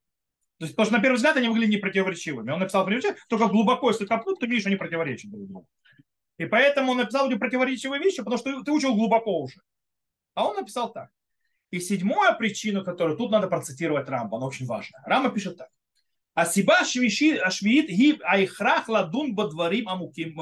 То 0.59 0.65
есть, 0.65 0.75
потому 0.75 0.85
что 0.85 0.97
на 0.97 1.01
первый 1.01 1.15
взгляд 1.15 1.37
они 1.37 1.47
выглядели 1.47 1.77
непротиворечивыми. 1.77 2.51
Он 2.51 2.59
написал 2.59 2.85
противоречивые, 2.85 3.17
только 3.27 3.47
глубоко, 3.47 3.89
если 3.89 4.05
копнуть, 4.05 4.39
ты 4.39 4.45
видишь, 4.45 4.67
они 4.67 4.75
противоречат 4.75 5.31
друг 5.31 5.47
другу. 5.47 5.67
И 6.37 6.45
поэтому 6.45 6.91
он 6.91 6.97
написал 6.97 7.29
эти 7.29 7.37
противоречивые 7.37 7.99
вещи, 8.01 8.17
потому 8.17 8.37
что 8.37 8.63
ты 8.63 8.71
учил 8.71 8.93
глубоко 8.93 9.41
уже. 9.41 9.61
А 10.35 10.47
он 10.47 10.55
написал 10.55 10.91
так. 10.91 11.09
И 11.71 11.79
седьмая 11.79 12.33
причина, 12.33 12.83
которую 12.83 13.17
тут 13.17 13.31
надо 13.31 13.47
процитировать 13.47 14.09
Рамба, 14.09 14.37
она 14.37 14.47
очень 14.47 14.65
важная. 14.65 15.01
Рама 15.05 15.29
пишет 15.29 15.57
так. 15.57 15.69
Асиба 16.33 16.79
ашвиит 16.79 17.89
гиб 17.89 18.21
айхрах 18.23 18.87
ладун 18.87 19.35
бадварим 19.35 19.89
амуким 19.89 20.35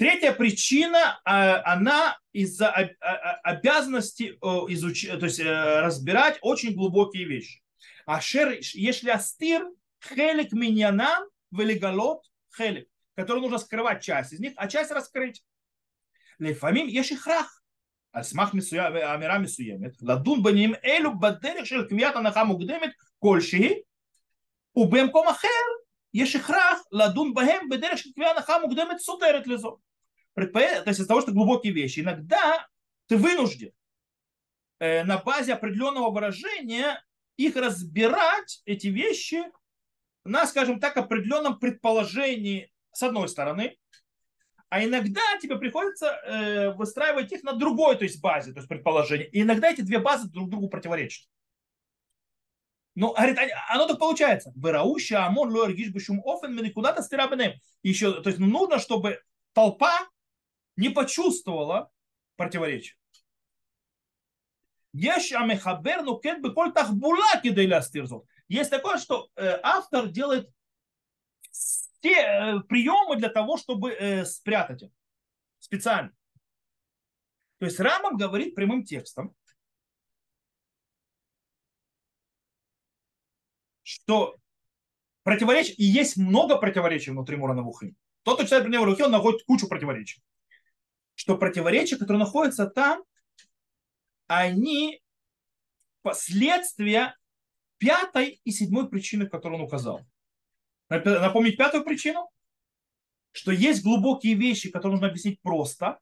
Третья 0.00 0.32
причина, 0.32 1.20
а, 1.26 1.74
она 1.74 2.18
из-за 2.32 2.70
обязанности 2.70 4.38
э, 4.42 4.46
изучать, 4.72 5.20
то 5.20 5.26
есть 5.26 5.40
э, 5.40 5.80
разбирать 5.80 6.38
очень 6.40 6.74
глубокие 6.74 7.26
вещи. 7.26 7.62
А 8.06 8.18
если 8.22 9.10
астир, 9.10 9.68
хелик 10.02 10.52
миньяна, 10.52 11.18
велигалот, 11.50 12.24
хелик, 12.56 12.88
который 13.14 13.40
нужно 13.40 13.58
скрывать 13.58 14.02
часть 14.02 14.32
из 14.32 14.40
них, 14.40 14.54
а 14.56 14.68
часть 14.68 14.90
раскрыть. 14.90 15.44
Лейфамим, 16.38 16.86
еши 16.86 17.16
храх. 17.16 17.62
Альсмах 18.10 18.54
э, 18.54 18.78
амира 18.78 19.36
мисуемет. 19.36 20.00
Ладун 20.00 20.40
баним 20.40 20.76
элю 20.82 21.12
бадерих 21.12 21.66
шел 21.66 21.86
кмията 21.86 22.22
наха 22.22 22.46
мукдемет 22.46 22.94
кольши. 23.18 23.84
Убемком 24.72 25.28
ахер. 25.28 25.66
еши 26.12 26.38
храх. 26.38 26.82
Ладун 26.90 27.34
бахем 27.34 27.68
бадерих 27.68 27.98
шел 27.98 28.14
кмията 28.14 28.40
наха 28.40 28.60
мукдемет 28.60 29.02
сутерет 29.02 29.46
лизо 29.46 29.76
то 30.46 30.84
есть 30.86 31.00
из 31.00 31.06
того, 31.06 31.20
что 31.20 31.32
глубокие 31.32 31.72
вещи. 31.72 32.00
Иногда 32.00 32.66
ты 33.06 33.16
вынужден 33.16 33.72
э, 34.78 35.04
на 35.04 35.18
базе 35.18 35.54
определенного 35.54 36.10
выражения 36.10 37.02
их 37.36 37.56
разбирать, 37.56 38.62
эти 38.66 38.88
вещи, 38.88 39.42
на, 40.24 40.46
скажем 40.46 40.78
так, 40.78 40.96
определенном 40.96 41.58
предположении 41.58 42.70
с 42.92 43.02
одной 43.02 43.28
стороны, 43.28 43.78
а 44.68 44.84
иногда 44.84 45.20
тебе 45.42 45.56
приходится 45.56 46.06
э, 46.06 46.70
выстраивать 46.74 47.32
их 47.32 47.42
на 47.42 47.54
другой, 47.54 47.96
то 47.96 48.04
есть 48.04 48.20
базе, 48.20 48.52
то 48.52 48.58
есть 48.58 48.68
предположение. 48.68 49.28
И 49.30 49.42
иногда 49.42 49.70
эти 49.70 49.80
две 49.80 49.98
базы 49.98 50.28
друг 50.28 50.48
другу 50.48 50.68
противоречат. 50.68 51.26
Ну, 52.94 53.12
говорит, 53.12 53.38
оно 53.68 53.86
так 53.86 53.98
получается. 53.98 54.52
Берауща 54.54 55.24
амон 55.24 55.50
лоэр 55.50 55.72
гишбушум 55.72 56.22
офен 56.24 56.72
куда-то 56.72 57.02
стирабенем. 57.02 57.54
Еще, 57.82 58.20
то 58.20 58.28
есть 58.28 58.38
ну, 58.38 58.46
нужно, 58.46 58.78
чтобы 58.78 59.20
толпа 59.54 60.08
не 60.80 60.88
почувствовала 60.88 61.90
противоречие. 62.36 62.96
Есть 64.92 65.32
амехабер 65.32 66.02
нукет 66.02 66.42
беколь 66.42 66.72
тахбула 66.72 67.40
кидейля 67.42 67.82
стирзот. 67.82 68.26
Есть 68.48 68.70
такое, 68.70 68.98
что 68.98 69.28
э, 69.36 69.60
автор 69.62 70.08
делает 70.08 70.50
те 72.00 72.14
э, 72.14 72.60
приемы 72.60 73.16
для 73.16 73.28
того, 73.28 73.56
чтобы 73.58 73.92
э, 73.92 74.24
спрятать 74.24 74.82
их 74.82 74.90
специально. 75.58 76.12
То 77.58 77.66
есть 77.66 77.78
Рамам 77.78 78.16
говорит 78.16 78.54
прямым 78.54 78.84
текстом, 78.84 79.36
что 83.82 84.36
противоречий, 85.24 85.74
и 85.74 85.84
есть 85.84 86.16
много 86.16 86.56
противоречий 86.56 87.10
внутри 87.10 87.36
Мурана 87.36 87.62
Вухим. 87.62 87.96
Тот, 88.22 88.36
кто 88.36 88.44
читает 88.44 88.66
него 88.66 88.84
он 88.84 89.10
находит 89.10 89.44
кучу 89.44 89.68
противоречий. 89.68 90.22
Что 91.20 91.36
противоречия, 91.36 91.98
которые 91.98 92.20
находятся 92.20 92.66
там, 92.66 93.04
они 94.26 95.02
последствия 96.00 97.14
пятой 97.76 98.40
и 98.42 98.50
седьмой 98.50 98.88
причины, 98.88 99.28
которую 99.28 99.58
он 99.58 99.66
указал. 99.66 100.00
Напомнить 100.88 101.58
пятую 101.58 101.84
причину? 101.84 102.30
Что 103.32 103.52
есть 103.52 103.82
глубокие 103.82 104.32
вещи, 104.32 104.70
которые 104.70 104.92
нужно 104.92 105.08
объяснить 105.08 105.42
просто, 105.42 105.98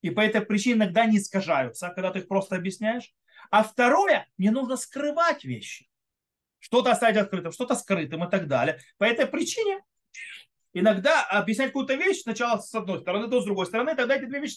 и 0.00 0.10
по 0.10 0.20
этой 0.20 0.42
причине 0.42 0.76
иногда 0.76 1.06
не 1.06 1.18
искажаются, 1.18 1.88
когда 1.88 2.12
ты 2.12 2.20
их 2.20 2.28
просто 2.28 2.54
объясняешь. 2.54 3.12
А 3.50 3.64
второе, 3.64 4.28
мне 4.38 4.52
нужно 4.52 4.76
скрывать 4.76 5.42
вещи. 5.42 5.90
Что-то 6.60 6.92
оставить 6.92 7.16
открытым, 7.16 7.50
что-то 7.50 7.74
скрытым 7.74 8.22
и 8.22 8.30
так 8.30 8.46
далее. 8.46 8.78
По 8.96 9.02
этой 9.02 9.26
причине 9.26 9.80
иногда 10.72 11.22
объяснять 11.24 11.68
какую-то 11.68 11.94
вещь 11.94 12.22
сначала 12.22 12.60
с 12.60 12.74
одной 12.74 13.00
стороны, 13.00 13.28
то 13.28 13.40
с 13.40 13.44
другой 13.44 13.66
стороны, 13.66 13.94
тогда 13.94 14.16
эти 14.16 14.24
две 14.24 14.40
вещи 14.40 14.56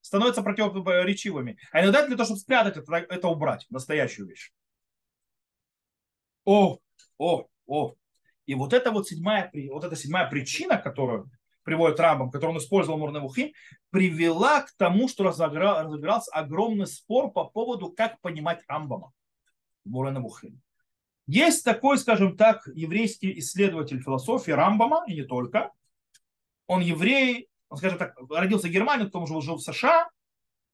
становятся 0.00 0.42
противоречивыми. 0.42 1.58
А 1.72 1.82
иногда 1.82 2.06
для 2.06 2.16
того, 2.16 2.26
чтобы 2.26 2.40
спрятать 2.40 2.76
это, 2.76 2.94
это 2.94 3.28
убрать, 3.28 3.66
настоящую 3.70 4.28
вещь. 4.28 4.52
О, 6.44 6.78
о, 7.18 7.46
о, 7.66 7.94
и 8.46 8.54
вот 8.54 8.72
эта 8.72 8.90
вот 8.90 9.08
седьмая, 9.08 9.50
вот 9.70 9.84
эта 9.84 9.96
седьмая 9.96 10.28
причина, 10.28 10.76
которую 10.76 11.30
приводит 11.62 11.98
Рамбам, 11.98 12.30
которую 12.30 12.56
он 12.56 12.62
использовал 12.62 12.98
Мурнавухим, 12.98 13.52
привела 13.90 14.62
к 14.62 14.72
тому, 14.76 15.08
что 15.08 15.24
разыгрался 15.24 16.30
огромный 16.32 16.86
спор 16.86 17.32
по 17.32 17.44
поводу, 17.44 17.90
как 17.90 18.20
понимать 18.20 18.62
Рамбама 18.68 19.12
Мурнавухим. 19.84 20.60
Есть 21.26 21.64
такой, 21.64 21.98
скажем 21.98 22.36
так, 22.36 22.66
еврейский 22.74 23.38
исследователь 23.38 24.02
философии 24.02 24.50
Рамбама, 24.50 25.04
и 25.06 25.14
не 25.14 25.22
только. 25.22 25.72
Он 26.66 26.80
еврей, 26.80 27.48
он, 27.68 27.78
скажем 27.78 27.98
так, 27.98 28.14
родился 28.30 28.68
в 28.68 28.70
Германии, 28.70 29.04
потом 29.04 29.24
уже 29.24 29.40
жил 29.40 29.56
в 29.56 29.62
США. 29.62 30.08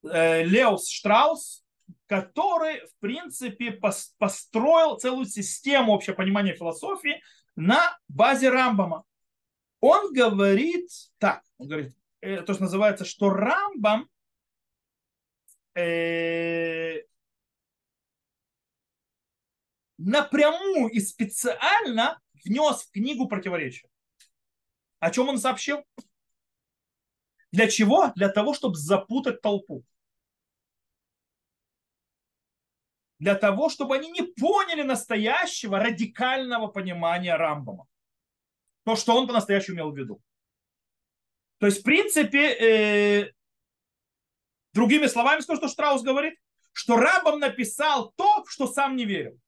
Э, 0.02 0.42
Леос 0.42 0.88
Штраус, 0.88 1.64
который, 2.06 2.80
в 2.86 2.98
принципе, 2.98 3.72
построил 4.18 4.96
целую 4.96 5.26
систему 5.26 5.94
общего 5.94 6.14
понимания 6.14 6.54
философии, 6.54 7.22
на 7.56 7.96
базе 8.08 8.48
Рамбама. 8.48 9.04
Он 9.80 10.12
говорит 10.12 10.88
так, 11.18 11.42
он 11.58 11.68
говорит, 11.68 11.94
э, 12.20 12.42
то, 12.42 12.54
что 12.54 12.64
называется, 12.64 13.04
что 13.04 13.30
Рамбам 13.30 14.08
э, 15.74 17.02
напрямую 20.00 20.90
и 20.90 21.00
специально 21.00 22.20
внес 22.44 22.82
в 22.82 22.90
книгу 22.90 23.28
противоречия. 23.28 23.88
О 24.98 25.10
чем 25.10 25.28
он 25.28 25.38
сообщил? 25.38 25.84
Для 27.52 27.68
чего? 27.68 28.12
Для 28.16 28.28
того, 28.28 28.54
чтобы 28.54 28.76
запутать 28.76 29.40
толпу. 29.40 29.84
для 33.20 33.34
того, 33.34 33.68
чтобы 33.68 33.96
они 33.96 34.10
не 34.10 34.22
поняли 34.22 34.82
настоящего 34.82 35.78
радикального 35.78 36.68
понимания 36.68 37.36
Рамбама. 37.36 37.86
То, 38.84 38.96
что 38.96 39.14
он 39.14 39.26
по-настоящему 39.26 39.76
имел 39.76 39.92
в 39.92 39.96
виду. 39.96 40.22
То 41.58 41.66
есть, 41.66 41.80
в 41.80 41.82
принципе, 41.82 42.48
э, 42.54 43.32
другими 44.72 45.06
словами 45.06 45.42
скажу, 45.42 45.58
что 45.58 45.68
Штраус 45.68 46.02
говорит, 46.02 46.34
что 46.72 46.96
Рамбам 46.96 47.40
написал 47.40 48.10
то, 48.16 48.46
что 48.48 48.66
сам 48.66 48.96
не 48.96 49.04
верил. 49.04 49.38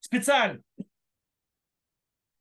Специально. 0.00 0.62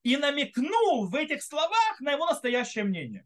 И 0.03 0.15
намекнул 0.15 1.07
в 1.07 1.15
этих 1.15 1.43
словах 1.43 1.99
на 1.99 2.13
его 2.13 2.25
настоящее 2.25 2.85
мнение. 2.85 3.25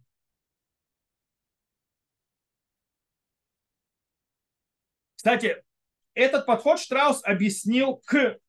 Кстати, 5.16 5.64
этот 6.16 6.48
подход 6.48 6.80
Штраус 6.80 7.24
объяснил 7.24 7.98
к, 8.06 8.40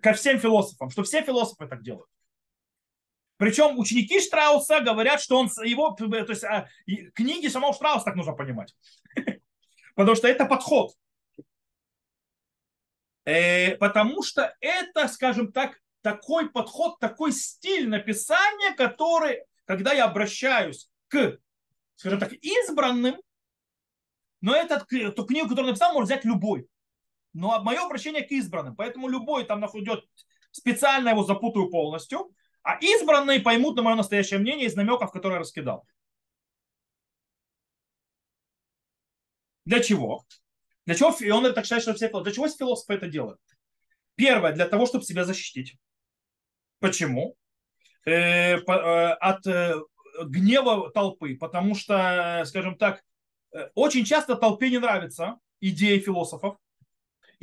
ко 0.00 0.12
всем 0.14 0.38
философам, 0.38 0.88
что 0.88 1.02
все 1.02 1.22
философы 1.22 1.66
так 1.66 1.82
делают. 1.82 2.08
Причем 3.36 3.78
ученики 3.78 4.20
Штрауса 4.20 4.80
говорят, 4.80 5.20
что 5.20 5.38
он 5.38 5.50
его, 5.64 5.90
то 5.92 6.06
есть 6.06 6.44
а, 6.44 6.68
книги 7.14 7.48
самого 7.48 7.74
Штрауса 7.74 8.06
так 8.06 8.16
нужно 8.16 8.32
понимать. 8.32 8.74
Потому 9.94 10.16
что 10.16 10.28
это 10.28 10.46
подход. 10.46 10.92
Э, 13.24 13.76
потому 13.76 14.22
что 14.22 14.54
это, 14.60 15.08
скажем 15.08 15.52
так, 15.52 15.80
такой 16.02 16.50
подход, 16.50 16.98
такой 16.98 17.32
стиль 17.32 17.88
написания, 17.88 18.74
который, 18.76 19.42
когда 19.64 19.92
я 19.92 20.04
обращаюсь 20.04 20.90
к, 21.08 21.38
скажем 21.96 22.20
так, 22.20 22.32
избранным, 22.34 23.16
но 24.40 24.54
этот, 24.54 24.86
ту 25.16 25.24
книгу, 25.24 25.48
которую 25.48 25.68
написал, 25.68 25.94
может 25.94 26.10
взять 26.10 26.24
любой 26.24 26.68
но 27.34 27.60
мое 27.62 27.84
обращение 27.84 28.22
к 28.22 28.30
избранным. 28.30 28.74
Поэтому 28.76 29.08
любой 29.08 29.44
там 29.44 29.60
находит 29.60 30.04
специально 30.50 31.10
его 31.10 31.24
запутаю 31.24 31.68
полностью, 31.68 32.30
а 32.62 32.78
избранные 32.78 33.40
поймут 33.40 33.76
на 33.76 33.82
мое 33.82 33.96
настоящее 33.96 34.40
мнение 34.40 34.68
из 34.68 34.76
намеков, 34.76 35.10
которые 35.10 35.36
я 35.36 35.40
раскидал. 35.40 35.86
Для 39.66 39.82
чего? 39.82 40.24
Для 40.86 40.94
чего, 40.94 41.14
и 41.20 41.30
он 41.30 41.52
так 41.54 41.64
считает, 41.64 41.82
что 41.82 41.94
все 41.94 42.08
Для 42.08 42.32
чего 42.32 42.48
философы 42.48 42.94
это 42.94 43.08
делают? 43.08 43.40
Первое, 44.16 44.52
для 44.52 44.68
того, 44.68 44.86
чтобы 44.86 45.04
себя 45.04 45.24
защитить. 45.24 45.76
Почему? 46.78 47.36
Э, 48.04 48.58
по, 48.58 48.72
э, 48.72 49.12
от 49.14 49.46
э, 49.46 49.74
гнева 50.24 50.90
толпы. 50.92 51.36
Потому 51.36 51.74
что, 51.74 52.42
скажем 52.46 52.76
так, 52.76 53.02
э, 53.52 53.68
очень 53.74 54.04
часто 54.04 54.36
толпе 54.36 54.70
не 54.70 54.78
нравятся 54.78 55.38
идеи 55.60 55.98
философов 55.98 56.56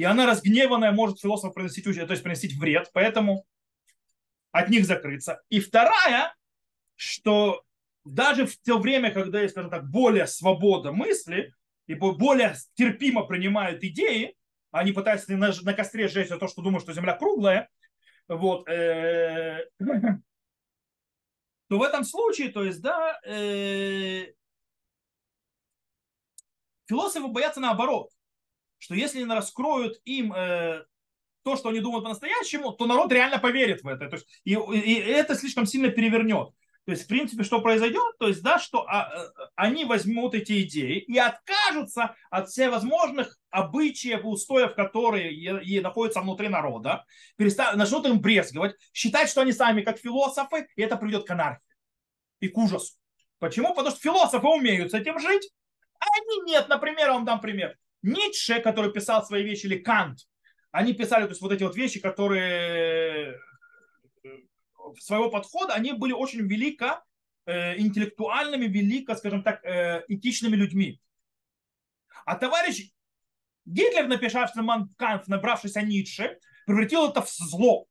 и 0.01 0.03
она 0.03 0.25
разгневанная 0.25 0.91
может 0.91 1.19
философ 1.19 1.53
приносить, 1.53 1.83
то 1.83 1.91
есть 1.91 2.23
приносить 2.23 2.57
вред, 2.57 2.89
поэтому 2.91 3.45
от 4.51 4.69
них 4.69 4.85
закрыться. 4.85 5.41
И 5.49 5.59
вторая, 5.59 6.33
что 6.95 7.63
даже 8.03 8.47
в 8.47 8.57
то 8.57 8.79
время, 8.79 9.11
когда 9.11 9.41
есть, 9.41 9.53
скажем 9.53 9.69
так, 9.69 9.89
более 9.89 10.27
свобода 10.27 10.91
мысли 10.91 11.53
и 11.87 11.95
более 11.95 12.55
терпимо 12.75 13.23
принимают 13.23 13.83
идеи, 13.83 14.35
они 14.71 14.91
пытаются 14.91 15.33
на, 15.33 15.51
на 15.61 15.73
костре 15.73 16.07
сжечь 16.07 16.29
то, 16.29 16.47
что 16.47 16.61
думают, 16.61 16.83
что 16.83 16.93
Земля 16.93 17.13
круглая, 17.17 17.69
вот, 18.27 18.67
э, 18.69 19.65
то 21.67 21.77
в 21.77 21.83
этом 21.83 22.03
случае, 22.03 22.49
то 22.49 22.63
есть, 22.63 22.81
да, 22.81 23.19
э, 23.25 24.33
философы 26.87 27.27
боятся 27.27 27.59
наоборот, 27.59 28.09
что 28.77 28.95
если 28.95 29.21
не 29.21 29.33
раскроют 29.33 29.99
им 30.05 30.33
э, 30.33 30.85
то, 31.43 31.55
что 31.55 31.69
они 31.69 31.79
думают 31.79 32.03
по-настоящему, 32.03 32.71
то 32.71 32.85
народ 32.85 33.11
реально 33.11 33.39
поверит 33.39 33.83
в 33.83 33.87
это. 33.87 34.07
То 34.09 34.15
есть, 34.15 34.27
и, 34.43 34.53
и 34.53 34.93
это 34.95 35.35
слишком 35.35 35.65
сильно 35.65 35.89
перевернет. 35.89 36.53
То 36.85 36.93
есть, 36.93 37.03
в 37.03 37.07
принципе, 37.07 37.43
что 37.43 37.61
произойдет? 37.61 38.17
То 38.17 38.27
есть, 38.27 38.41
да, 38.41 38.57
что 38.57 38.87
а, 38.87 39.03
а, 39.03 39.31
они 39.55 39.85
возьмут 39.85 40.33
эти 40.33 40.63
идеи 40.63 40.97
и 40.99 41.17
откажутся 41.17 42.15
от 42.31 42.49
всевозможных 42.49 43.37
обычаев, 43.51 44.25
устоев, 44.25 44.73
которые 44.73 45.31
и, 45.31 45.79
находятся 45.79 46.21
внутри 46.21 46.49
народа, 46.49 47.05
перестанут, 47.37 47.77
начнут 47.77 48.05
им 48.07 48.19
брезговать, 48.19 48.75
считать, 48.93 49.29
что 49.29 49.41
они 49.41 49.51
сами 49.51 49.81
как 49.81 49.99
философы, 49.99 50.67
и 50.75 50.81
это 50.81 50.97
приведет 50.97 51.27
к 51.27 51.31
анархии 51.31 51.61
и 52.39 52.47
к 52.47 52.57
ужасу. 52.57 52.95
Почему? 53.37 53.69
Потому 53.69 53.91
что 53.91 54.01
философы 54.01 54.47
умеют 54.47 54.91
с 54.91 54.93
этим 54.95 55.19
жить, 55.19 55.51
а 55.99 56.05
они 56.05 56.51
нет. 56.51 56.67
Например, 56.67 57.07
я 57.07 57.13
вам 57.13 57.25
дам 57.25 57.41
пример. 57.41 57.77
Ницше, 58.01 58.59
который 58.59 58.91
писал 58.91 59.23
свои 59.23 59.43
вещи, 59.43 59.67
или 59.67 59.77
Кант, 59.77 60.19
они 60.71 60.93
писали 60.93 61.23
то 61.23 61.29
есть, 61.29 61.41
вот 61.41 61.51
эти 61.51 61.63
вот 61.63 61.75
вещи, 61.75 61.99
которые 61.99 63.33
э, 63.33 63.35
своего 64.99 65.29
подхода, 65.29 65.73
они 65.73 65.93
были 65.93 66.13
очень 66.13 66.41
велико 66.47 67.03
э, 67.45 67.77
интеллектуальными, 67.79 68.65
велико, 68.65 69.15
скажем 69.15 69.43
так, 69.43 69.63
э, 69.63 70.03
этичными 70.07 70.55
людьми. 70.55 70.99
А 72.25 72.35
товарищ 72.35 72.91
Гитлер, 73.65 74.07
написавший 74.07 74.57
роман 74.57 74.89
Кант, 74.97 75.27
набравшийся 75.27 75.81
Ницше, 75.81 76.37
превратил 76.65 77.09
это 77.09 77.21
в 77.21 77.29
зло. 77.29 77.85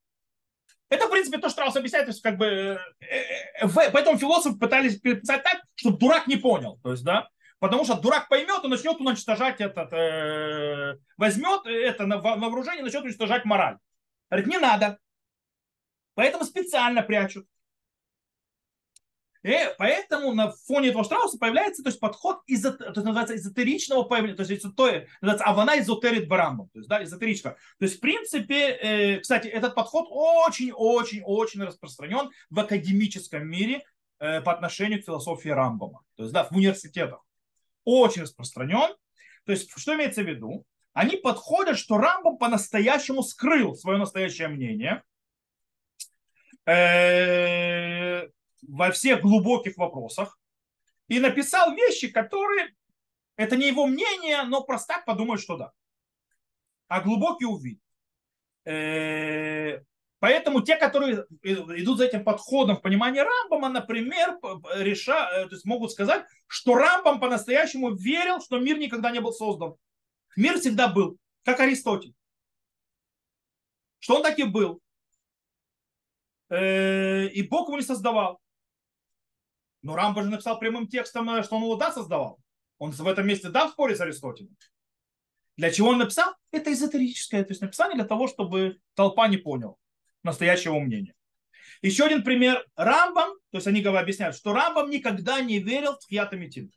Это, 0.89 1.07
в 1.07 1.11
принципе, 1.11 1.39
то, 1.39 1.49
что 1.49 1.59
Траус 1.59 1.77
объясняет, 1.77 2.07
то 2.07 2.11
есть, 2.11 2.23
как 2.23 2.37
бы, 2.37 2.47
э, 2.47 2.77
э, 3.01 3.69
поэтому 3.69 4.19
философы 4.19 4.59
пытались 4.59 4.99
писать 4.99 5.43
так, 5.45 5.63
чтобы 5.77 5.99
дурак 5.99 6.27
не 6.27 6.37
понял. 6.37 6.81
То 6.83 6.93
есть, 6.93 7.05
да, 7.05 7.29
Потому 7.61 7.85
что 7.85 8.01
дурак 8.01 8.29
поймет 8.29 8.65
и 8.65 8.69
начнет 8.69 8.99
уничтожать 9.01 9.61
этот, 9.61 9.93
э, 9.93 10.97
возьмет 11.19 11.67
это 11.67 12.07
на, 12.07 12.17
на 12.17 12.49
вооружение 12.49 12.83
начнет 12.83 13.05
уничтожать 13.05 13.45
мораль. 13.45 13.77
Говорит, 14.31 14.49
не 14.49 14.59
надо. 14.59 14.99
Поэтому 16.21 16.45
специально 16.45 17.01
прячут. 17.01 17.47
И 19.43 19.57
поэтому 19.79 20.35
на 20.35 20.51
фоне 20.51 20.91
этого 20.91 21.03
Штрауса 21.03 21.39
появляется 21.39 21.83
то 21.83 21.89
есть, 21.89 21.99
подход 21.99 22.43
изо, 22.47 22.73
то 22.73 22.85
есть, 22.85 22.97
называется 22.97 23.37
эзотеричного 23.37 24.03
появления, 24.03 24.37
то 24.37 24.43
есть 24.43 24.63
то, 24.77 25.03
называется 25.23 25.47
авана 25.47 25.79
эзотерит 25.79 26.29
барамбом, 26.29 26.69
то 26.75 26.79
есть 26.79 26.91
да, 26.91 27.03
эзотеричка. 27.03 27.57
То 27.79 27.87
есть 27.87 27.97
в 27.97 28.01
принципе, 28.01 28.69
э, 28.69 29.21
кстати, 29.21 29.49
этот 29.49 29.75
подход 29.75 30.09
очень-очень-очень 30.11 31.63
распространен 31.63 32.31
в 32.51 32.61
академическом 32.61 33.49
мире 33.49 33.83
э, 34.19 34.43
по 34.43 34.53
отношению 34.53 35.01
к 35.01 35.07
философии 35.07 35.49
Рамбома, 35.49 36.03
то 36.17 36.25
есть 36.25 36.35
да, 36.35 36.45
в 36.45 36.53
университетах 36.53 37.25
очень 37.85 38.23
распространен. 38.25 38.95
То 39.47 39.53
есть, 39.53 39.71
что 39.75 39.95
имеется 39.95 40.23
в 40.23 40.29
виду? 40.29 40.67
Они 40.93 41.17
подходят, 41.17 41.79
что 41.79 41.97
Рамбом 41.97 42.37
по-настоящему 42.37 43.23
скрыл 43.23 43.75
свое 43.75 43.97
настоящее 43.97 44.49
мнение 44.49 45.03
э, 46.67 48.29
во 48.69 48.91
всех 48.91 49.23
глубоких 49.23 49.77
вопросах 49.77 50.39
и 51.09 51.21
написал 51.21 51.75
вещи, 51.75 52.09
которые 52.09 52.75
это 53.37 53.57
не 53.57 53.69
его 53.69 53.87
мнение, 53.87 54.43
но 54.45 54.63
просто 54.63 54.95
так 54.95 55.05
подумают, 55.05 55.41
что 55.41 55.57
да. 55.57 55.73
А 56.89 57.01
глубокий 57.01 57.47
увидит. 57.47 57.83
Э, 58.65 59.81
Поэтому 60.21 60.61
те, 60.61 60.77
которые 60.77 61.25
идут 61.43 61.97
за 61.97 62.05
этим 62.05 62.25
подходом 62.25 62.77
в 62.77 62.83
понимании 62.83 63.21
Рамбама, 63.21 63.71
например, 63.71 64.39
реша, 64.75 65.31
э, 65.33 65.49
то 65.49 65.55
есть 65.55 65.65
могут 65.65 65.93
сказать, 65.93 66.27
что 66.47 66.75
Рамбам 66.75 67.21
по-настоящему 67.21 67.95
верил, 67.95 68.43
что 68.43 68.59
мир 68.59 68.77
никогда 68.79 69.11
не 69.11 69.21
был 69.21 69.33
создан. 69.33 69.77
Мир 70.37 70.59
всегда 70.59 70.89
был, 70.89 71.17
как 71.43 71.61
Аристотель. 71.61 72.15
Что 73.99 74.17
он 74.17 74.23
так 74.23 74.39
и 74.39 74.45
был. 74.45 74.83
Э, 76.51 77.27
и 77.27 77.43
Бог 77.43 77.69
его 77.69 77.79
не 77.79 77.85
создавал. 77.85 78.41
Но 79.83 79.97
Рамбам 79.97 80.25
же 80.25 80.31
написал 80.31 80.59
прямым 80.59 80.89
текстом, 80.89 81.31
э, 81.31 81.43
что 81.43 81.57
он 81.57 81.63
его 81.63 81.77
да 81.77 81.93
создавал. 81.93 82.39
Он 82.79 82.91
в 82.91 83.07
этом 83.07 83.27
месте 83.27 83.49
да 83.49 83.69
в 83.69 83.71
споре 83.71 83.95
с 83.95 84.01
Аристотелем. 84.01 84.57
Для 85.57 85.71
чего 85.71 85.91
он 85.91 85.99
написал? 85.99 86.35
Это 86.51 86.73
эзотерическое 86.73 87.45
то 87.45 87.51
есть 87.51 87.61
написание 87.61 87.95
для 87.95 88.07
того, 88.07 88.27
чтобы 88.29 88.81
толпа 88.95 89.29
не 89.29 89.37
поняла 89.37 89.75
настоящего 90.23 90.79
мнения. 90.79 91.15
Еще 91.83 92.05
один 92.05 92.23
пример. 92.23 92.67
Рамбам, 92.77 93.31
то 93.51 93.59
есть 93.59 93.67
они 93.67 93.83
объясняют, 93.83 94.37
что 94.37 94.53
Рамбам 94.53 94.91
никогда 94.91 95.41
не 95.41 95.61
верил 95.61 95.95
в 95.95 95.99
Тхиатамитин. 96.01 96.73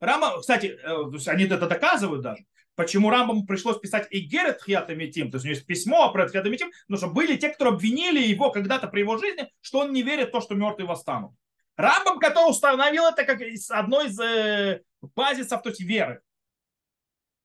Рамбам, 0.00 0.40
кстати, 0.40 0.66
э, 0.66 1.30
они 1.30 1.44
это 1.44 1.66
доказывают 1.66 2.22
даже. 2.22 2.44
Почему 2.80 3.10
Рамбаму 3.10 3.44
пришлось 3.44 3.78
писать 3.78 4.08
Игерет 4.10 4.60
Тхиатамитим, 4.60 5.30
то 5.30 5.36
есть 5.36 5.44
у 5.44 5.48
него 5.48 5.54
есть 5.54 5.66
письмо 5.66 6.10
про 6.14 6.26
Тхиатамитим, 6.26 6.70
потому 6.88 6.96
что 6.96 7.08
были 7.08 7.36
те, 7.36 7.50
кто 7.50 7.68
обвинили 7.68 8.18
его 8.18 8.50
когда-то 8.50 8.88
при 8.88 9.00
его 9.00 9.18
жизни, 9.18 9.52
что 9.60 9.80
он 9.80 9.92
не 9.92 10.02
верит 10.02 10.28
в 10.28 10.32
то, 10.32 10.40
что 10.40 10.54
мертвые 10.54 10.86
восстанут. 10.86 11.32
Рамбам, 11.76 12.18
который 12.18 12.48
установил 12.48 13.04
это 13.04 13.24
как 13.24 13.42
одной 13.68 14.06
из 14.06 14.18
э, 14.18 14.82
базисов, 15.14 15.62
то 15.62 15.68
есть 15.68 15.82
веры. 15.82 16.22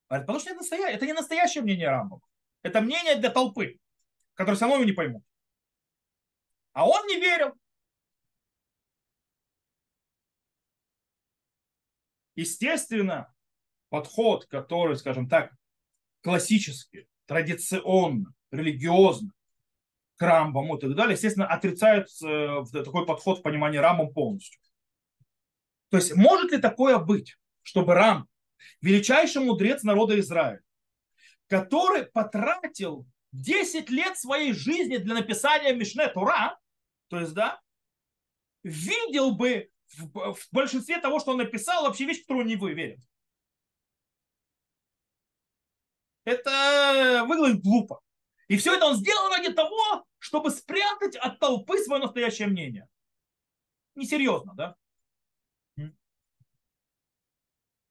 Потому 0.07 0.39
что 0.39 0.51
это, 0.51 0.59
настоя... 0.59 0.87
это 0.87 1.05
не 1.05 1.11
настоящее 1.11 1.63
мнение 1.63 1.89
Рамбама. 1.89 2.21
Это 2.63 2.79
мнение 2.79 3.17
для 3.17 3.29
толпы 3.29 3.77
которые 4.35 4.57
самому 4.57 4.85
не 4.85 4.93
поймут. 4.93 5.21
А 6.71 6.87
он 6.87 7.05
не 7.07 7.19
верил. 7.19 7.53
Естественно, 12.35 13.34
подход, 13.89 14.45
который, 14.45 14.95
скажем 14.97 15.27
так, 15.29 15.51
классический, 16.21 17.07
традиционно, 17.25 18.33
религиозно, 18.51 19.31
к 20.17 20.21
Рамбаму 20.21 20.77
и 20.77 20.79
так 20.79 20.95
далее, 20.95 21.13
естественно, 21.13 21.47
отрицают 21.47 22.07
э, 22.23 22.63
такой 22.71 23.05
подход 23.05 23.39
в 23.39 23.41
понимании 23.41 23.77
Рамбом 23.77 24.13
полностью. 24.13 24.59
То 25.89 25.97
есть 25.97 26.15
может 26.15 26.51
ли 26.51 26.57
такое 26.57 26.97
быть, 26.97 27.37
чтобы 27.63 27.93
Рам, 27.93 28.27
величайший 28.81 29.43
мудрец 29.43 29.83
народа 29.83 30.19
Израиля, 30.19 30.61
который 31.47 32.05
потратил 32.05 33.05
10 33.33 33.89
лет 33.89 34.17
своей 34.17 34.53
жизни 34.53 34.97
для 34.97 35.15
написания 35.15 35.73
Мишне 35.73 36.07
Тура, 36.07 36.57
то 37.09 37.19
есть, 37.19 37.33
да, 37.33 37.59
видел 38.63 39.35
бы 39.35 39.69
в, 39.97 40.33
в 40.33 40.47
большинстве 40.51 40.99
того, 40.99 41.19
что 41.19 41.31
он 41.31 41.37
написал, 41.37 41.83
вообще 41.83 42.05
вещь, 42.05 42.19
в 42.19 42.21
которую 42.21 42.47
не 42.47 42.55
вы 42.55 42.73
верит. 42.73 42.99
Это 46.25 47.25
выглядит 47.27 47.63
глупо. 47.63 48.01
И 48.47 48.57
все 48.57 48.75
это 48.75 48.85
он 48.87 48.95
сделал 48.95 49.29
ради 49.29 49.53
того, 49.53 50.05
чтобы 50.19 50.51
спрятать 50.51 51.15
от 51.15 51.39
толпы 51.39 51.77
свое 51.79 52.01
настоящее 52.01 52.47
мнение. 52.47 52.87
Несерьезно, 53.95 54.53
да? 54.55 54.75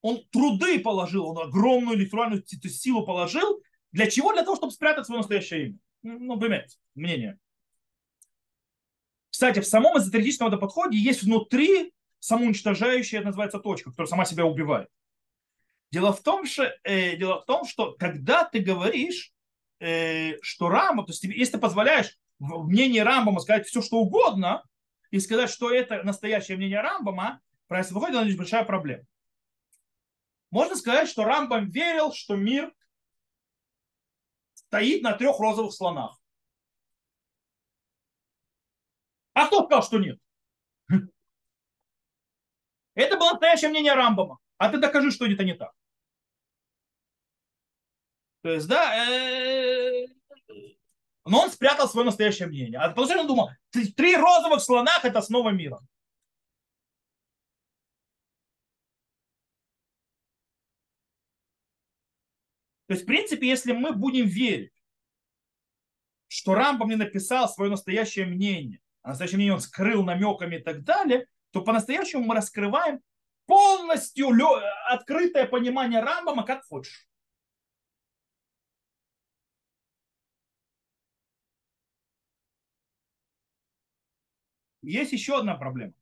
Он 0.02 0.22
труды 0.30 0.80
положил, 0.80 1.28
он 1.28 1.38
огромную 1.38 1.96
литеральную 1.96 2.44
силу 2.46 3.06
положил 3.06 3.62
для 3.90 4.10
чего? 4.10 4.32
Для 4.32 4.42
того, 4.42 4.56
чтобы 4.56 4.72
спрятать 4.72 5.06
свое 5.06 5.20
настоящее 5.20 5.66
имя. 5.68 5.78
Ну, 6.02 6.38
понимаете, 6.38 6.76
мнение. 6.96 7.38
Кстати, 9.30 9.60
в 9.60 9.66
самом 9.66 9.96
эзотерическом 9.96 10.50
подходе 10.58 10.98
есть 10.98 11.22
внутри 11.22 11.94
самоуничтожающая, 12.18 13.22
называется, 13.22 13.60
точка, 13.60 13.90
которая 13.90 14.08
сама 14.08 14.24
себя 14.24 14.44
убивает. 14.44 14.88
Дело 15.94 16.12
в 16.12 16.22
том, 16.24 16.44
что, 16.44 16.76
э, 16.82 17.14
дело 17.14 17.40
в 17.40 17.44
том, 17.44 17.64
что 17.64 17.92
когда 17.92 18.42
ты 18.44 18.58
говоришь, 18.58 19.32
э, 19.78 20.40
что 20.42 20.68
Рама, 20.68 21.04
то 21.04 21.12
есть 21.12 21.22
если 21.22 21.52
ты 21.52 21.58
позволяешь 21.60 22.18
в 22.40 22.66
мнении 22.66 22.98
Рамбама 22.98 23.38
сказать 23.38 23.68
все, 23.68 23.80
что 23.80 23.98
угодно, 23.98 24.64
и 25.12 25.20
сказать, 25.20 25.50
что 25.50 25.70
это 25.70 26.02
настоящее 26.02 26.56
мнение 26.56 26.80
Рамбама, 26.80 27.40
правильно 27.68 27.94
выходит, 27.94 28.16
это 28.16 28.36
большая 28.36 28.64
проблема. 28.64 29.04
Можно 30.50 30.74
сказать, 30.74 31.08
что 31.08 31.22
Рамбам 31.22 31.70
верил, 31.70 32.12
что 32.12 32.34
мир 32.34 32.74
стоит 34.54 35.00
на 35.02 35.12
трех 35.12 35.38
розовых 35.38 35.72
слонах. 35.72 36.20
А 39.34 39.46
кто 39.46 39.64
сказал, 39.64 39.84
что 39.84 40.00
нет? 40.00 40.18
Это 42.96 43.16
было 43.16 43.30
настоящее 43.30 43.70
мнение 43.70 43.94
Рамбома. 43.94 44.38
А 44.58 44.70
ты 44.70 44.78
докажи, 44.78 45.12
что 45.12 45.26
это 45.26 45.44
не 45.44 45.54
так. 45.54 45.72
То 48.44 48.50
есть, 48.50 48.68
да, 48.68 48.94
э, 49.08 50.06
но 51.24 51.44
он 51.44 51.50
спрятал 51.50 51.88
свое 51.88 52.04
настоящее 52.04 52.46
мнение. 52.46 52.78
А 52.78 52.90
потому 52.90 53.06
что 53.06 53.18
он 53.18 53.26
думал, 53.26 53.50
три 53.96 54.14
розовых 54.14 54.60
слонах– 54.60 55.00
это 55.02 55.20
основа 55.20 55.48
мира. 55.48 55.80
То 62.86 62.92
есть, 62.92 63.04
в 63.04 63.06
принципе, 63.06 63.48
если 63.48 63.72
мы 63.72 63.94
будем 63.94 64.26
верить, 64.26 64.74
что 66.28 66.54
Рамбам 66.54 66.90
не 66.90 66.96
написал 66.96 67.48
свое 67.48 67.70
настоящее 67.70 68.26
мнение, 68.26 68.82
а 69.00 69.08
настоящее 69.08 69.36
мнение 69.36 69.54
он 69.54 69.60
скрыл 69.60 70.02
намеками 70.02 70.56
и 70.56 70.62
так 70.62 70.84
далее, 70.84 71.28
то 71.50 71.62
по-настоящему 71.62 72.24
мы 72.24 72.34
раскрываем 72.34 73.00
полностью 73.46 74.28
открытое 74.90 75.46
понимание 75.46 76.00
Рамбама, 76.02 76.44
как 76.44 76.62
хочешь. 76.64 77.08
Есть 84.84 85.12
еще 85.12 85.38
одна 85.38 85.54
проблема. 85.56 85.94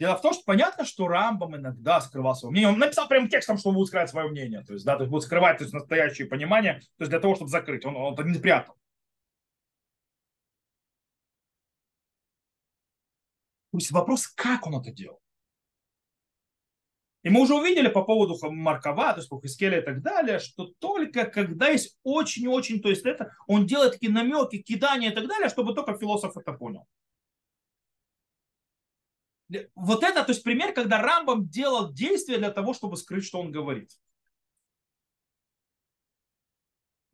Дело 0.00 0.16
в 0.16 0.22
том, 0.22 0.34
что 0.34 0.42
понятно, 0.44 0.84
что 0.84 1.08
Рамбам 1.08 1.56
иногда 1.56 2.00
скрывал 2.00 2.34
свое 2.34 2.50
мнение. 2.50 2.68
Он 2.68 2.78
написал 2.78 3.08
прямо 3.08 3.28
текстом, 3.28 3.58
что 3.58 3.70
он 3.70 3.76
будет 3.76 3.86
скрывать 3.88 4.10
свое 4.10 4.28
мнение. 4.28 4.62
То 4.64 4.72
есть, 4.74 4.84
да, 4.84 4.96
то 4.96 5.04
есть 5.04 5.10
будет 5.10 5.22
скрывать 5.22 5.58
то 5.58 5.64
есть, 5.64 5.72
настоящее 5.72 6.26
понимание, 6.26 6.80
то 6.80 7.04
есть 7.04 7.10
для 7.10 7.20
того, 7.20 7.36
чтобы 7.36 7.50
закрыть. 7.50 7.86
Он, 7.86 7.96
он 7.96 8.14
это 8.14 8.24
не 8.24 8.34
спрятал. 8.34 8.74
То 13.70 13.78
есть 13.78 13.90
вопрос, 13.92 14.26
как 14.26 14.66
он 14.66 14.80
это 14.80 14.92
делал. 14.92 15.23
И 17.24 17.30
мы 17.30 17.40
уже 17.40 17.54
увидели 17.54 17.88
по 17.88 18.04
поводу 18.04 18.38
Маркова, 18.50 19.14
то 19.14 19.20
есть 19.20 19.30
по 19.30 19.40
Хискеля 19.40 19.80
и 19.80 19.82
так 19.84 20.02
далее, 20.02 20.38
что 20.38 20.66
только 20.78 21.24
когда 21.24 21.68
есть 21.68 21.98
очень-очень, 22.02 22.82
то 22.82 22.90
есть 22.90 23.06
это, 23.06 23.34
он 23.46 23.66
делает 23.66 23.94
такие 23.94 24.12
намеки, 24.12 24.58
кидания 24.58 25.10
и 25.10 25.14
так 25.14 25.26
далее, 25.26 25.48
чтобы 25.48 25.74
только 25.74 25.96
философ 25.96 26.36
это 26.36 26.52
понял. 26.52 26.86
Вот 29.74 30.02
это, 30.02 30.22
то 30.22 30.32
есть 30.32 30.44
пример, 30.44 30.74
когда 30.74 31.00
Рамбам 31.00 31.48
делал 31.48 31.90
действия 31.90 32.36
для 32.36 32.50
того, 32.50 32.74
чтобы 32.74 32.98
скрыть, 32.98 33.24
что 33.24 33.40
он 33.40 33.50
говорит. 33.50 33.90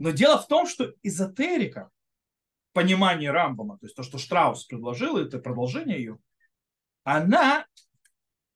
Но 0.01 0.11
дело 0.11 0.39
в 0.39 0.49
том, 0.49 0.67
что 0.67 0.93
эзотерика, 1.05 1.89
понимание 2.73 3.31
Рамбама, 3.31 3.79
то 3.79 3.87
есть 3.87 3.95
то, 3.95 4.03
что 4.03 4.19
Штраус 4.19 4.65
предложил, 4.65 5.19
это 5.19 5.39
продолжение 5.39 5.99
ее, 5.99 6.19
она 7.05 7.67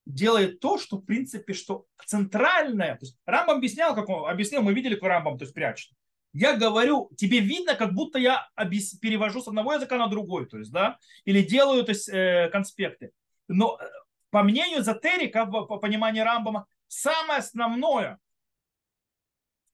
делает 0.07 0.61
то, 0.61 0.78
что 0.78 0.98
в 0.98 1.05
принципе, 1.05 1.55
что 1.55 1.86
центральное, 2.07 2.94
то 2.94 3.00
есть 3.02 3.18
Рамбам 3.26 3.59
объяснял, 3.59 3.94
как 3.94 4.09
он 4.09 4.28
объяснил, 4.28 4.62
мы 4.62 4.74
видели, 4.74 4.94
как 4.94 5.09
Рамбам, 5.09 5.38
то 5.38 5.44
есть 5.44 5.55
прячет. 5.55 5.92
Я 6.32 6.57
говорю, 6.57 7.11
тебе 7.16 7.38
видно, 7.38 7.74
как 7.74 7.94
будто 7.94 8.18
я 8.18 8.48
объяс... 8.57 8.94
перевожу 8.94 9.40
с 9.40 9.48
одного 9.48 9.74
языка 9.74 9.96
на 9.98 10.09
другой, 10.09 10.46
то 10.46 10.59
есть, 10.59 10.72
да, 10.72 10.98
или 11.24 11.42
делаю, 11.42 11.84
то 11.84 11.92
есть, 11.92 12.09
э, 12.09 12.48
конспекты. 12.50 13.12
Но 13.46 13.78
э, 13.80 13.84
по 14.30 14.42
мнению 14.42 14.80
эзотерика, 14.80 15.46
по 15.46 15.78
пониманию 15.78 16.24
Рамбама, 16.24 16.66
самое 16.88 17.38
основное 17.38 18.18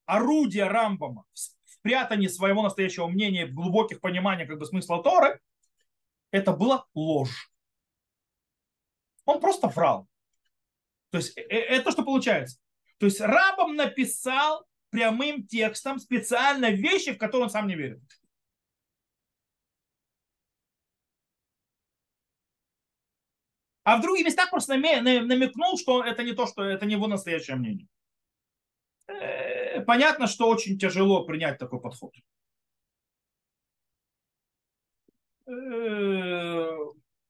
орудие 0.05 0.65
Рамбама 0.65 1.25
в 1.65 1.81
прятании 1.81 2.29
своего 2.29 2.63
настоящего 2.63 3.07
мнения, 3.07 3.47
в 3.47 3.55
глубоких 3.55 4.01
пониманиях 4.01 4.49
как 4.49 4.59
бы 4.59 4.67
смысла 4.67 5.03
Торы, 5.03 5.41
это 6.31 6.53
была 6.53 6.85
ложь. 6.93 7.51
Он 9.25 9.41
просто 9.41 9.69
врал. 9.69 10.10
То 11.11 11.19
есть 11.19 11.37
э, 11.37 11.43
э, 11.43 11.59
это 11.77 11.91
что 11.91 12.03
получается? 12.05 12.59
То 12.99 13.07
есть 13.07 13.21
Рамбам 13.21 13.77
написал 13.77 14.67
прямым 14.91 15.47
текстом 15.47 15.99
специально 15.99 16.71
вещи, 16.71 17.13
в 17.13 17.19
которые 17.19 17.45
он 17.45 17.51
сам 17.51 17.67
не 17.67 17.75
верит. 17.75 18.01
А 23.83 23.97
в 23.97 24.03
других 24.03 24.27
местах 24.27 24.51
просто 24.51 24.77
намекнул, 24.77 25.79
что 25.79 26.05
это 26.05 26.23
не 26.23 26.33
то, 26.33 26.47
что 26.47 26.63
это 26.63 26.87
не 26.87 26.95
его 26.95 27.07
настоящее 27.07 27.57
мнение. 27.57 27.89
Э, 29.09 29.81
понятно, 29.81 30.27
что 30.27 30.49
очень 30.49 30.79
тяжело 30.79 31.25
принять 31.25 31.59
такой 31.59 31.81
подход. 31.81 32.15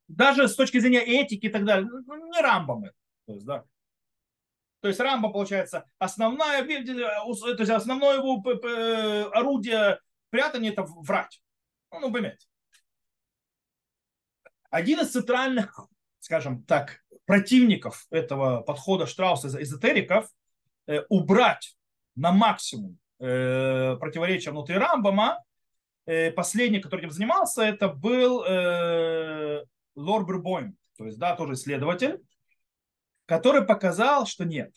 Даже 0.09 0.49
с 0.49 0.57
точки 0.57 0.81
зрения 0.81 1.01
этики 1.01 1.47
и 1.47 1.49
так 1.49 1.65
далее, 1.65 1.89
ну, 1.89 2.31
не 2.31 2.41
Рамбам 2.43 2.85
это. 2.85 3.00
То 3.31 3.35
есть, 3.35 3.47
да. 3.47 3.65
То 4.81 4.89
есть 4.89 4.99
Рамба, 4.99 5.31
получается, 5.31 5.85
основная, 5.99 6.65
то 6.65 6.73
есть 6.73 7.71
основное 7.71 8.17
его 8.17 8.43
орудие 9.33 10.01
прятания 10.31 10.71
это 10.71 10.83
врать. 10.83 11.43
Ну, 11.93 12.11
понимаете. 12.13 12.47
Один 14.71 15.01
из 15.01 15.11
центральных 15.11 15.89
скажем 16.21 16.63
так, 16.65 17.03
противников 17.25 18.07
этого 18.11 18.61
подхода 18.61 19.07
Штрауса, 19.07 19.49
эзотериков, 19.61 20.29
э, 20.87 21.01
убрать 21.09 21.77
на 22.15 22.31
максимум 22.31 22.99
э, 23.19 23.97
противоречия 23.97 24.51
внутри 24.51 24.77
Рамбама, 24.77 25.43
э, 26.07 26.31
последний, 26.31 26.81
который 26.81 27.01
этим 27.01 27.11
занимался, 27.11 27.63
это 27.63 27.89
был 27.89 28.45
э, 28.45 29.65
Лор 29.97 30.25
Брюбойм, 30.25 30.77
то 30.97 31.07
есть, 31.07 31.19
да, 31.19 31.35
тоже 31.35 31.55
исследователь, 31.55 32.21
который 33.31 33.65
показал, 33.65 34.27
что 34.27 34.45
нет. 34.45 34.75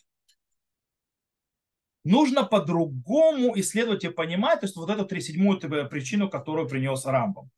Нужно 2.04 2.44
по-другому 2.44 3.58
исследовать 3.58 4.04
и 4.04 4.10
понимать, 4.10 4.60
то 4.60 4.66
есть 4.66 4.76
вот 4.76 4.88
эту 4.90 5.04
тридседьмую 5.04 5.58
причину, 5.58 6.30
которую 6.30 6.68
принес 6.68 7.04
Рамбам. 7.04 7.50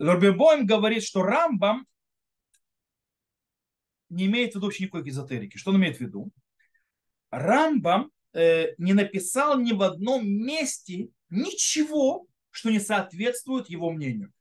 Лорбербойм 0.00 0.66
говорит, 0.66 1.04
что 1.04 1.22
Рамбам 1.22 1.86
не 4.08 4.26
имеет 4.26 4.50
в 4.50 4.56
виду 4.56 4.66
вообще 4.66 4.82
никакой 4.82 5.08
эзотерики. 5.08 5.58
Что 5.58 5.70
он 5.70 5.76
имеет 5.76 5.98
в 5.98 6.00
виду? 6.00 6.32
Рамбам 7.30 8.10
э, 8.32 8.74
не 8.78 8.94
написал 8.94 9.60
ни 9.60 9.70
в 9.70 9.82
одном 9.82 10.28
месте 10.28 11.10
ничего, 11.30 12.26
что 12.50 12.70
не 12.70 12.80
соответствует 12.80 13.70
его 13.70 13.92
мнению. 13.92 14.32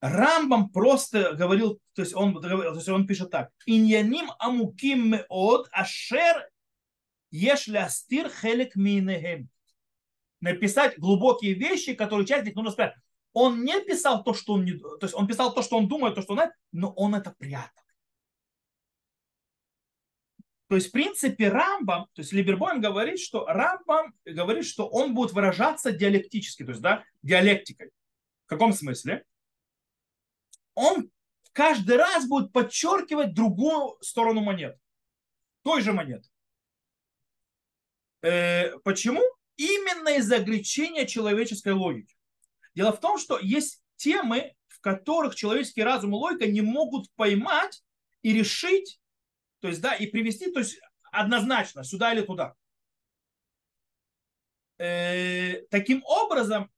Рамбам 0.00 0.70
просто 0.70 1.34
говорил, 1.34 1.80
то 1.94 2.02
есть 2.02 2.14
он, 2.14 2.40
то 2.40 2.74
есть 2.74 2.88
он 2.88 3.06
пишет 3.06 3.30
так. 3.30 3.50
Иньяним 3.66 4.30
амуким 4.38 5.10
меод 5.10 5.68
ашер 5.72 6.48
еш 7.30 7.66
лястир 7.66 8.30
хелек 8.30 8.76
минехем. 8.76 9.48
Написать 10.40 10.98
глубокие 10.98 11.52
вещи, 11.52 11.94
которые 11.94 12.26
часть 12.26 12.46
них 12.46 12.54
нужно 12.54 12.70
сказать 12.70 12.94
он 13.32 13.64
не 13.64 13.80
писал 13.80 14.24
то, 14.24 14.34
что 14.34 14.54
он 14.54 14.64
не... 14.64 14.72
То 14.72 14.98
есть 15.02 15.14
он 15.14 15.26
писал 15.26 15.54
то, 15.54 15.62
что 15.62 15.76
он 15.76 15.88
думает, 15.88 16.14
то, 16.14 16.22
что 16.22 16.32
он 16.32 16.38
знает, 16.38 16.52
но 16.72 16.92
он 16.92 17.14
это 17.14 17.34
прятал. 17.38 17.84
То 20.68 20.76
есть, 20.76 20.88
в 20.88 20.92
принципе, 20.92 21.48
Рамбам, 21.48 22.06
то 22.12 22.20
есть 22.20 22.32
Либербойм 22.32 22.80
говорит, 22.80 23.18
что 23.18 23.44
Рамбам 23.46 24.14
говорит, 24.24 24.64
что 24.64 24.88
он 24.88 25.14
будет 25.14 25.32
выражаться 25.32 25.90
диалектически, 25.90 26.64
то 26.64 26.70
есть, 26.70 26.80
да, 26.80 27.04
диалектикой. 27.22 27.90
В 28.46 28.48
каком 28.48 28.72
смысле? 28.72 29.24
Он 30.74 31.10
каждый 31.52 31.96
раз 31.96 32.26
будет 32.26 32.52
подчеркивать 32.52 33.34
другую 33.34 33.96
сторону 34.00 34.40
монет. 34.40 34.78
Той 35.62 35.82
же 35.82 35.92
монеты. 35.92 36.28
Э, 38.22 38.78
почему? 38.78 39.22
Именно 39.56 40.16
из-за 40.16 40.36
ограничения 40.36 41.06
человеческой 41.06 41.72
логики. 41.72 42.16
Дело 42.74 42.92
в 42.92 43.00
том, 43.00 43.18
что 43.18 43.38
есть 43.38 43.82
темы, 43.96 44.54
в 44.68 44.80
которых 44.80 45.34
человеческий 45.34 45.82
разум 45.82 46.12
и 46.12 46.14
логика 46.14 46.46
не 46.46 46.62
могут 46.62 47.10
поймать 47.14 47.82
и 48.22 48.32
решить, 48.32 49.00
то 49.60 49.68
есть, 49.68 49.80
да, 49.80 49.94
и 49.94 50.06
привести, 50.06 50.50
то 50.50 50.60
есть, 50.60 50.80
однозначно, 51.12 51.84
сюда 51.84 52.12
или 52.14 52.22
туда. 52.22 52.54
Э, 54.78 55.60
таким 55.70 56.02
образом, 56.04 56.70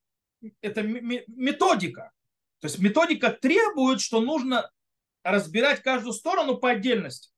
это 0.61 0.83
методика. 0.83 2.11
То 2.63 2.69
есть 2.69 2.79
методика 2.79 3.31
требует, 3.31 4.01
что 4.01 4.21
нужно 4.21 4.71
разбирать 5.25 5.83
каждую 5.83 6.13
сторону 6.13 6.59
по 6.59 6.71
отдельности. 6.71 7.33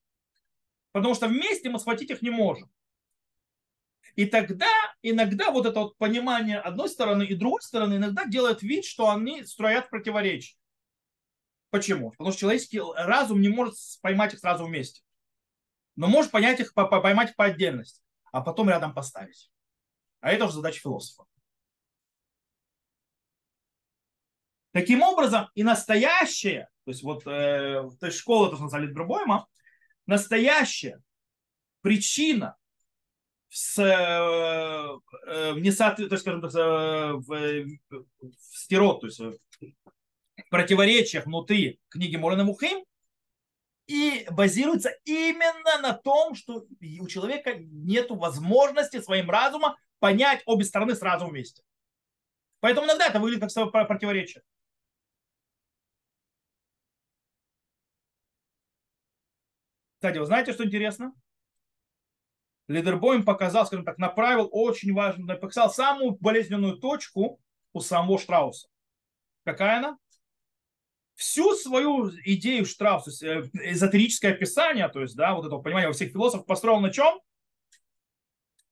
Потому 0.92 1.14
что 1.14 1.28
вместе 1.28 1.70
мы 1.70 1.78
схватить 1.78 2.10
их 2.10 2.20
не 2.20 2.28
можем. 2.28 2.70
И 4.16 4.26
тогда 4.26 4.68
иногда 5.00 5.50
вот 5.50 5.64
это 5.64 5.80
вот 5.80 5.96
понимание 5.96 6.58
одной 6.58 6.90
стороны 6.90 7.22
и 7.24 7.34
другой 7.34 7.62
стороны 7.62 7.94
иногда 7.94 8.26
делает 8.26 8.60
вид, 8.60 8.84
что 8.84 9.08
они 9.08 9.44
строят 9.44 9.88
противоречия. 9.88 10.58
Почему? 11.70 12.10
Потому 12.10 12.30
что 12.30 12.40
человеческий 12.40 12.82
разум 12.94 13.40
не 13.40 13.48
может 13.48 13.76
поймать 14.02 14.34
их 14.34 14.40
сразу 14.40 14.66
вместе. 14.66 15.00
Но 15.96 16.06
может 16.06 16.32
понять 16.32 16.60
их, 16.60 16.74
поймать 16.74 17.30
их 17.30 17.36
по 17.36 17.46
отдельности, 17.46 18.02
а 18.30 18.42
потом 18.42 18.68
рядом 18.68 18.92
поставить. 18.92 19.50
А 20.20 20.32
это 20.32 20.44
уже 20.44 20.56
задача 20.56 20.80
философа. 20.80 21.24
Таким 24.74 25.02
образом, 25.02 25.50
и 25.54 25.62
настоящее, 25.62 26.68
то 26.84 26.90
есть 26.90 27.04
вот 27.04 27.24
э, 27.28 27.88
то 28.00 28.06
есть 28.06 28.18
школа, 28.18 28.48
то, 28.48 28.56
что 28.56 28.64
назвали 28.64 28.88
Брюбойма, 28.88 29.46
настоящая 30.04 31.00
причина 31.80 32.56
с, 33.50 33.78
э, 33.78 33.84
э, 33.84 35.52
в 35.52 35.60
несоответствии, 35.60 36.16
скажем 36.16 36.40
так, 36.40 36.52
э, 36.56 37.12
в, 37.12 37.28
в 37.28 38.34
стирот, 38.50 39.02
то 39.02 39.06
есть 39.06 39.20
в 39.20 39.38
противоречиях 40.50 41.26
внутри 41.26 41.78
книги 41.88 42.16
Морена 42.16 42.42
Мухим, 42.42 42.84
и 43.86 44.26
базируется 44.32 44.90
именно 45.04 45.82
на 45.82 45.92
том, 45.92 46.34
что 46.34 46.66
у 46.98 47.06
человека 47.06 47.54
нет 47.54 48.10
возможности 48.10 49.00
своим 49.00 49.30
разумом 49.30 49.76
понять 50.00 50.42
обе 50.46 50.64
стороны 50.64 50.96
сразу 50.96 51.28
вместе. 51.28 51.62
Поэтому 52.58 52.88
иногда 52.88 53.06
это 53.06 53.20
выглядит 53.20 53.52
как 53.54 53.86
противоречие. 53.86 54.42
Кстати, 60.04 60.18
вы 60.18 60.26
знаете, 60.26 60.52
что 60.52 60.66
интересно? 60.66 61.14
Лидербоем 62.68 63.24
показал, 63.24 63.64
скажем 63.64 63.86
так, 63.86 63.96
направил 63.96 64.50
очень 64.52 64.92
важно, 64.92 65.34
показал 65.34 65.72
самую 65.72 66.18
болезненную 66.20 66.76
точку 66.76 67.40
у 67.72 67.80
самого 67.80 68.18
Штрауса. 68.18 68.68
Какая 69.44 69.78
она? 69.78 69.98
Всю 71.14 71.54
свою 71.54 72.10
идею 72.22 72.66
Штрауса, 72.66 73.12
э, 73.26 73.44
эзотерическое 73.54 74.32
описание, 74.34 74.90
то 74.90 75.00
есть, 75.00 75.16
да, 75.16 75.34
вот 75.34 75.46
этого 75.46 75.62
понимания 75.62 75.90
всех 75.90 76.12
философов 76.12 76.44
построил 76.44 76.80
на 76.80 76.90
чем? 76.90 77.18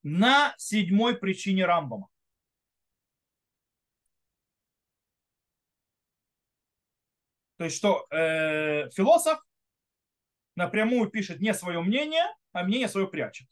На 0.03 0.55
седьмой 0.59 1.17
причине 1.17 1.65
Рамбама. 1.65 2.09
То 7.57 7.65
есть, 7.65 7.79
что 7.79 8.07
э, 8.11 8.91
философ 8.91 9.43
напрямую 10.57 11.11
пишет 11.11 11.41
не 11.41 11.55
свое 11.55 11.81
мнение, 11.81 12.25
а 12.53 12.65
мнение 12.65 12.89
свое 12.89 13.09
прячет. 13.09 13.49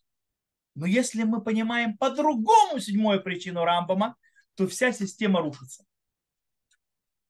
Но 0.75 0.87
если 0.87 1.25
мы 1.25 1.43
понимаем 1.43 1.97
по-другому 1.97 2.79
седьмую 2.79 3.23
причину 3.23 3.65
Рамбама, 3.65 4.17
то 4.55 4.67
вся 4.67 4.93
система 4.93 5.41
рушится. 5.41 5.85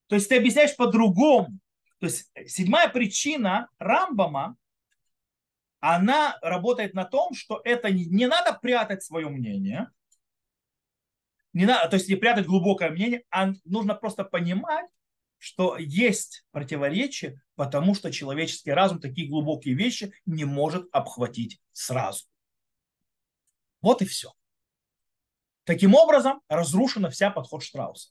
То 0.09 0.16
есть 0.16 0.29
ты 0.29 0.37
объясняешь 0.37 0.77
по-другому. 0.77 1.59
То 1.99 2.07
есть 2.07 2.31
седьмая 2.47 2.89
причина 2.89 3.68
Рамбама, 3.79 4.57
она 5.81 6.39
работает 6.43 6.95
на 6.95 7.05
том, 7.05 7.35
что 7.35 7.61
это 7.64 7.91
не, 7.91 8.07
не 8.07 8.27
надо 8.27 8.59
прятать 8.61 9.03
свое 9.03 9.29
мнение, 9.29 9.89
не 11.53 11.66
надо, 11.66 11.89
то 11.89 11.97
есть 11.97 12.09
не 12.09 12.16
прятать 12.16 12.47
глубокое 12.47 12.91
мнение, 12.91 13.25
а 13.31 13.53
нужно 13.64 13.95
просто 13.95 14.25
понимать, 14.25 14.87
что 15.41 15.78
есть 15.78 16.45
противоречие, 16.51 17.41
потому 17.55 17.95
что 17.95 18.12
человеческий 18.12 18.72
разум 18.72 19.01
такие 19.01 19.26
глубокие 19.26 19.74
вещи 19.74 20.12
не 20.26 20.45
может 20.45 20.86
обхватить 20.93 21.61
сразу. 21.72 22.26
Вот 23.80 24.03
и 24.03 24.05
все. 24.05 24.34
Таким 25.64 25.95
образом, 25.95 26.43
разрушена 26.49 27.09
вся 27.09 27.30
подход 27.30 27.62
Штрауса. 27.62 28.11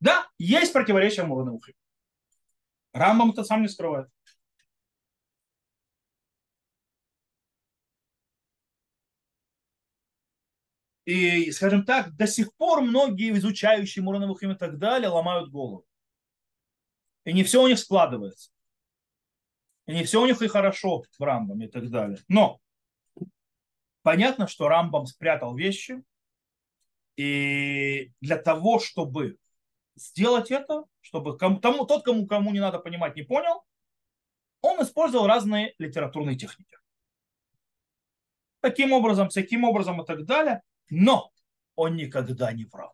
Да, 0.00 0.28
есть 0.36 0.72
противоречия 0.72 1.22
Мурона 1.22 1.52
Ухи. 1.52 1.76
Рамбам 2.92 3.30
это 3.30 3.44
сам 3.44 3.62
не 3.62 3.68
скрывает. 3.68 4.08
И, 11.04 11.50
скажем 11.50 11.84
так, 11.84 12.14
до 12.14 12.26
сих 12.26 12.54
пор 12.54 12.80
многие 12.80 13.32
изучающие 13.32 14.04
Мурановых 14.04 14.42
и 14.42 14.54
так 14.54 14.78
далее 14.78 15.08
ломают 15.08 15.50
голову. 15.50 15.84
И 17.24 17.32
не 17.32 17.42
все 17.42 17.62
у 17.62 17.68
них 17.68 17.78
складывается. 17.78 18.50
И 19.86 19.94
не 19.94 20.04
все 20.04 20.22
у 20.22 20.26
них 20.26 20.40
и 20.42 20.48
хорошо 20.48 21.04
в 21.18 21.22
Рамбаме 21.22 21.66
и 21.66 21.70
так 21.70 21.90
далее. 21.90 22.18
Но 22.28 22.60
понятно, 24.02 24.46
что 24.46 24.68
Рамбам 24.68 25.06
спрятал 25.06 25.56
вещи. 25.56 26.02
И 27.16 28.12
для 28.20 28.38
того, 28.38 28.78
чтобы 28.78 29.38
сделать 29.96 30.50
это, 30.50 30.84
чтобы 31.00 31.36
кому, 31.36 31.58
тому, 31.58 31.84
тот, 31.84 32.04
кому, 32.04 32.26
кому 32.26 32.52
не 32.52 32.60
надо 32.60 32.78
понимать, 32.78 33.16
не 33.16 33.22
понял, 33.22 33.64
он 34.60 34.80
использовал 34.82 35.26
разные 35.26 35.74
литературные 35.78 36.36
техники. 36.36 36.76
Таким 38.60 38.92
образом, 38.92 39.28
всяким 39.28 39.64
образом 39.64 40.00
и 40.00 40.06
так 40.06 40.24
далее. 40.24 40.62
Но 40.94 41.32
он 41.74 41.96
никогда 41.96 42.52
не 42.52 42.66
прав. 42.66 42.92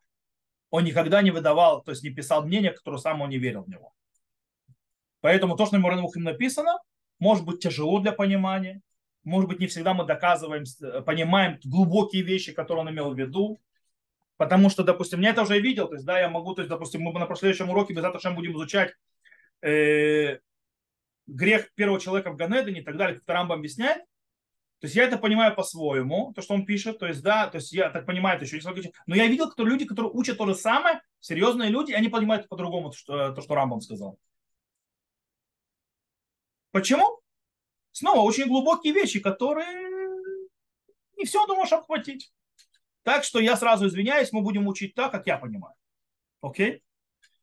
Он 0.71 0.85
никогда 0.85 1.21
не 1.21 1.33
выдавал, 1.33 1.83
то 1.83 1.91
есть 1.91 2.05
не 2.05 2.11
писал 2.11 2.45
мнение, 2.47 2.71
которое 2.71 2.99
сам 2.99 3.23
он 3.23 3.31
не 3.31 3.39
верил 3.39 3.65
в 3.65 3.69
него. 3.69 3.93
Поэтому 5.21 5.57
то, 5.57 5.67
что 5.67 5.75
на 5.75 5.83
Муранухим 5.83 6.23
написано, 6.23 6.79
может 7.19 7.45
быть 7.45 7.59
тяжело 7.59 7.99
для 7.99 8.13
понимания. 8.13 8.83
Может 9.25 9.49
быть, 9.49 9.59
не 9.59 9.67
всегда 9.67 9.95
мы 9.95 10.05
доказываем, 10.05 10.65
понимаем 11.05 11.59
глубокие 11.65 12.23
вещи, 12.23 12.53
которые 12.53 12.83
он 12.83 12.91
имел 12.91 13.13
в 13.13 13.19
виду. 13.19 13.61
Потому 14.37 14.71
что, 14.71 14.85
допустим, 14.85 15.21
я 15.21 15.31
это 15.31 15.43
уже 15.43 15.59
видел, 15.59 15.89
то 15.89 15.95
есть, 15.95 16.07
да, 16.07 16.21
я 16.21 16.29
могу, 16.29 16.55
то 16.55 16.63
есть, 16.63 16.71
допустим, 16.71 17.03
мы 17.03 17.13
на 17.19 17.27
последующем 17.27 17.69
уроке 17.69 17.95
без 17.95 18.05
этого 18.05 18.35
будем 18.35 18.53
изучать 18.53 18.95
э, 19.61 20.39
грех 21.27 21.75
первого 21.75 21.99
человека 21.99 22.31
в 22.31 22.37
Ганедане 22.37 22.81
и 22.81 22.85
так 22.85 22.97
далее, 22.97 23.19
как 23.19 23.29
Рамбам 23.29 23.59
объясняет. 23.59 24.05
То 24.81 24.87
есть 24.87 24.95
я 24.95 25.05
это 25.05 25.18
понимаю 25.18 25.55
по-своему, 25.57 26.33
то, 26.35 26.41
что 26.41 26.55
он 26.55 26.64
пишет, 26.64 27.01
то 27.01 27.07
есть, 27.07 27.20
да, 27.22 27.49
то 27.49 27.57
есть 27.57 27.72
я 27.72 27.91
так 27.91 28.07
понимаю, 28.07 28.37
это 28.37 28.45
еще 28.45 28.59
не 28.59 28.93
Но 29.07 29.16
я 29.16 29.26
видел, 29.26 29.51
кто 29.51 29.64
люди, 29.64 29.85
которые 29.85 30.12
учат 30.12 30.39
то 30.39 30.47
же 30.47 30.55
самое, 30.55 31.03
серьезные 31.18 31.68
люди, 31.68 31.93
они 31.93 32.09
понимают 32.09 32.49
по-другому, 32.49 32.91
то, 32.91 32.97
что, 32.97 33.33
то, 33.33 33.41
что 33.41 33.55
Рамбам 33.55 33.81
сказал. 33.81 34.18
Почему? 36.70 37.20
Снова 37.91 38.20
очень 38.20 38.47
глубокие 38.47 38.93
вещи, 38.93 39.18
которые 39.18 39.66
не 41.16 41.24
все 41.24 41.45
думаешь 41.47 41.72
обхватить. 41.72 42.33
Так 43.03 43.24
что 43.24 43.41
я 43.41 43.57
сразу 43.57 43.89
извиняюсь, 43.89 44.33
мы 44.33 44.43
будем 44.43 44.68
учить 44.68 44.95
так, 44.95 45.11
как 45.11 45.26
я 45.26 45.39
понимаю. 45.39 45.74
Окей? 46.41 46.85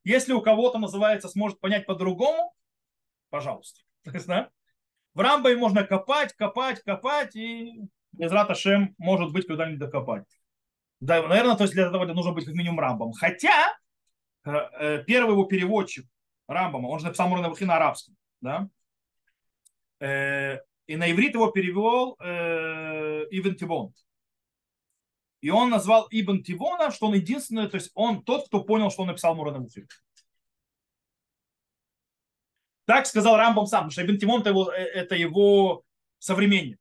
Если 0.06 0.32
у 0.32 0.42
кого-то 0.42 0.78
называется, 0.78 1.28
сможет 1.28 1.60
понять 1.60 1.86
по-другому, 1.86 2.56
пожалуйста. 3.30 3.82
да? 4.26 4.52
В 5.16 5.22
Рамбе 5.22 5.56
можно 5.56 5.84
копать, 5.86 6.34
копать, 6.34 6.84
копать, 6.84 7.36
и 7.38 7.82
без 8.12 8.32
Раташем 8.32 8.94
может 8.98 9.32
быть 9.32 9.48
когда-нибудь 9.48 9.80
докопать. 9.80 10.26
Да, 11.00 11.26
наверное, 11.26 11.56
то 11.56 11.64
есть 11.64 11.74
для 11.74 11.88
этого 11.88 12.06
нужно 12.06 12.34
быть 12.34 12.46
как 12.46 12.54
минимум 12.54 12.82
Рамбом. 12.82 13.14
Хотя 13.14 13.78
э, 14.44 14.52
э, 14.52 15.04
первый 15.06 15.32
его 15.32 15.46
переводчик 15.46 16.06
Рамбома, 16.48 16.88
он 16.88 17.00
же 17.00 17.06
написал 17.06 17.30
на 17.30 17.76
арабском, 17.76 18.16
да? 18.42 18.70
Э, 20.00 20.60
и 20.88 20.98
на 20.98 21.10
иврит 21.10 21.34
его 21.34 21.50
перевел 21.50 22.16
Ибн 22.20 23.56
Тивон. 23.56 23.94
И 25.42 25.50
он 25.50 25.70
назвал 25.70 26.08
Ибн 26.12 26.44
Тивона, 26.44 26.92
что 26.92 27.08
он 27.08 27.14
единственный, 27.14 27.70
то 27.70 27.76
есть 27.76 27.92
он 27.94 28.24
тот, 28.24 28.48
кто 28.48 28.64
понял, 28.64 28.92
что 28.92 29.04
он 29.04 29.08
написал 29.08 29.34
Мурана 29.36 29.60
Мухри. 29.60 29.88
Так 32.86 33.06
сказал 33.08 33.38
Рамбам 33.38 33.66
сам, 33.66 33.90
потому 33.90 33.92
что 33.92 34.06
Ибн 34.06 34.18
Тивон 34.18 34.42
это 34.42 34.50
его, 34.50 34.72
э, 34.72 34.78
это 34.78 35.16
его 35.16 35.84
современник. 36.20 36.80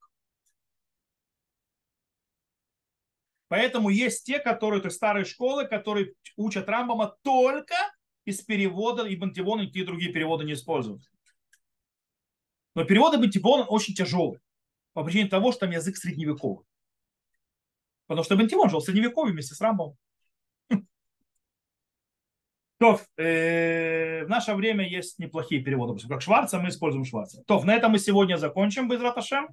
Поэтому 3.48 3.88
есть 3.88 4.24
те, 4.24 4.38
которые, 4.38 4.80
то 4.80 4.86
есть 4.86 4.96
старые 4.96 5.24
школы, 5.24 5.66
которые 5.66 6.14
учат 6.36 6.68
Рамбама 6.68 7.16
только 7.22 7.74
из 8.24 8.40
перевода 8.42 9.02
Ибн 9.12 9.32
Тивона, 9.32 9.62
и 9.62 9.64
никакие 9.64 9.84
другие 9.84 10.12
переводы 10.12 10.44
не 10.44 10.54
используют. 10.54 11.02
Но 12.74 12.84
перевод 12.84 13.14
Ибн 13.14 13.30
Тивона 13.30 13.64
очень 13.64 13.94
тяжелый 13.94 14.40
по 14.92 15.04
причине 15.04 15.28
того, 15.28 15.52
что 15.52 15.60
там 15.60 15.70
язык 15.70 15.96
средневековый. 15.96 16.64
Потому 18.06 18.24
что 18.24 18.36
Бентимон 18.36 18.70
жил 18.70 18.80
в 18.80 18.84
Средневековье 18.84 19.32
вместе 19.32 19.54
с 19.54 19.60
Рамбом. 19.60 19.96
То, 22.78 23.00
э, 23.16 24.24
в 24.24 24.28
наше 24.28 24.54
время 24.54 24.88
есть 24.88 25.18
неплохие 25.18 25.62
переводы, 25.62 26.06
как 26.08 26.22
Шварца, 26.22 26.58
мы 26.58 26.70
используем 26.70 27.04
Шварца. 27.04 27.42
То, 27.46 27.62
на 27.62 27.74
этом 27.74 27.92
мы 27.92 27.98
сегодня 27.98 28.36
закончим 28.36 28.88
без 28.88 29.00
Раташем. 29.00 29.48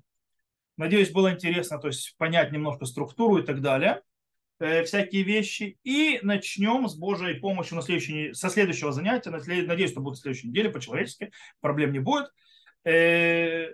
Надеюсь, 0.77 1.11
было 1.11 1.31
интересно 1.31 1.77
то 1.77 1.87
есть, 1.87 2.15
понять 2.17 2.51
немножко 2.51 2.85
структуру 2.85 3.37
и 3.37 3.43
так 3.43 3.61
далее, 3.61 4.01
э, 4.59 4.83
всякие 4.83 5.21
вещи. 5.21 5.77
И 5.83 6.19
начнем 6.23 6.87
с 6.87 6.95
Божьей 6.95 7.35
помощью 7.35 7.75
на 7.75 7.83
следующей, 7.83 8.33
со 8.33 8.49
следующего 8.49 8.91
занятия. 8.91 9.29
Надеюсь, 9.29 9.91
что 9.91 10.01
будет 10.01 10.17
в 10.17 10.21
следующей 10.21 10.47
неделе 10.47 10.71
по-человечески, 10.71 11.31
проблем 11.59 11.93
не 11.93 11.99
будет. 11.99 12.31
Э, 12.83 13.73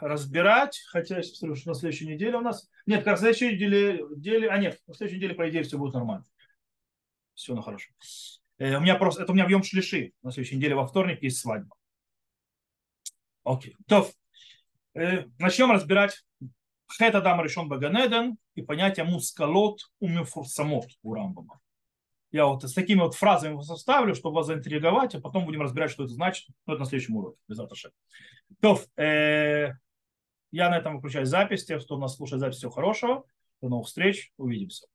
разбирать, 0.00 0.82
хотя 0.88 1.16
я 1.16 1.20
посмотрю, 1.22 1.54
что 1.54 1.68
на 1.68 1.74
следующей 1.74 2.06
неделе 2.06 2.36
у 2.36 2.40
нас... 2.40 2.68
Нет, 2.86 3.04
как 3.04 3.12
на 3.14 3.16
следующей 3.18 3.54
неделе, 3.54 4.04
неделе... 4.16 4.48
А 4.50 4.58
нет, 4.58 4.80
на 4.86 4.94
следующей 4.94 5.18
неделе, 5.18 5.34
по 5.34 5.48
идее, 5.48 5.62
все 5.62 5.78
будет 5.78 5.94
нормально. 5.94 6.24
Все, 7.34 7.54
ну 7.54 7.62
хорошо. 7.62 7.90
Э, 8.58 8.76
у 8.76 8.80
меня 8.80 8.94
просто... 8.96 9.22
Это 9.22 9.32
у 9.32 9.34
меня 9.34 9.46
в 9.46 9.50
Йом 9.50 9.62
Шлиши. 9.62 10.12
На 10.22 10.32
следующей 10.32 10.56
неделе 10.56 10.74
во 10.74 10.86
вторник 10.86 11.22
есть 11.22 11.38
свадьба. 11.38 11.76
Окей. 13.44 13.76
То, 13.86 14.08
э, 14.94 15.26
начнем 15.38 15.70
разбирать 15.70 16.24
Хет 16.96 17.14
Адам 17.14 17.42
решен 17.42 17.68
Баганеден 17.68 18.36
и 18.54 18.62
понятие 18.62 19.04
мускалот 19.04 19.80
у 20.00 20.08
мефурсамот 20.08 20.86
у 21.02 21.14
Рамбама. 21.14 21.60
Я 22.30 22.46
вот 22.46 22.64
с 22.64 22.72
такими 22.72 23.00
вот 23.00 23.14
фразами 23.14 23.60
составлю, 23.62 24.14
чтобы 24.14 24.36
вас 24.36 24.46
заинтриговать, 24.46 25.14
а 25.14 25.20
потом 25.20 25.44
будем 25.44 25.62
разбирать, 25.62 25.90
что 25.90 26.04
это 26.04 26.12
значит. 26.12 26.48
Но 26.66 26.74
это 26.74 26.80
на 26.80 26.86
следующем 26.86 27.16
уроке, 27.16 27.38
без 27.48 27.58
аташек. 27.58 27.92
То, 28.60 28.80
э, 28.96 29.72
я 30.50 30.70
на 30.70 30.78
этом 30.78 30.96
выключаю 30.96 31.26
запись. 31.26 31.64
Те, 31.64 31.78
кто 31.78 31.96
нас 31.96 32.16
слушает 32.16 32.40
запись, 32.40 32.56
всего 32.56 32.70
хорошего. 32.70 33.24
До 33.60 33.68
новых 33.68 33.86
встреч. 33.86 34.32
Увидимся. 34.36 34.86